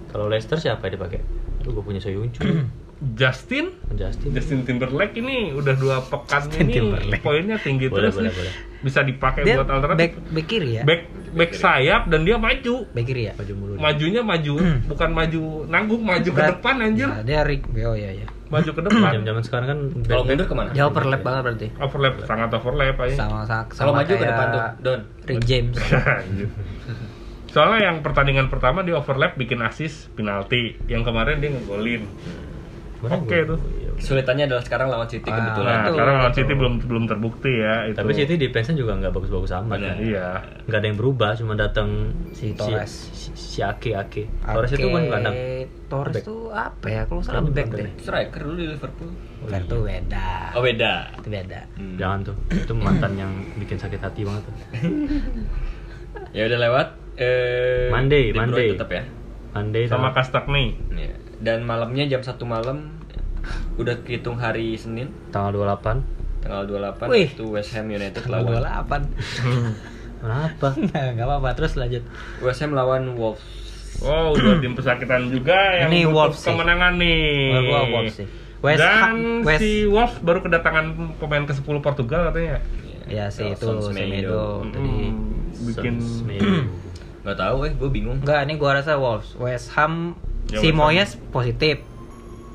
Kalau 0.07 0.25
Leicester 0.25 0.57
siapa 0.57 0.83
yang 0.83 0.93
dipakai? 0.95 1.19
Tuh 1.59 1.71
gue 1.71 1.83
punya 1.83 1.97
Soyuncu. 1.97 2.41
Justin 2.99 3.79
Justin. 3.93 4.29
Justin 4.33 4.59
Timberlake 4.61 5.15
ini 5.15 5.51
udah 5.51 5.71
dua 5.73 6.03
pekan 6.03 6.43
Justin 6.45 6.67
ini 6.67 6.73
Timberlake. 6.73 7.21
poinnya 7.21 7.55
tinggi 7.55 7.87
Boleh, 7.87 8.11
terus 8.11 8.13
boleh, 8.13 8.27
nih. 8.27 8.35
boleh. 8.35 8.53
bisa 8.79 8.99
dipakai 9.01 9.41
Dia 9.41 9.55
buat 9.55 9.69
alternatif 9.69 9.99
back 10.01 10.13
back 10.29 10.45
kiri 10.45 10.69
ya? 10.73 10.83
back 10.83 11.01
back 11.31 11.51
sayap 11.53 12.07
dan 12.07 12.23
dia 12.23 12.35
maju 12.35 12.75
Back 12.89 13.05
kiri 13.05 13.23
ya? 13.25 13.33
Maju 13.33 13.53
mulu. 13.55 13.73
majunya 13.77 14.19
maju 14.19 14.53
bukan 14.85 15.09
maju 15.11 15.41
nanggung 15.65 16.01
maju 16.01 16.27
ke 16.29 16.41
depan 16.45 16.75
anjir 16.81 17.07
Nah, 17.07 17.23
dia 17.23 17.39
Rick 17.41 17.71
oh 17.71 17.95
iya 17.95 18.11
iya. 18.13 18.27
Maju 18.49 18.69
ke 18.73 18.81
depan 18.81 19.09
Jam-jaman 19.13 19.43
sekarang 19.45 19.67
kan 19.69 19.79
Kalau 20.09 20.23
mundur 20.25 20.45
ke 20.49 20.55
mana? 20.57 20.69
Jauh 20.73 20.89
perlap 20.89 21.21
banget 21.21 21.41
berarti. 21.45 21.67
overlap 21.77 22.13
sangat 22.25 22.49
overlap 22.51 22.97
aja 22.97 23.15
Sama 23.15 23.45
sama, 23.45 23.63
Kalau 23.69 23.91
maju 23.93 24.09
ke 24.11 24.25
depan 24.25 24.45
tuh, 24.49 24.61
Don. 24.81 24.99
Rick 25.29 25.41
James. 25.45 25.75
Anjir. 25.77 26.49
soalnya 27.49 27.89
yang 27.89 28.05
pertandingan 28.05 28.45
pertama 28.47 28.85
dia 28.85 28.93
overlap 28.93 29.33
bikin 29.33 29.57
assist 29.65 30.13
penalti 30.13 30.77
yang 30.85 31.01
kemarin 31.01 31.41
dia 31.41 31.49
ngegolin 31.49 32.05
oke 33.01 33.37
tuh 33.49 33.57
Iya. 33.99 34.01
Kesulitannya 34.01 34.45
adalah 34.47 34.63
sekarang 34.63 34.87
lawan 34.87 35.05
City 35.05 35.27
Ah, 35.27 35.35
kebetulan. 35.35 35.73
nah 35.75 35.91
sekarang 35.91 36.15
lawan. 36.17 36.31
City 36.31 36.53
belum 36.53 36.73
belum 36.81 37.03
terbukti 37.05 37.51
ya 37.53 37.75
itu 37.85 37.97
Tapi 37.97 38.11
City 38.13 38.33
defense-nya 38.37 38.75
juga 38.75 38.91
nggak 38.95 39.11
bagus-bagus 39.11 39.51
amat 39.53 39.77
kan. 39.77 39.95
iya 39.99 40.27
Nggak 40.63 40.79
ada 40.79 40.87
yang 40.87 40.97
berubah, 40.97 41.29
cuma 41.35 41.53
datang 41.53 41.89
Si 42.31 42.53
Torres. 42.53 42.87
si, 43.11 43.29
si 43.33 43.59
Ake 43.59 43.91
Ake. 43.93 44.23
Torres 44.41 44.71
itu 44.71 44.87
kan 44.87 45.03
gelandang. 45.03 45.35
Torres 45.85 46.15
Back. 46.15 46.23
tuh 46.23 46.41
apa 46.49 46.85
ya? 46.87 47.01
Kalau 47.03 47.19
salah 47.19 47.43
back 47.43 47.51
deh. 47.51 47.65
gelandang. 47.67 47.99
Striker 47.99 48.39
dulu 48.41 48.55
di 48.55 48.65
Liverpool. 48.69 49.09
Back 49.41 49.63
tuh 49.65 49.79
beda. 49.81 50.27
Oh 50.55 50.61
beda. 50.61 50.93
Itu 51.17 51.29
beda. 51.29 51.59
Hmm. 51.75 51.95
Jangan 51.95 52.19
tuh. 52.23 52.35
Itu 52.49 52.71
mantan 52.73 53.11
yang 53.13 53.31
bikin 53.55 53.75
sakit 53.75 53.99
hati 53.99 54.23
banget 54.23 54.41
tuh. 54.41 54.55
Ya 56.31 56.45
udah 56.45 56.59
lewat. 56.59 56.87
Eh, 57.15 57.89
Monday, 57.89 58.31
Monday. 58.31 58.73
tetap 58.73 58.89
ya. 58.89 59.03
Monday 59.51 59.83
sama 59.85 60.09
Kastakni 60.09 60.77
Iya. 60.89 61.13
Dan 61.37 61.63
malamnya 61.63 62.05
jam 62.05 62.21
1 62.21 62.37
malam 62.43 62.98
udah 63.75 63.95
hitung 64.03 64.35
hari 64.35 64.75
Senin 64.75 65.09
tanggal 65.29 65.55
28. 65.55 66.01
tanggal 66.39 66.63
28 66.65 67.11
Wih. 67.11 67.27
itu 67.29 67.45
West 67.47 67.71
Ham 67.73 67.87
United 67.87 68.23
Dua 68.23 68.39
lawan 68.39 68.53
delapan. 68.59 69.01
Kenapa? 70.19 70.67
Gak 71.15 71.23
apa-apa. 71.23 71.49
Terus 71.55 71.73
lanjut. 71.75 72.03
West 72.39 72.59
Ham 72.59 72.71
lawan 72.71 73.15
Wolves. 73.15 73.39
Wow, 73.99 74.31
dua 74.31 74.55
tim 74.59 74.75
pesakitan 74.75 75.27
juga 75.27 75.55
yang 75.75 75.91
Ini 75.91 76.07
Wolves 76.07 76.39
sih. 76.39 76.47
kemenangan 76.47 76.95
nih. 76.95 77.19
Wolves 77.67 78.15
sih. 78.15 78.27
West 78.59 78.79
Dan 78.79 79.43
West 79.43 79.59
si 79.59 79.83
Wolves 79.83 80.19
baru 80.19 80.39
kedatangan 80.39 80.85
pemain 81.19 81.43
ke-10 81.43 81.75
Portugal 81.79 82.31
katanya. 82.31 82.59
ya 83.09 83.25
sih 83.27 83.49
itu 83.49 83.65
Nelson 83.65 83.89
Semedo 83.89 84.61
tadi. 84.69 84.85
Hmm, 84.85 85.15
bikin 85.65 85.95
Gak 87.25 87.35
tahu 87.35 87.57
eh, 87.65 87.73
gue 87.73 87.89
bingung. 87.89 88.19
Enggak, 88.21 88.47
ini 88.47 88.55
gua 88.55 88.79
rasa 88.79 88.95
Wolves. 88.95 89.35
West 89.35 89.75
Ham 89.75 90.15
Ya, 90.47 90.59
si 90.59 90.69
West 90.69 90.71
Ham. 90.71 90.77
Moyes 90.77 91.09
positif. 91.29 91.77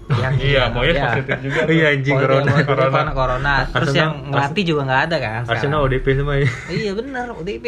Yang 0.05 0.35
Iya, 0.39 0.63
Moyes 0.69 0.95
positif 0.95 1.37
juga. 1.41 1.61
Iya, 1.73 1.87
anjing, 1.91 2.15
corona. 2.15 2.53
Corona. 2.53 2.63
corona. 2.63 3.13
corona. 3.13 3.55
Terus 3.65 3.73
Arsenal- 3.89 3.97
yang 3.97 4.13
ngelatih 4.29 4.65
juga 4.67 4.81
nggak 4.85 5.03
ada 5.03 5.17
kan? 5.19 5.41
Arsenal 5.43 5.59
sekarang. 5.81 5.87
ODP 5.91 6.07
semua 6.15 6.35
ya. 6.37 6.49
Iya 6.69 6.91
benar 6.93 7.27
ODP. 7.33 7.65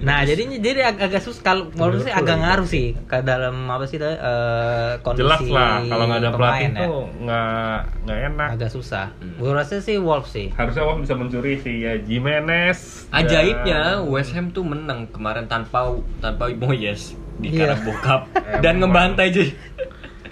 Nah 0.00 0.20
jadinya 0.22 0.56
jadi 0.56 0.80
ag- 0.86 1.02
agak 1.02 1.20
sus 1.20 1.36
kalau 1.38 1.68
menurut 1.70 2.00
saya 2.00 2.16
agak 2.16 2.36
ngaruh 2.38 2.64
sih 2.66 2.96
ke 2.98 3.16
dalam 3.20 3.56
apa 3.66 3.84
sih 3.84 3.96
tadi, 3.96 4.16
eh, 4.16 4.92
kondisi 4.98 5.20
Jelas 5.22 5.40
lah 5.46 5.80
kalau 5.82 6.04
nggak 6.06 6.18
ada 6.18 6.30
pelatih 6.30 6.64
ya. 6.66 6.80
tuh 6.80 7.02
nggak 7.18 7.76
nggak 8.02 8.18
enak. 8.26 8.48
agak 8.50 8.70
susah. 8.70 9.06
Gue 9.34 9.50
rasa 9.50 9.74
sih 9.78 9.96
Wolves 9.98 10.28
sih. 10.30 10.48
Harusnya 10.50 10.82
Wolves 10.82 11.02
bisa 11.02 11.14
mencuri 11.14 11.56
si 11.58 11.82
ya 11.82 11.92
Jimenez. 11.98 13.04
Ajaibnya 13.10 13.80
dan- 13.96 14.08
West 14.08 14.32
Ham 14.32 14.48
tuh 14.48 14.62
menang 14.62 15.08
kemarin 15.08 15.44
tanpa 15.44 15.92
tanpa 16.18 16.48
Moyes 16.50 17.12
di 17.36 17.50
Iya. 17.50 17.68
Carabao 17.68 17.94
Cup 17.98 18.22
dan 18.64 18.78
ngebantai 18.78 19.28
aja. 19.28 19.44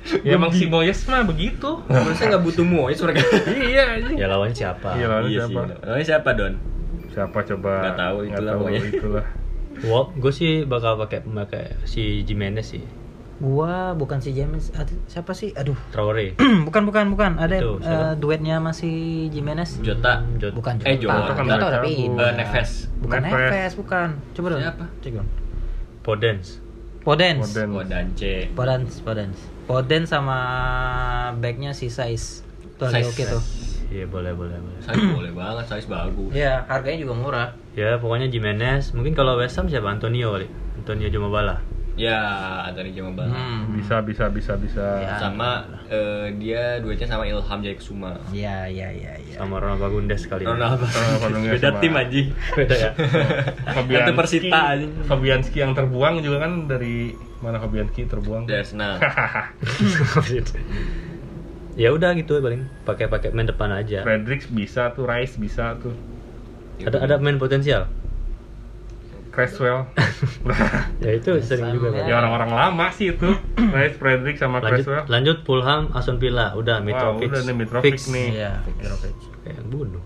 Ya 0.27 0.35
emang 0.35 0.51
si 0.51 0.67
Moyes 0.67 1.05
mah 1.05 1.23
begitu. 1.23 1.71
Harusnya 1.89 2.27
nggak 2.33 2.45
butuh 2.45 2.65
Moyes 2.65 2.99
mereka. 2.99 3.23
iya 3.71 3.83
anjing. 3.95 4.17
Ya 4.17 4.27
lawannya 4.27 4.53
siapa? 4.53 4.89
Iya 4.93 5.07
lawannya 5.07 5.29
Iya 5.29 5.43
siapa? 5.43 5.61
sih. 5.63 5.77
Namanya 5.81 6.07
siapa 6.07 6.29
Don? 6.33 6.55
Siapa 7.09 7.39
coba? 7.45 7.73
Tahu, 7.93 8.17
Nggak 8.19 8.29
itulah 8.33 8.51
tahu, 8.51 8.61
pokoknya. 8.61 8.81
itulah. 8.89 9.25
Wow, 9.83 10.05
gue 10.15 10.31
sih 10.31 10.53
bakal 10.63 10.95
pakai 10.97 11.21
pakai 11.23 11.65
si 11.83 12.23
Jimenez 12.23 12.67
sih. 12.69 12.85
Gua 13.37 13.91
bukan 13.93 14.23
si 14.23 14.31
James, 14.31 14.71
ada- 14.71 15.03
siapa 15.07 15.35
sih? 15.35 15.51
Aduh. 15.53 15.75
Traore. 15.91 16.39
bukan 16.69 16.87
bukan 16.87 17.11
bukan 17.11 17.31
ada 17.37 17.59
Itu, 17.59 17.75
eh, 17.77 17.83
siapa? 17.83 18.15
duetnya 18.15 18.57
masih 18.59 18.95
Jimenez. 19.29 19.83
Jota. 19.83 20.23
Jot- 20.39 20.55
Bukan 20.55 20.79
Jota. 20.79 20.87
Eh, 20.87 20.97
Jota 20.97 21.33
kan 21.33 21.43
Jota 21.43 21.43
mereka 21.43 21.67
tapi. 21.75 21.93
Eh, 22.07 22.33
Neves. 22.39 22.71
Bukan 23.03 23.19
Neves. 23.21 23.51
Neves, 23.51 23.73
bukan. 23.75 24.09
Coba 24.31 24.47
dong. 24.49 24.61
Siapa? 24.63 24.85
Cek 24.99 25.13
dong. 25.13 25.29
Podens. 26.01 26.47
Podens. 27.03 27.43
Podens. 27.51 27.91
Dance. 27.91 28.33
Podens, 28.55 28.93
Podens 29.67 30.11
sama 30.11 30.39
backnya 31.39 31.73
si 31.73 31.89
Sais. 31.89 32.43
Tuh 32.77 32.91
lagi 32.91 33.07
oke 33.07 33.23
tuh. 33.23 33.43
Iya 33.93 34.09
boleh 34.09 34.33
boleh 34.33 34.57
boleh. 34.57 34.79
Size 34.81 35.05
boleh 35.13 35.33
banget, 35.37 35.65
size 35.69 35.89
bagus. 35.89 36.33
Ya, 36.33 36.65
harganya 36.65 37.05
juga 37.05 37.15
murah. 37.15 37.49
Ya 37.77 38.01
pokoknya 38.01 38.33
Jimenez. 38.33 38.97
Mungkin 38.97 39.13
kalau 39.13 39.37
West 39.37 39.61
Ham 39.61 39.69
siapa? 39.69 39.93
Antonio 39.93 40.33
kali. 40.33 40.49
Antonio 40.81 41.13
Jomabala. 41.13 41.61
Ya, 41.93 42.17
Anthony 42.65 42.97
Jamabala. 42.97 43.29
Hmm. 43.29 43.77
Bisa 43.77 44.01
bisa 44.01 44.33
bisa 44.33 44.57
bisa. 44.57 44.81
Ya. 45.05 45.21
Sama 45.21 45.61
eh, 45.93 46.33
dia 46.41 46.81
duetnya 46.81 47.05
sama 47.05 47.29
Ilham 47.29 47.61
Jayakusuma. 47.61 48.17
Iya, 48.33 48.65
iya, 48.65 48.89
iya, 48.89 49.13
iya. 49.21 49.37
Sama 49.37 49.61
Ronald 49.61 49.85
Bagundes 49.85 50.25
kali. 50.25 50.49
Sama 50.49 50.81
Fabinho 51.21 51.53
Beda 51.53 51.71
tim 51.85 51.93
aja. 51.93 52.21
Beda 52.57 52.75
ya. 52.81 52.91
Fabianski, 53.77 54.13
Persita 54.17 54.61
aja. 54.73 54.87
Fabianski 55.05 55.59
yang 55.61 55.77
terbuang 55.77 56.25
juga 56.25 56.49
kan 56.49 56.65
dari 56.65 57.13
mana 57.43 57.59
Fabianski 57.59 58.07
terbuang? 58.07 58.47
Dari 58.47 58.63
Arsenal. 58.63 59.03
ya 61.73 61.89
udah 61.91 62.13
gitu 62.15 62.39
paling 62.39 62.69
pakai 62.85 63.11
pakai 63.11 63.29
main 63.35 63.49
depan 63.49 63.73
aja. 63.75 64.07
Fredericks 64.07 64.47
bisa 64.47 64.95
tuh, 64.95 65.05
Rice 65.05 65.37
bisa 65.37 65.75
tuh, 65.81 65.93
Ada 66.83 67.03
ada 67.03 67.15
main 67.19 67.37
potensial. 67.37 67.91
Cresswell. 69.33 69.89
Ya 71.03 71.19
itu 71.19 71.35
sering 71.43 71.73
juga. 71.75 71.91
Pak. 71.91 72.07
ya 72.07 72.15
orang-orang 72.21 72.53
lama 72.53 72.87
sih 72.95 73.17
itu, 73.17 73.33
Rice, 73.59 73.97
Frederick 73.99 74.39
sama 74.39 74.63
Lanjut 74.63 74.87
Cresswell. 74.87 75.05
lanjut 75.11 75.37
Fulham 75.43 75.91
Aston 75.97 76.21
Villa 76.23 76.55
udah 76.55 76.79
Mitrovic. 76.79 77.27
udah 77.27 77.41
nih 77.43 77.55
Mitrovic 77.57 77.93
fix. 77.99 78.13
nih. 78.13 78.29
Iya, 78.39 78.53
Mitrovic. 78.69 79.17
Kayak 79.43 79.63
bunuh. 79.67 80.03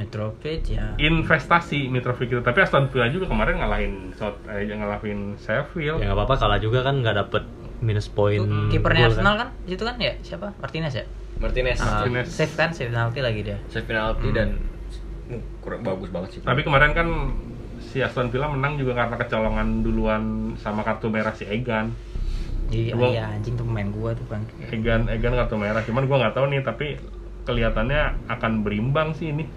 Mitrovic 0.00 0.62
ya. 0.72 0.96
Investasi 0.96 1.92
Mitrovic 1.92 2.32
itu, 2.32 2.40
tapi 2.40 2.64
Aston 2.64 2.88
Villa 2.88 3.12
juga 3.12 3.28
kemarin 3.28 3.60
ngalahin 3.60 3.92
South, 4.16 4.40
eh, 4.48 4.64
ngalahin 4.64 5.36
Sheffield. 5.36 6.00
Ya 6.00 6.08
nggak 6.08 6.18
apa-apa 6.24 6.34
kalah 6.40 6.58
juga 6.58 6.80
kan 6.80 7.04
nggak 7.04 7.16
dapet 7.20 7.44
minus 7.84 8.08
poin. 8.08 8.40
Kipernya 8.72 9.08
gol 9.08 9.12
Arsenal 9.12 9.34
kan? 9.36 9.48
Itu 9.68 9.82
kan 9.84 9.96
ya 10.00 10.16
siapa? 10.24 10.56
Martinez 10.56 10.94
ya? 10.96 11.04
Martinez. 11.40 11.78
Ah, 11.80 12.04
Martinez. 12.04 12.28
save 12.28 12.54
kan, 12.56 12.70
save 12.72 12.92
penalti 12.92 13.20
lagi 13.24 13.40
dia. 13.44 13.58
Save 13.72 13.88
penalti 13.88 14.28
dan 14.32 14.56
uh, 15.32 15.42
kurang 15.64 15.80
bagus 15.84 16.08
banget 16.12 16.28
sih. 16.36 16.40
Tapi 16.44 16.60
kemarin 16.64 16.92
kan 16.92 17.08
si 17.80 18.04
Aston 18.04 18.28
Villa 18.28 18.48
menang 18.52 18.76
juga 18.76 18.92
karena 18.96 19.16
kecolongan 19.16 19.80
duluan 19.80 20.54
sama 20.60 20.84
kartu 20.84 21.08
merah 21.08 21.32
si 21.32 21.48
Egan. 21.48 21.92
Iya, 22.70 22.94
Gua- 22.94 23.10
iya 23.10 23.24
anjing 23.34 23.58
tuh 23.58 23.66
pemain 23.66 23.88
gua 23.90 24.14
tuh 24.14 24.24
bang. 24.30 24.44
Egan 24.70 25.08
Egan 25.08 25.34
kartu 25.34 25.56
merah. 25.56 25.82
Cuman 25.82 26.04
gua 26.06 26.16
nggak 26.22 26.34
tahu 26.36 26.46
nih 26.52 26.60
tapi 26.62 26.86
kelihatannya 27.48 28.28
akan 28.28 28.52
berimbang 28.62 29.16
sih 29.16 29.32
ini. 29.32 29.48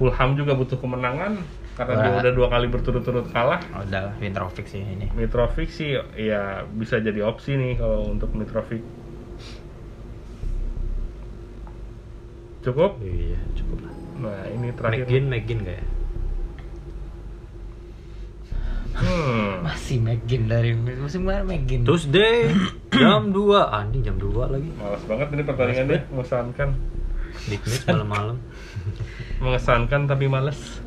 Fulham 0.00 0.32
juga 0.32 0.56
butuh 0.56 0.80
kemenangan 0.80 1.36
karena 1.76 1.92
dia 2.00 2.08
Wah. 2.08 2.20
udah 2.24 2.32
dua 2.32 2.48
kali 2.48 2.66
berturut-turut 2.72 3.28
kalah. 3.36 3.60
Oh, 3.76 3.84
udah 3.84 4.00
lah, 4.08 4.14
Mitrovic 4.16 4.64
sih 4.64 4.80
ini. 4.80 5.12
Mitrovic 5.12 5.68
sih 5.68 5.92
ya 6.16 6.64
bisa 6.64 7.04
jadi 7.04 7.20
opsi 7.20 7.60
nih 7.60 7.76
kalau 7.76 8.08
untuk 8.08 8.32
Mitrovic. 8.32 8.80
Cukup? 12.64 12.96
Iya 13.04 13.44
cukup 13.60 13.78
lah. 13.84 13.94
Nah 14.24 14.40
ini 14.48 14.72
terakhir. 14.72 15.04
McGinn 15.04 15.26
McGinn 15.28 15.60
kayak. 15.68 15.86
Hmm. 18.96 19.60
Masih 19.68 20.00
McGinn 20.00 20.48
dari 20.48 20.72
musim 20.76 21.28
kemarin 21.28 21.44
McGinn. 21.44 21.84
Tuesday 21.84 22.48
jam 22.96 23.36
2 23.36 23.36
anjing 23.68 24.00
jam 24.00 24.16
2 24.16 24.32
lagi. 24.48 24.70
Malas 24.80 25.04
banget 25.04 25.28
ini 25.36 25.42
pertandingannya, 25.44 26.00
mengesankan. 26.08 26.72
Big 27.48 27.60
match 27.64 27.84
malam-malam. 27.88 28.36
Mengesankan 29.40 30.04
tapi 30.04 30.28
males. 30.28 30.80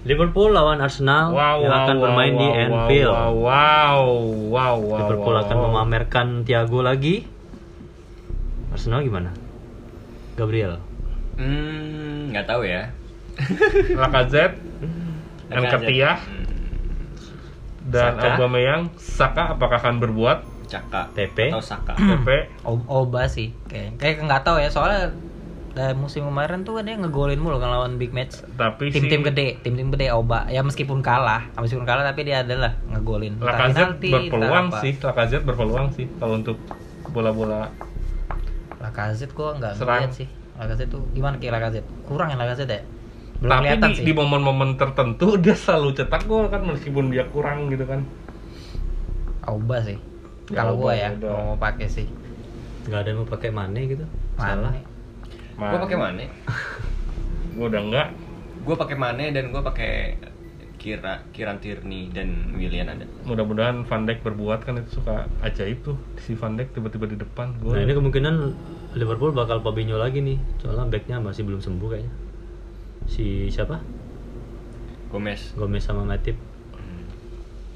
Liverpool 0.00 0.56
lawan 0.56 0.80
Arsenal 0.80 1.36
Wow, 1.36 1.60
yang 1.60 1.72
wow, 1.76 1.80
akan 1.84 1.96
wow, 2.00 2.04
bermain 2.08 2.34
di 2.38 2.48
wow, 2.48 2.60
Anfield. 2.64 3.12
Wow, 3.12 3.32
wow, 3.36 4.00
wow, 4.48 4.76
wow. 4.80 4.98
Liverpool 5.04 5.34
wow, 5.36 5.44
akan 5.44 5.56
wow. 5.60 5.64
memamerkan 5.68 6.26
Thiago 6.48 6.80
lagi. 6.80 7.28
Arsenal 8.72 9.04
gimana? 9.04 9.36
Gabriel. 10.40 10.80
Hmm, 11.36 12.32
nggak 12.32 12.46
tahu 12.48 12.64
ya. 12.64 12.88
Lacazette, 14.00 14.56
Lacazette. 15.48 15.84
Nketiah, 15.84 16.18
dan 17.88 18.16
Saka. 18.16 18.24
Aubameyang. 18.36 18.82
Saka 18.96 19.42
apakah 19.56 19.80
akan 19.80 20.00
berbuat? 20.00 20.38
Caka 20.70 21.10
TP. 21.12 21.50
atau 21.50 21.60
Saka. 21.60 21.98
O- 22.62 22.86
Oba 22.86 23.26
sih 23.26 23.50
kayak 23.66 23.98
kayak 23.98 24.16
nggak 24.22 24.42
tahu 24.46 24.62
ya 24.62 24.70
soalnya 24.70 25.10
dari 25.70 25.94
musim 25.94 26.26
kemarin 26.26 26.66
tuh 26.66 26.82
kan 26.82 26.82
dia 26.82 26.98
ngegolin 26.98 27.38
mulu 27.38 27.62
kan 27.62 27.70
lawan 27.70 27.94
big 27.94 28.10
match. 28.10 28.42
Tapi 28.58 28.90
tim-tim 28.90 29.22
si 29.22 29.26
gede 29.30 29.48
tim-tim 29.62 29.94
gede 29.94 30.10
Oba. 30.10 30.50
Ya 30.50 30.66
meskipun 30.66 30.98
kalah 30.98 31.46
meskipun 31.54 31.86
kalah 31.86 32.02
tapi 32.02 32.26
dia 32.26 32.42
adalah 32.42 32.74
ngegolin. 32.90 33.38
Penalti, 33.38 34.10
berpeluang 34.10 34.66
sih, 34.82 34.92
Lacazette 34.98 35.46
berpeluang 35.46 35.86
sih 35.94 36.06
kalau 36.18 36.42
untuk 36.42 36.58
bola-bola. 37.14 37.70
Lacazette 38.82 39.30
gua 39.30 39.54
nggak 39.62 39.72
Serang. 39.78 40.10
ngeliat 40.10 40.12
sih. 40.18 40.28
Lacazette 40.58 40.90
tuh 40.90 41.02
gimana 41.14 41.38
kayak 41.38 41.52
Lacazette? 41.62 41.88
Kurang 42.02 42.28
ya 42.34 42.36
Lacazette 42.36 42.74
ya? 42.74 42.82
Belum 43.40 43.50
tapi 43.56 43.64
kelihatan 43.64 43.90
di, 43.90 43.96
sih. 43.96 44.04
di 44.04 44.12
momen-momen 44.12 44.70
tertentu 44.76 45.26
dia 45.42 45.54
selalu 45.54 45.88
cetak 45.96 46.22
gol 46.26 46.50
kan 46.50 46.66
meskipun 46.66 47.14
dia 47.14 47.30
kurang 47.30 47.70
gitu 47.70 47.86
kan. 47.86 48.02
Oba 49.46 49.86
sih. 49.86 49.96
Ya, 50.50 50.66
kalau 50.66 50.74
Oba 50.74 50.82
gua 50.82 50.92
ya 50.98 51.08
mau 51.14 51.54
pakai 51.54 51.86
sih. 51.86 52.10
Nggak 52.90 53.06
ada 53.06 53.08
yang 53.14 53.18
mau 53.22 53.28
pakai 53.30 53.50
Mane 53.54 53.80
gitu. 53.86 54.04
mana 54.34 54.74
Salah. 54.74 54.89
Gue 55.60 55.80
pakai 55.84 55.98
Mane. 56.00 56.26
gue 57.50 57.66
udah 57.68 57.82
enggak 57.84 58.08
Gue 58.64 58.76
pakai 58.76 58.96
Mane 58.96 59.24
dan 59.36 59.52
gue 59.52 59.60
pakai 59.60 59.92
Kira 60.80 61.20
Kiran 61.36 61.60
Tierney 61.60 62.08
dan 62.08 62.56
Willian 62.56 62.88
ada. 62.88 63.04
mudah-mudahan 63.28 63.84
Van 63.84 64.08
Dijk 64.08 64.24
berbuat 64.24 64.64
kan 64.64 64.80
itu 64.80 64.96
suka 64.96 65.28
ajaib 65.44 65.84
tuh 65.84 66.00
si 66.16 66.32
Van 66.32 66.56
Dijk 66.56 66.72
tiba-tiba 66.72 67.04
di 67.04 67.20
depan 67.20 67.52
gol 67.60 67.76
Nah 67.76 67.84
ini 67.84 67.92
kemungkinan 67.92 68.34
Liverpool 68.96 69.30
bakal 69.36 69.60
Fabinho 69.62 70.00
lagi 70.00 70.18
nih. 70.24 70.40
Soalnya 70.58 70.88
backnya 70.88 71.22
masih 71.22 71.46
belum 71.46 71.62
sembuh 71.62 71.88
kayaknya. 71.92 72.12
Si 73.06 73.52
siapa? 73.52 73.78
Gomez. 75.12 75.54
Gomez 75.54 75.84
sama 75.84 76.02
Matip. 76.02 76.34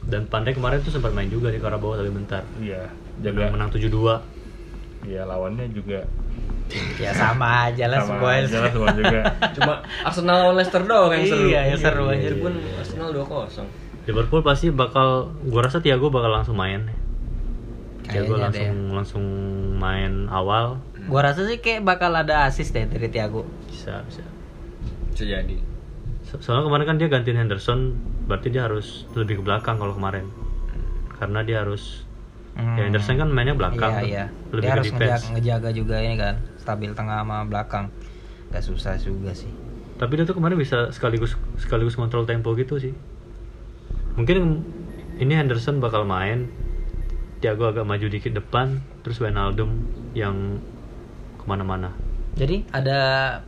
Dan 0.05 0.27
Pandai 0.27 0.57
kemarin 0.57 0.83
tuh 0.83 0.91
sempat 0.91 1.15
main 1.15 1.31
juga 1.31 1.55
di 1.55 1.61
Karabau 1.63 1.95
tapi 1.95 2.11
bentar. 2.11 2.43
iya 2.59 2.89
Jaga 3.23 3.47
jaga 3.47 3.55
menang 3.55 3.71
7-2. 3.71 4.34
Iya 5.05 5.23
lawannya 5.25 5.69
juga 5.71 6.05
ya 6.97 7.13
sama 7.13 7.69
aja 7.69 7.85
lah 7.93 8.01
sama 8.01 8.09
semua 8.17 8.31
aja 8.41 8.57
lah 8.65 8.71
semua 8.73 8.91
juga 8.97 9.21
Cuma 9.57 9.75
Arsenal 10.03 10.37
lawan 10.43 10.55
Leicester 10.57 10.83
doang 10.83 11.13
yang 11.13 11.25
seru. 11.29 11.45
Iya, 11.47 11.61
yang 11.71 11.79
seru 11.79 12.05
aja. 12.09 12.27
Itu 12.27 12.37
pun 12.41 12.53
Arsenal 12.81 13.09
2-0. 13.13 14.09
Liverpool 14.09 14.41
pasti 14.45 14.67
bakal 14.73 15.33
gua 15.49 15.61
rasa 15.69 15.79
Thiago 15.85 16.09
bakal 16.09 16.33
langsung 16.33 16.57
main. 16.57 16.89
Thiago 18.05 18.37
Kayaknya 18.37 18.45
langsung 18.49 18.77
langsung 18.93 19.25
main 19.81 20.29
awal 20.29 20.81
gua 21.05 21.21
rasa 21.21 21.45
sih 21.45 21.61
kayak 21.61 21.85
bakal 21.85 22.13
ada 22.17 22.49
assist 22.49 22.73
deh 22.73 22.89
dari 22.89 23.13
Thiago 23.13 23.45
bisa 23.69 24.01
bisa. 24.09 24.25
Bisa 25.13 25.25
jadi. 25.25 25.57
So- 26.25 26.41
soalnya 26.41 26.65
kemarin 26.65 26.85
kan 26.89 26.97
dia 26.97 27.09
gantiin 27.13 27.37
Henderson, 27.37 27.93
berarti 28.25 28.49
dia 28.49 28.65
harus 28.65 29.05
lebih 29.13 29.41
ke 29.41 29.43
belakang 29.45 29.77
kalau 29.77 29.93
kemarin. 29.93 30.25
Karena 31.17 31.45
dia 31.45 31.61
harus 31.61 32.04
Hmm. 32.55 32.79
ya 32.79 32.87
Henderson 32.87 33.19
kan 33.19 33.27
mainnya 33.27 33.53
belakang 33.53 33.91
iya 33.91 33.99
tuh. 33.99 34.07
iya 34.07 34.25
lebih 34.49 34.63
dia 34.63 34.73
harus 34.73 34.87
ngejaga, 34.89 35.17
ngejaga 35.33 35.71
juga 35.71 35.97
ini 35.99 36.15
kan 36.15 36.35
stabil 36.55 36.91
tengah 36.91 37.19
sama 37.21 37.43
belakang 37.43 37.91
gak 38.49 38.63
susah 38.63 38.95
juga 38.97 39.35
sih 39.35 39.51
Tapi 39.95 40.13
dia 40.15 40.25
tuh 40.25 40.35
kemarin 40.35 40.55
bisa 40.55 40.91
sekaligus 40.91 41.35
sekaligus 41.55 41.95
kontrol 41.95 42.23
tempo 42.25 42.51
gitu 42.53 42.77
sih. 42.77 42.91
Mungkin 44.15 44.63
ini 45.17 45.33
Henderson 45.33 45.79
bakal 45.79 46.03
main, 46.03 46.51
Thiago 47.39 47.67
agak 47.69 47.83
maju 47.83 48.03
dikit 48.05 48.31
depan, 48.33 48.83
terus 49.01 49.19
Wijnaldum 49.19 49.71
yang 50.11 50.59
ke 51.37 51.45
mana-mana. 51.45 51.95
jadi 52.33 52.67
ada 52.69 52.99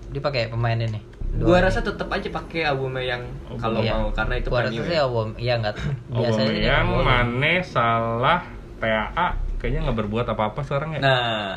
dipakai 0.08 0.46
pemain 0.46 0.74
ini 0.76 1.02
Gua 1.36 1.58
rasa 1.58 1.82
tetap 1.82 2.06
aja 2.08 2.30
pakai 2.30 2.64
Aubameyang 2.64 3.26
kalau 3.56 3.82
Iya. 3.82 3.92
mau 3.92 4.08
karena 4.10 4.34
itu 4.36 4.46
gua 4.48 4.62
rasa 4.62 4.70
premium 4.70 4.86
sih 4.86 4.94
ya. 4.94 5.02
Aubame- 5.02 5.36
iya 5.36 5.54
enggak 5.56 5.74
biasanya 6.08 6.72
Aubameyang. 6.80 6.86
Mane, 7.02 7.54
Salah, 7.60 8.40
TAA 8.76 9.26
kayaknya 9.56 9.80
nggak 9.84 9.98
berbuat 9.98 10.26
apa-apa 10.28 10.60
sekarang 10.60 10.94
ya 10.94 11.00
Nah, 11.00 11.56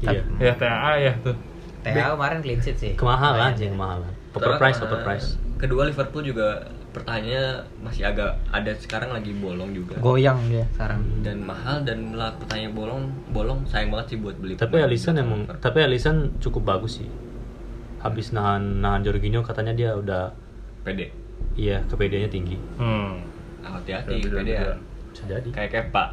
Iya. 0.00 0.22
ya 0.38 0.52
TAA 0.54 0.92
ya 0.98 1.12
tuh 1.20 1.36
TAA 1.80 2.12
kemarin 2.12 2.38
clean 2.40 2.60
sheet 2.60 2.76
sih 2.76 2.92
Kemahalan 2.94 3.52
sih, 3.52 3.68
kemahalan. 3.68 4.12
Overprice, 4.30 4.80
overprice. 4.80 5.28
Kedua 5.56 5.84
Liverpool 5.84 6.22
juga 6.22 6.62
pertanyaannya 6.90 7.44
masih 7.80 8.02
agak 8.04 8.34
ada 8.48 8.72
sekarang 8.74 9.10
lagi 9.10 9.30
bolong 9.32 9.70
juga. 9.70 9.94
goyang 9.98 10.38
dia 10.46 10.66
sekarang 10.72 11.00
dan 11.20 11.38
mahal 11.40 11.80
dan 11.80 12.12
lah 12.12 12.34
pertanyaan 12.34 12.72
bolong 12.72 13.02
bolong 13.30 13.62
sayang 13.64 13.90
banget 13.90 14.06
sih 14.10 14.18
buat 14.18 14.34
beli. 14.36 14.54
Tapi 14.54 14.76
Alisson 14.78 15.14
emang, 15.16 15.46
tapi 15.58 15.80
Alisson 15.80 16.34
cukup 16.38 16.66
bagus 16.68 16.98
sih. 16.98 17.08
Habis 18.00 18.32
nahan 18.32 18.80
nahan 18.80 19.02
Jorginho 19.02 19.40
katanya 19.40 19.70
dia 19.70 19.90
udah 19.92 20.32
pede. 20.82 21.12
iya 21.54 21.82
kepedeannya 21.86 22.28
tinggi. 22.28 22.56
hmm. 22.76 23.12
Hati-hati 23.60 24.24
pede 24.24 24.54
bisa. 25.12 25.22
jadi. 25.26 25.48
Kayak 25.50 25.70
Kepa. 25.90 26.04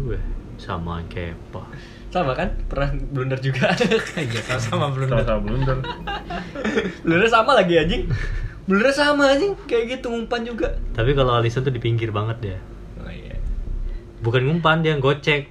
Gue 0.00 0.18
sama 0.56 1.02
Kepa. 1.10 1.62
Sama 2.10 2.32
kan? 2.34 2.54
Pernah 2.70 2.94
blunder 3.10 3.38
juga. 3.42 3.74
iya 4.18 4.58
sama 4.62 4.94
belum 4.94 5.10
sama-sama 5.10 5.40
blunder 5.42 5.78
Blunder 7.02 7.28
sama 7.28 7.58
lagi 7.58 7.74
anjing. 7.74 8.06
Blunder 8.64 8.94
sama 8.94 9.34
anjing 9.34 9.58
kayak 9.66 9.98
gitu 9.98 10.14
umpan 10.14 10.46
juga. 10.46 10.78
Tapi 10.94 11.12
kalau 11.12 11.34
Alisson 11.34 11.66
tuh 11.66 11.74
di 11.74 11.82
pinggir 11.82 12.14
banget 12.14 12.38
dia. 12.40 12.58
Oh 13.02 13.10
iya. 13.10 13.36
Bukan 14.22 14.46
ngumpan 14.46 14.86
dia 14.86 14.94
gocek. 14.96 15.50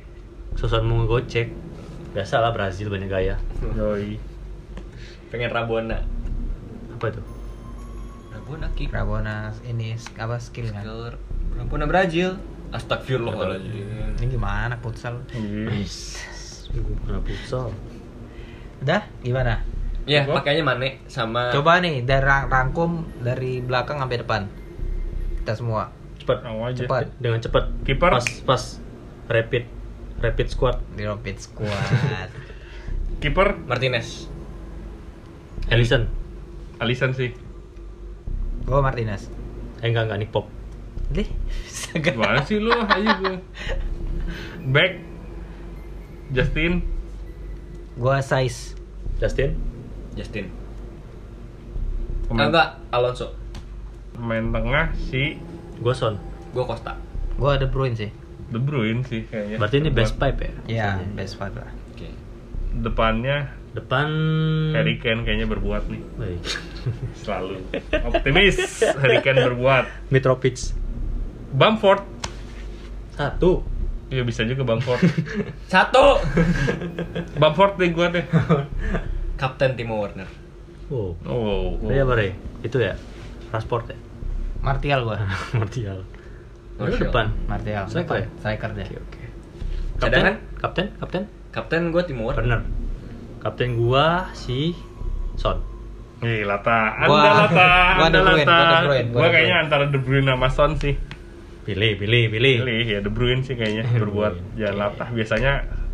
Sosokan 0.56 0.88
mau 0.88 1.04
ngegocek. 1.04 1.51
Biasa 2.14 2.39
lah 2.39 2.54
Brazil 2.56 2.88
banyak 2.88 3.10
gaya. 3.10 3.36
Yoi. 3.76 4.22
Pengen 5.34 5.49
Rabona. 5.51 5.99
Apa 6.95 7.06
itu? 7.12 7.22
Rabona 8.32 8.68
kick. 8.78 8.93
Rabona 8.93 9.51
ini 9.66 9.97
apa 10.16 10.38
skill 10.39 10.70
kan? 10.72 10.86
Rabona 11.56 11.86
Brazil. 11.86 12.36
Astagfirullahaladzim. 12.74 14.18
Ini 14.18 14.26
gimana 14.28 14.74
futsal? 14.78 15.22
Iya. 15.30 15.70
Gue 16.74 16.95
pernah 16.99 17.22
futsal. 17.22 17.70
Udah 18.82 19.01
gimana? 19.22 19.62
Ya, 20.04 20.28
Gua- 20.28 20.41
pakainya 20.41 20.66
Mane 20.66 20.99
sama 21.08 21.47
Coba 21.47 21.80
nih 21.80 22.04
dari 22.04 22.20
rang- 22.20 22.49
rangkum 22.49 23.08
dari 23.22 23.62
belakang 23.62 23.97
sampai 23.97 24.18
depan. 24.20 24.41
Kita 25.39 25.54
semua. 25.56 25.93
Cepat. 26.20 26.43
Aja. 26.43 26.84
Cepat. 26.84 27.04
Dengan 27.20 27.39
cepat. 27.39 27.64
Kiper? 27.86 28.12
Pas 28.12 28.28
pas 28.43 28.64
rapid 29.30 29.64
rapid 30.20 30.47
squad. 30.49 30.78
Di 30.93 31.04
rapid 31.06 31.38
squad. 31.38 32.30
Kiper 33.22 33.56
Martinez. 33.64 34.28
Ellison. 35.70 36.10
Alisson 36.82 37.14
sih. 37.14 37.32
Gue 38.66 38.80
Martinez. 38.82 39.30
Eh 39.80 39.88
enggak 39.88 40.10
enggak 40.10 40.20
Nick 40.20 40.32
Pop. 40.34 40.49
Deh. 41.14 41.28
Gimana 42.03 42.41
sih 42.43 42.57
lu 42.57 42.74
aja 42.89 43.11
gue. 43.22 43.38
Back 44.68 44.91
Justin 46.34 46.82
Gue 47.93 48.18
size. 48.20 48.74
Justin. 49.22 49.53
Justin. 50.18 50.49
Ah, 50.49 52.26
pemain, 52.28 52.47
enggak, 52.49 52.68
Alonso. 52.89 53.28
pemain 54.11 54.45
tengah 54.49 54.86
si 54.97 55.38
Gua 55.78 55.93
Son. 55.93 56.18
Gua 56.49 56.66
Costa. 56.66 56.97
Gue 57.38 57.53
De 57.57 57.70
Bruyne 57.70 57.93
sih. 57.93 58.09
De 58.49 58.57
Bruyne 58.57 59.05
sih 59.05 59.30
kayaknya. 59.30 59.57
Berarti 59.61 59.76
ini 59.78 59.89
best 59.89 60.18
pipe 60.18 60.41
ya? 60.41 60.53
Iya, 60.66 60.89
best 61.14 61.38
five 61.38 61.53
lah. 61.53 61.70
Oke. 61.93 62.09
Depannya 62.74 63.53
Depan 63.74 64.05
Harry 64.78 65.01
Kane 65.01 65.26
kayaknya 65.26 65.49
berbuat 65.49 65.89
nih 65.89 66.01
Baik. 66.14 66.41
selalu 67.18 67.57
optimis 68.05 68.57
Harry 69.01 69.18
Kane 69.26 69.41
berbuat 69.49 70.14
Mitrovic. 70.14 70.61
Bamford 71.54 72.01
Satu. 73.12 73.62
ya 74.10 74.22
bisa 74.22 74.41
juga 74.43 74.62
Bamford 74.64 75.01
Satu. 75.74 76.18
Bamford 77.41 77.78
deh 77.78 77.89
gua 77.89 78.10
deh 78.10 78.26
Kapten 79.34 79.74
Timo 79.74 79.97
Werner. 79.99 80.30
Oh. 80.88 81.18
oh, 81.26 81.82
apa 81.82 82.14
Rey? 82.14 82.32
Itu 82.62 82.78
ya? 82.78 82.93
Transport 83.49 83.89
ya? 83.89 83.97
Martial 84.62 85.04
gue. 85.04 85.18
Martial. 85.60 85.99
Lu 86.74 86.86
Martial. 86.86 87.01
depan. 87.01 87.26
Martial. 87.45 87.84
Striker 87.86 88.16
ya? 88.16 88.28
Striker 88.38 88.70
deh. 88.72 88.86
Oke 88.88 88.97
oke. 88.99 89.22
Cadangan? 89.99 90.36
Kapten? 90.58 90.86
Kapten? 90.97 91.24
Kapten 91.49 91.82
gua 91.89 92.04
Timo 92.04 92.30
Werner. 92.30 92.39
Bener. 92.39 92.62
Kapten 93.41 93.76
gua 93.76 94.30
si 94.32 94.78
Son. 95.36 95.58
Ih, 96.22 96.47
Lata, 96.47 96.95
anda 96.95 97.10
Gua- 97.10 97.36
Lata, 97.36 97.68
gua 97.97 98.06
anda 98.08 98.20
Lata. 98.22 98.58
gua 98.86 98.95
gua 99.04 99.20
Gua 99.20 99.28
kayaknya 99.28 99.58
antara 99.60 99.84
De 99.89 99.99
Bruyne 99.99 100.30
sama 100.30 100.47
Son 100.47 100.72
sih. 100.78 100.95
Pilih, 101.64 101.95
pilih, 101.95 102.28
pilih. 102.28 102.55
Pilih 102.64 102.86
ya 102.88 102.99
De 102.99 103.11
Bruyne 103.11 103.41
sih 103.43 103.55
kayaknya 103.55 103.88
De 103.95 103.99
berbuat 104.03 104.34
Bruyne, 104.36 104.59
ya 104.59 104.70
oke. 104.72 104.80
Lata. 104.80 105.05
Biasanya 105.09 105.53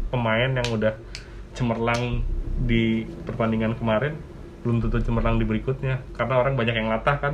pemain 0.09 0.49
yang 0.49 0.67
udah 0.73 0.93
cemerlang 1.53 2.25
di 2.65 3.05
pertandingan 3.25 3.77
kemarin 3.77 4.17
belum 4.59 4.83
tentu 4.83 4.99
cemerlang 4.99 5.39
di 5.39 5.47
berikutnya 5.47 6.03
karena 6.11 6.35
orang 6.43 6.59
banyak 6.59 6.75
yang 6.75 6.91
latah 6.91 7.15
kan 7.15 7.33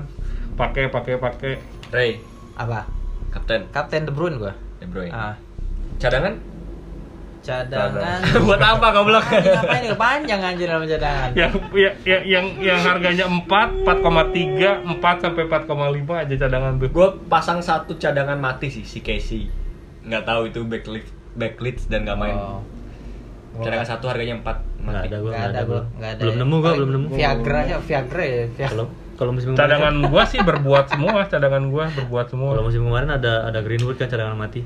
pakai 0.53 0.93
pakai 0.93 1.17
pakai 1.17 1.53
Ray, 1.89 2.21
Apa? 2.53 2.85
kapten 3.33 3.65
Kapten 3.73 4.05
De 4.05 4.13
Bruyne 4.13 4.37
gue. 4.37 4.53
De 4.79 4.85
Bruyne. 4.85 5.09
Ah, 5.11 5.35
Cadangan? 5.97 6.37
Cadangan. 7.45 8.19
Buat 8.45 8.57
apa 8.59 8.87
goblok? 8.91 9.21
Anjing, 9.23 9.53
Ngapain 9.53 9.81
nih 9.81 9.93
panjang 9.95 10.41
anjir 10.41 10.65
sama 10.65 10.85
cadangan? 10.85 11.29
yang 11.31 11.51
ya, 11.71 11.91
ya- 12.03 12.25
yang 12.25 12.45
yang 12.57 12.79
harganya 12.79 13.25
4, 13.29 13.45
4,3, 13.85 14.81
4 14.81 15.21
sampai 15.21 15.43
4,5 15.45 15.69
aja 16.17 16.35
cadangan 16.35 16.71
tuh. 16.75 16.89
Gue 16.89 17.07
pasang 17.27 17.61
satu 17.61 17.95
cadangan 17.95 18.35
mati 18.35 18.67
sih 18.67 18.81
si 18.81 18.99
Casey. 18.99 19.45
Nggak 20.01 20.23
tahu 20.23 20.49
itu 20.49 20.59
backlift 20.63 21.09
backlift 21.33 21.85
dan 21.85 22.03
nggak 22.03 22.17
main. 22.17 22.33
Oh. 22.33 22.59
Cadangan 23.55 23.87
satu 23.87 24.09
harganya 24.09 24.35
4 24.35 24.43
Nggak 24.75 24.83
mati. 24.83 25.07
ada 25.07 25.15
nggak 25.15 25.31
ada 25.31 25.47
ada 25.47 25.61
gua, 25.61 25.71
gua. 25.71 25.83
nggak 25.95 26.09
ada. 26.09 26.21
Belum 26.21 26.35
nemu 26.37 26.55
gua, 26.57 26.71
belum 26.73 26.91
nemu. 26.91 27.07
Viagra 27.11 27.59
ya, 27.63 27.77
Viagra 27.79 28.23
ya. 28.25 28.45
Kalau 28.65 28.85
kalau 29.15 29.31
musim 29.31 29.47
kemarin 29.49 29.61
Cadangan 29.63 29.95
gua 30.05 30.23
sih 30.25 30.39
berbuat 30.39 30.85
semua, 30.89 31.23
cadangan 31.25 31.63
gua 31.69 31.85
berbuat 31.89 32.25
semua. 32.27 32.49
kalau 32.51 32.63
musim 32.63 32.83
kemarin 32.83 33.09
ada 33.09 33.45
ada 33.45 33.59
Greenwood 33.59 33.95
kan 33.95 34.07
cadangan 34.07 34.35
mati. 34.35 34.59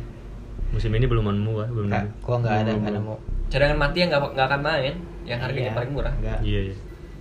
Musim 0.69 0.91
ini 0.91 1.05
belum 1.05 1.25
nemu 1.25 1.49
gua, 1.49 1.65
belum 1.65 1.87
Nggak, 1.87 2.03
nemu. 2.03 2.21
gua 2.21 2.35
nggak 2.37 2.55
ada, 2.55 2.71
nggak 2.71 2.93
nemu. 2.93 3.15
Cadangan 3.47 3.77
mati 3.79 3.97
yang 3.97 4.09
nggak 4.09 4.21
nggak 4.29 4.47
akan 4.47 4.61
main, 4.61 4.93
yang 5.23 5.39
harganya 5.39 5.65
Iya, 5.65 5.75
paling 5.75 5.91
murah. 5.91 6.13
nggak. 6.15 6.39
Iya, 6.41 6.59
iya. 6.63 6.75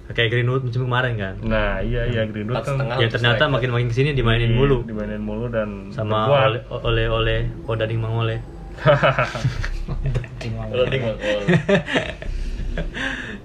Kayak 0.09 0.29
Greenwood 0.31 0.63
musim 0.63 0.83
kemarin 0.83 1.15
kan. 1.15 1.35
Nah, 1.43 1.81
iya 1.81 2.01
iya 2.07 2.25
Greenwood 2.25 2.55
Empat 2.55 2.65
kan 2.67 2.75
setengah. 2.75 2.97
Yang 2.99 3.11
ternyata 3.15 3.37
striker. 3.39 3.53
makin 3.55 3.71
makin 3.71 3.87
ke 3.87 3.95
sini 3.95 4.11
dimainin 4.13 4.49
di- 4.49 4.57
mulu 4.57 4.81
dimainin 4.83 5.21
mulu 5.21 5.47
dan 5.49 5.69
sama 5.91 6.25
oleh 6.29 6.65
oleh 6.71 7.07
oleh 7.07 7.39
Odading 7.63 7.99
Mangole. 7.99 8.41
Loading 10.71 11.03
Bang. 11.03 11.17
Oh. 11.19 11.45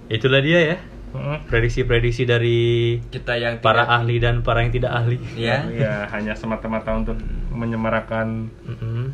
Itulah 0.15 0.39
dia 0.39 0.59
ya. 0.65 0.77
Heeh. 1.13 1.37
Prediksi-prediksi 1.45 2.23
dari 2.23 2.59
Kita 3.03 3.35
yang 3.35 3.59
para 3.59 3.83
tidak- 3.83 3.95
ahli 3.97 4.15
dan 4.17 4.35
para 4.39 4.63
yang 4.63 4.71
tidak 4.71 4.91
ahli. 4.93 5.17
ya. 5.35 5.61
Iya, 5.63 6.07
hanya 6.09 6.33
semata-mata 6.33 6.89
untuk 6.93 7.19
menyemarakan 7.49 8.49
Mm-mm. 8.63 9.13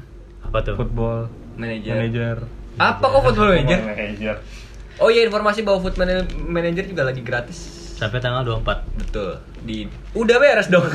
Apa 0.49 0.59
tuh? 0.63 0.75
football 0.75 1.29
Manajer. 1.55 1.93
manager. 1.93 2.35
Apa 2.75 3.05
kok 3.05 3.21
football 3.23 3.49
manager? 3.51 3.77
Football 3.77 3.93
manager. 3.95 4.35
Oh 4.97 5.07
iya 5.07 5.21
informasi 5.23 5.61
bahwa 5.61 5.79
food 5.79 5.95
mana- 5.95 6.25
manager 6.35 6.83
juga 6.83 7.03
lagi 7.03 7.21
gratis. 7.21 7.77
Sampai 7.95 8.17
tanggal 8.17 8.41
24. 8.43 8.83
Betul. 8.97 9.31
Di 9.61 9.85
udah 10.13 10.37
beres 10.37 10.67
dong. 10.67 10.87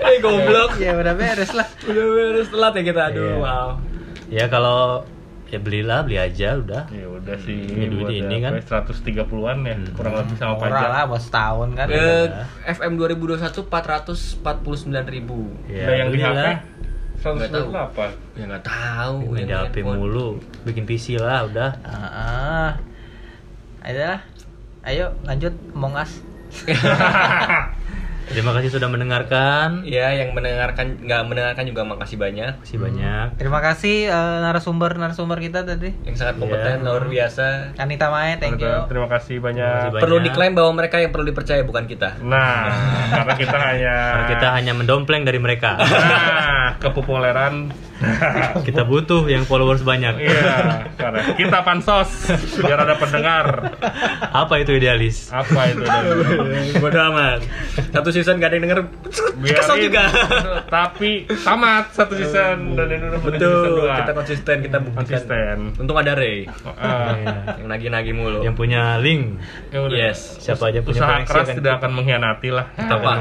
Eh 0.00 0.18
goblok. 0.20 0.76
Ya 0.76 0.92
udah 0.94 1.14
beres 1.14 1.50
lah. 1.52 1.66
Udah 1.82 2.04
beres 2.06 2.48
telat 2.48 2.72
ya 2.72 2.82
kita. 2.84 3.02
Aduh, 3.08 3.22
Iya. 3.22 3.34
wow. 3.38 3.68
Ya 4.28 4.44
kalau 4.46 5.06
ya 5.48 5.56
belilah, 5.56 6.02
beli 6.02 6.18
aja 6.18 6.58
udah. 6.58 6.82
Ya 6.90 7.06
udah 7.08 7.36
sih 7.40 7.56
Ini 7.56 7.86
duit 7.88 8.20
ini 8.20 8.36
kan. 8.38 8.52
ya, 8.52 8.60
130-an 8.60 9.24
ya, 9.62 9.74
Hmm. 9.74 9.94
kurang 9.94 10.14
lebih 10.16 10.36
sama 10.36 10.54
pajak. 10.58 10.84
lah 10.84 11.04
buat 11.06 11.22
setahun 11.22 11.68
kan. 11.72 11.86
Eh, 11.88 12.26
FM 12.68 12.92
2021 12.94 13.64
449 13.64 15.06
ribu. 15.08 15.48
Nah, 15.64 15.94
yang 15.96 16.08
di 16.10 16.20
HP. 16.20 16.46
198. 17.18 18.38
Ya 18.38 18.44
nggak 18.46 18.64
tahu. 18.64 19.16
Main 19.34 19.50
di 19.50 19.54
HP 19.54 19.82
mulu, 19.82 20.38
bikin 20.62 20.86
PC 20.86 21.18
lah 21.18 21.44
udah. 21.50 21.70
Ah, 21.82 22.70
Ayo 23.82 24.00
lah. 24.04 24.20
Ayo 24.86 25.06
lanjut 25.26 25.54
Among 25.74 25.98
Us. 25.98 26.12
Terima 28.28 28.52
kasih 28.52 28.70
sudah 28.70 28.86
mendengarkan. 28.86 29.82
Ya, 29.82 30.12
yang 30.12 30.32
mendengarkan 30.32 31.00
nggak 31.00 31.22
mendengarkan 31.24 31.64
juga 31.64 31.82
makasih 31.82 32.16
banyak. 32.16 32.52
Masih 32.60 32.78
banyak. 32.78 33.26
Terima 33.36 33.58
kasih 33.58 33.96
eh, 34.06 34.36
narasumber 34.40 34.94
narasumber 34.94 35.38
kita 35.38 35.62
tadi. 35.62 35.90
Yang 36.04 36.16
sangat 36.18 36.36
kompeten, 36.36 36.76
Iya. 36.78 36.84
luar 36.84 37.04
biasa. 37.04 37.44
Anita 37.76 38.06
Mae, 38.08 38.36
thank 38.36 38.58
you. 38.58 38.74
Terima 38.86 39.08
kasih 39.08 39.36
Terima 39.38 39.46
banyak. 39.48 39.72
kasih 39.74 39.90
banyak. 39.90 40.02
Perlu 40.02 40.16
diklaim 40.20 40.52
bahwa 40.52 40.72
mereka 40.74 40.96
yang 40.98 41.10
perlu 41.10 41.26
dipercaya 41.26 41.62
bukan 41.62 41.84
kita. 41.84 42.20
Nah, 42.20 42.68
karena 43.16 43.34
kita 43.34 43.56
hanya 43.58 43.94
Karena 43.96 44.28
kita 44.28 44.46
hanya 44.52 44.72
mendompleng 44.72 45.22
dari 45.22 45.38
mereka. 45.38 45.80
nah, 45.80 46.76
kepopuleran. 46.78 47.72
kita 48.62 48.86
butuh 48.86 49.26
yang 49.26 49.42
followers 49.42 49.82
banyak. 49.82 50.22
Iya, 50.22 50.86
karena 50.94 51.34
kita 51.34 51.66
pansos 51.66 52.30
biar 52.56 52.78
ada 52.78 52.94
pendengar. 52.94 53.74
Apa 54.30 54.62
itu 54.62 54.70
idealis? 54.70 55.26
Apa 55.28 55.66
itu? 55.66 55.82
Dan 55.82 56.78
Bodoh 56.78 57.02
amat. 57.10 57.42
Satu 57.90 58.14
season 58.18 58.42
gak 58.42 58.50
ada 58.50 58.56
yang 58.58 58.64
denger. 58.66 58.80
Kesel 59.54 59.76
juga. 59.86 60.02
Tapi 60.66 61.24
tamat 61.46 61.94
satu 61.94 62.18
season 62.18 62.74
dan 62.74 62.86
ini 62.90 63.04
udah 63.06 63.20
Betul. 63.22 63.86
Kita 63.86 64.12
konsisten, 64.12 64.56
kita 64.60 64.78
buktikan. 64.82 64.98
Konsisten. 65.06 65.56
Untung 65.78 65.98
ada 65.98 66.12
Ray 66.12 66.50
Iya. 66.50 67.14
yang 67.62 67.68
nagih-nagih 67.70 68.14
mulu. 68.14 68.40
yang 68.42 68.58
punya 68.58 68.98
link. 68.98 69.38
ya. 69.70 70.10
Yes. 70.10 70.42
Siapa 70.42 70.74
aja 70.74 70.82
punya 70.82 71.00
Usaha 71.00 71.22
keras 71.22 71.46
akan 71.48 71.56
tidak 71.56 71.72
akan 71.78 71.90
mengkhianati 71.94 72.48
lah. 72.50 72.66
Apa? 72.74 73.12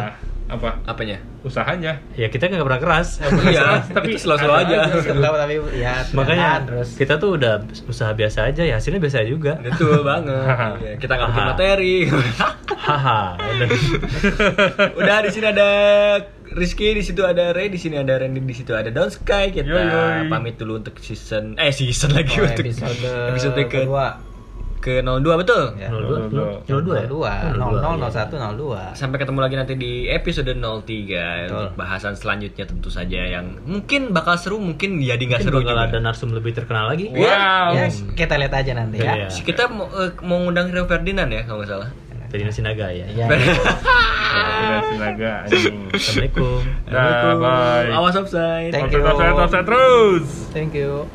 Apa? 0.48 0.80
Apanya? 0.84 1.20
Usahanya. 1.44 2.00
Ya 2.16 2.28
kita 2.28 2.48
nggak 2.48 2.64
pernah 2.64 2.80
keras. 2.80 3.20
Iya, 3.20 3.84
tapi 3.84 3.94
tapi 3.94 4.10
slow-slow 4.16 4.56
ada 4.56 4.88
aja. 4.90 5.04
Tahu 5.04 5.36
tapi 5.36 5.54
ya 5.76 5.94
Makanya 6.12 6.64
terus. 6.64 6.96
kita 6.96 7.16
tuh 7.16 7.36
udah 7.36 7.60
usaha 7.84 8.12
biasa 8.12 8.48
aja 8.48 8.64
ya 8.64 8.80
hasilnya 8.80 8.98
biasa 8.98 9.24
juga. 9.24 9.60
Betul 9.60 10.02
banget. 10.02 10.44
Iya, 10.80 10.94
Kita 10.98 11.14
nggak 11.14 11.30
bikin 11.30 11.46
materi. 11.46 11.96
Haha. 12.78 13.22
udah. 14.96 15.18
Di 15.20 15.30
sini 15.30 15.46
ada 15.48 15.70
Rizky, 16.48 16.96
di 16.96 17.04
situ 17.04 17.22
ada 17.22 17.52
Ray, 17.52 17.68
di 17.68 17.76
sini 17.76 18.00
ada 18.00 18.16
Randy, 18.16 18.40
di 18.40 18.56
situ 18.56 18.72
ada 18.72 18.88
Don 18.88 19.12
Sky. 19.12 19.52
Kita 19.52 19.68
Yoi, 19.68 19.84
yoi. 19.84 20.32
pamit 20.32 20.56
dulu 20.56 20.80
untuk 20.80 20.96
season 20.98 21.60
eh 21.60 21.70
season 21.70 22.16
lagi 22.16 22.40
Oh, 22.40 22.48
untuk 22.48 22.64
episode 22.64 23.04
episode 23.36 23.60
ke 23.68 23.84
kedua. 23.84 24.24
Ke 24.88 25.04
02 25.04 25.28
betul. 25.36 25.76
Ya. 25.76 25.92
02 25.92 26.32
02. 26.64 26.64
02 26.64 26.96
ya 26.96 27.08
02, 27.52 27.76
00, 27.76 28.00
iya. 28.00 28.08
01, 28.08 28.32
02. 28.56 28.96
Sampai 28.96 29.18
ketemu 29.20 29.40
lagi 29.40 29.56
nanti 29.56 29.74
di 29.76 29.92
episode 30.08 30.48
03 30.48 31.52
untuk 31.52 31.76
bahasan 31.76 32.16
selanjutnya 32.16 32.64
tentu 32.64 32.88
saja 32.88 33.20
yang 33.20 33.60
mungkin 33.62 34.16
bakal 34.16 34.40
seru, 34.40 34.56
mungkin 34.58 34.98
jadi 34.98 35.20
nggak 35.20 35.44
Mungkin 35.44 35.52
seru 35.52 35.60
bakal 35.60 35.76
juga. 35.76 35.88
ada 35.90 36.00
narsum 36.00 36.32
lebih 36.32 36.56
terkenal 36.56 36.88
lagi 36.88 37.12
Wow. 37.12 37.76
Ya, 37.76 37.86
kita 38.16 38.40
lihat 38.40 38.54
aja 38.54 38.72
nanti 38.74 38.98
ya. 38.98 39.12
Iya. 39.18 39.28
Kita 39.30 39.68
mau, 39.68 39.92
eh, 39.92 40.16
mau 40.24 40.40
ngundang 40.40 40.72
Rio 40.72 40.88
Ferdinand 40.88 41.28
ya 41.28 41.44
kalau 41.44 41.60
nggak 41.60 41.70
salah. 41.70 41.90
Ferdinand 42.28 42.52
Sinaga 42.52 42.88
ya 42.92 43.08
Ya. 43.08 43.26
Udah 43.28 43.40
sinaga 44.92 45.32
anjing. 45.44 45.76
Assalamualaikum 45.92 46.60
Dah, 46.88 47.36
bye. 47.36 47.88
Awas 47.92 48.16
offside. 48.16 48.72
Thank 48.72 48.92
you. 48.92 49.04
Offset, 49.04 49.34
offset 49.34 49.64
terus. 49.64 50.28
Thank 50.52 50.72
you. 50.72 51.08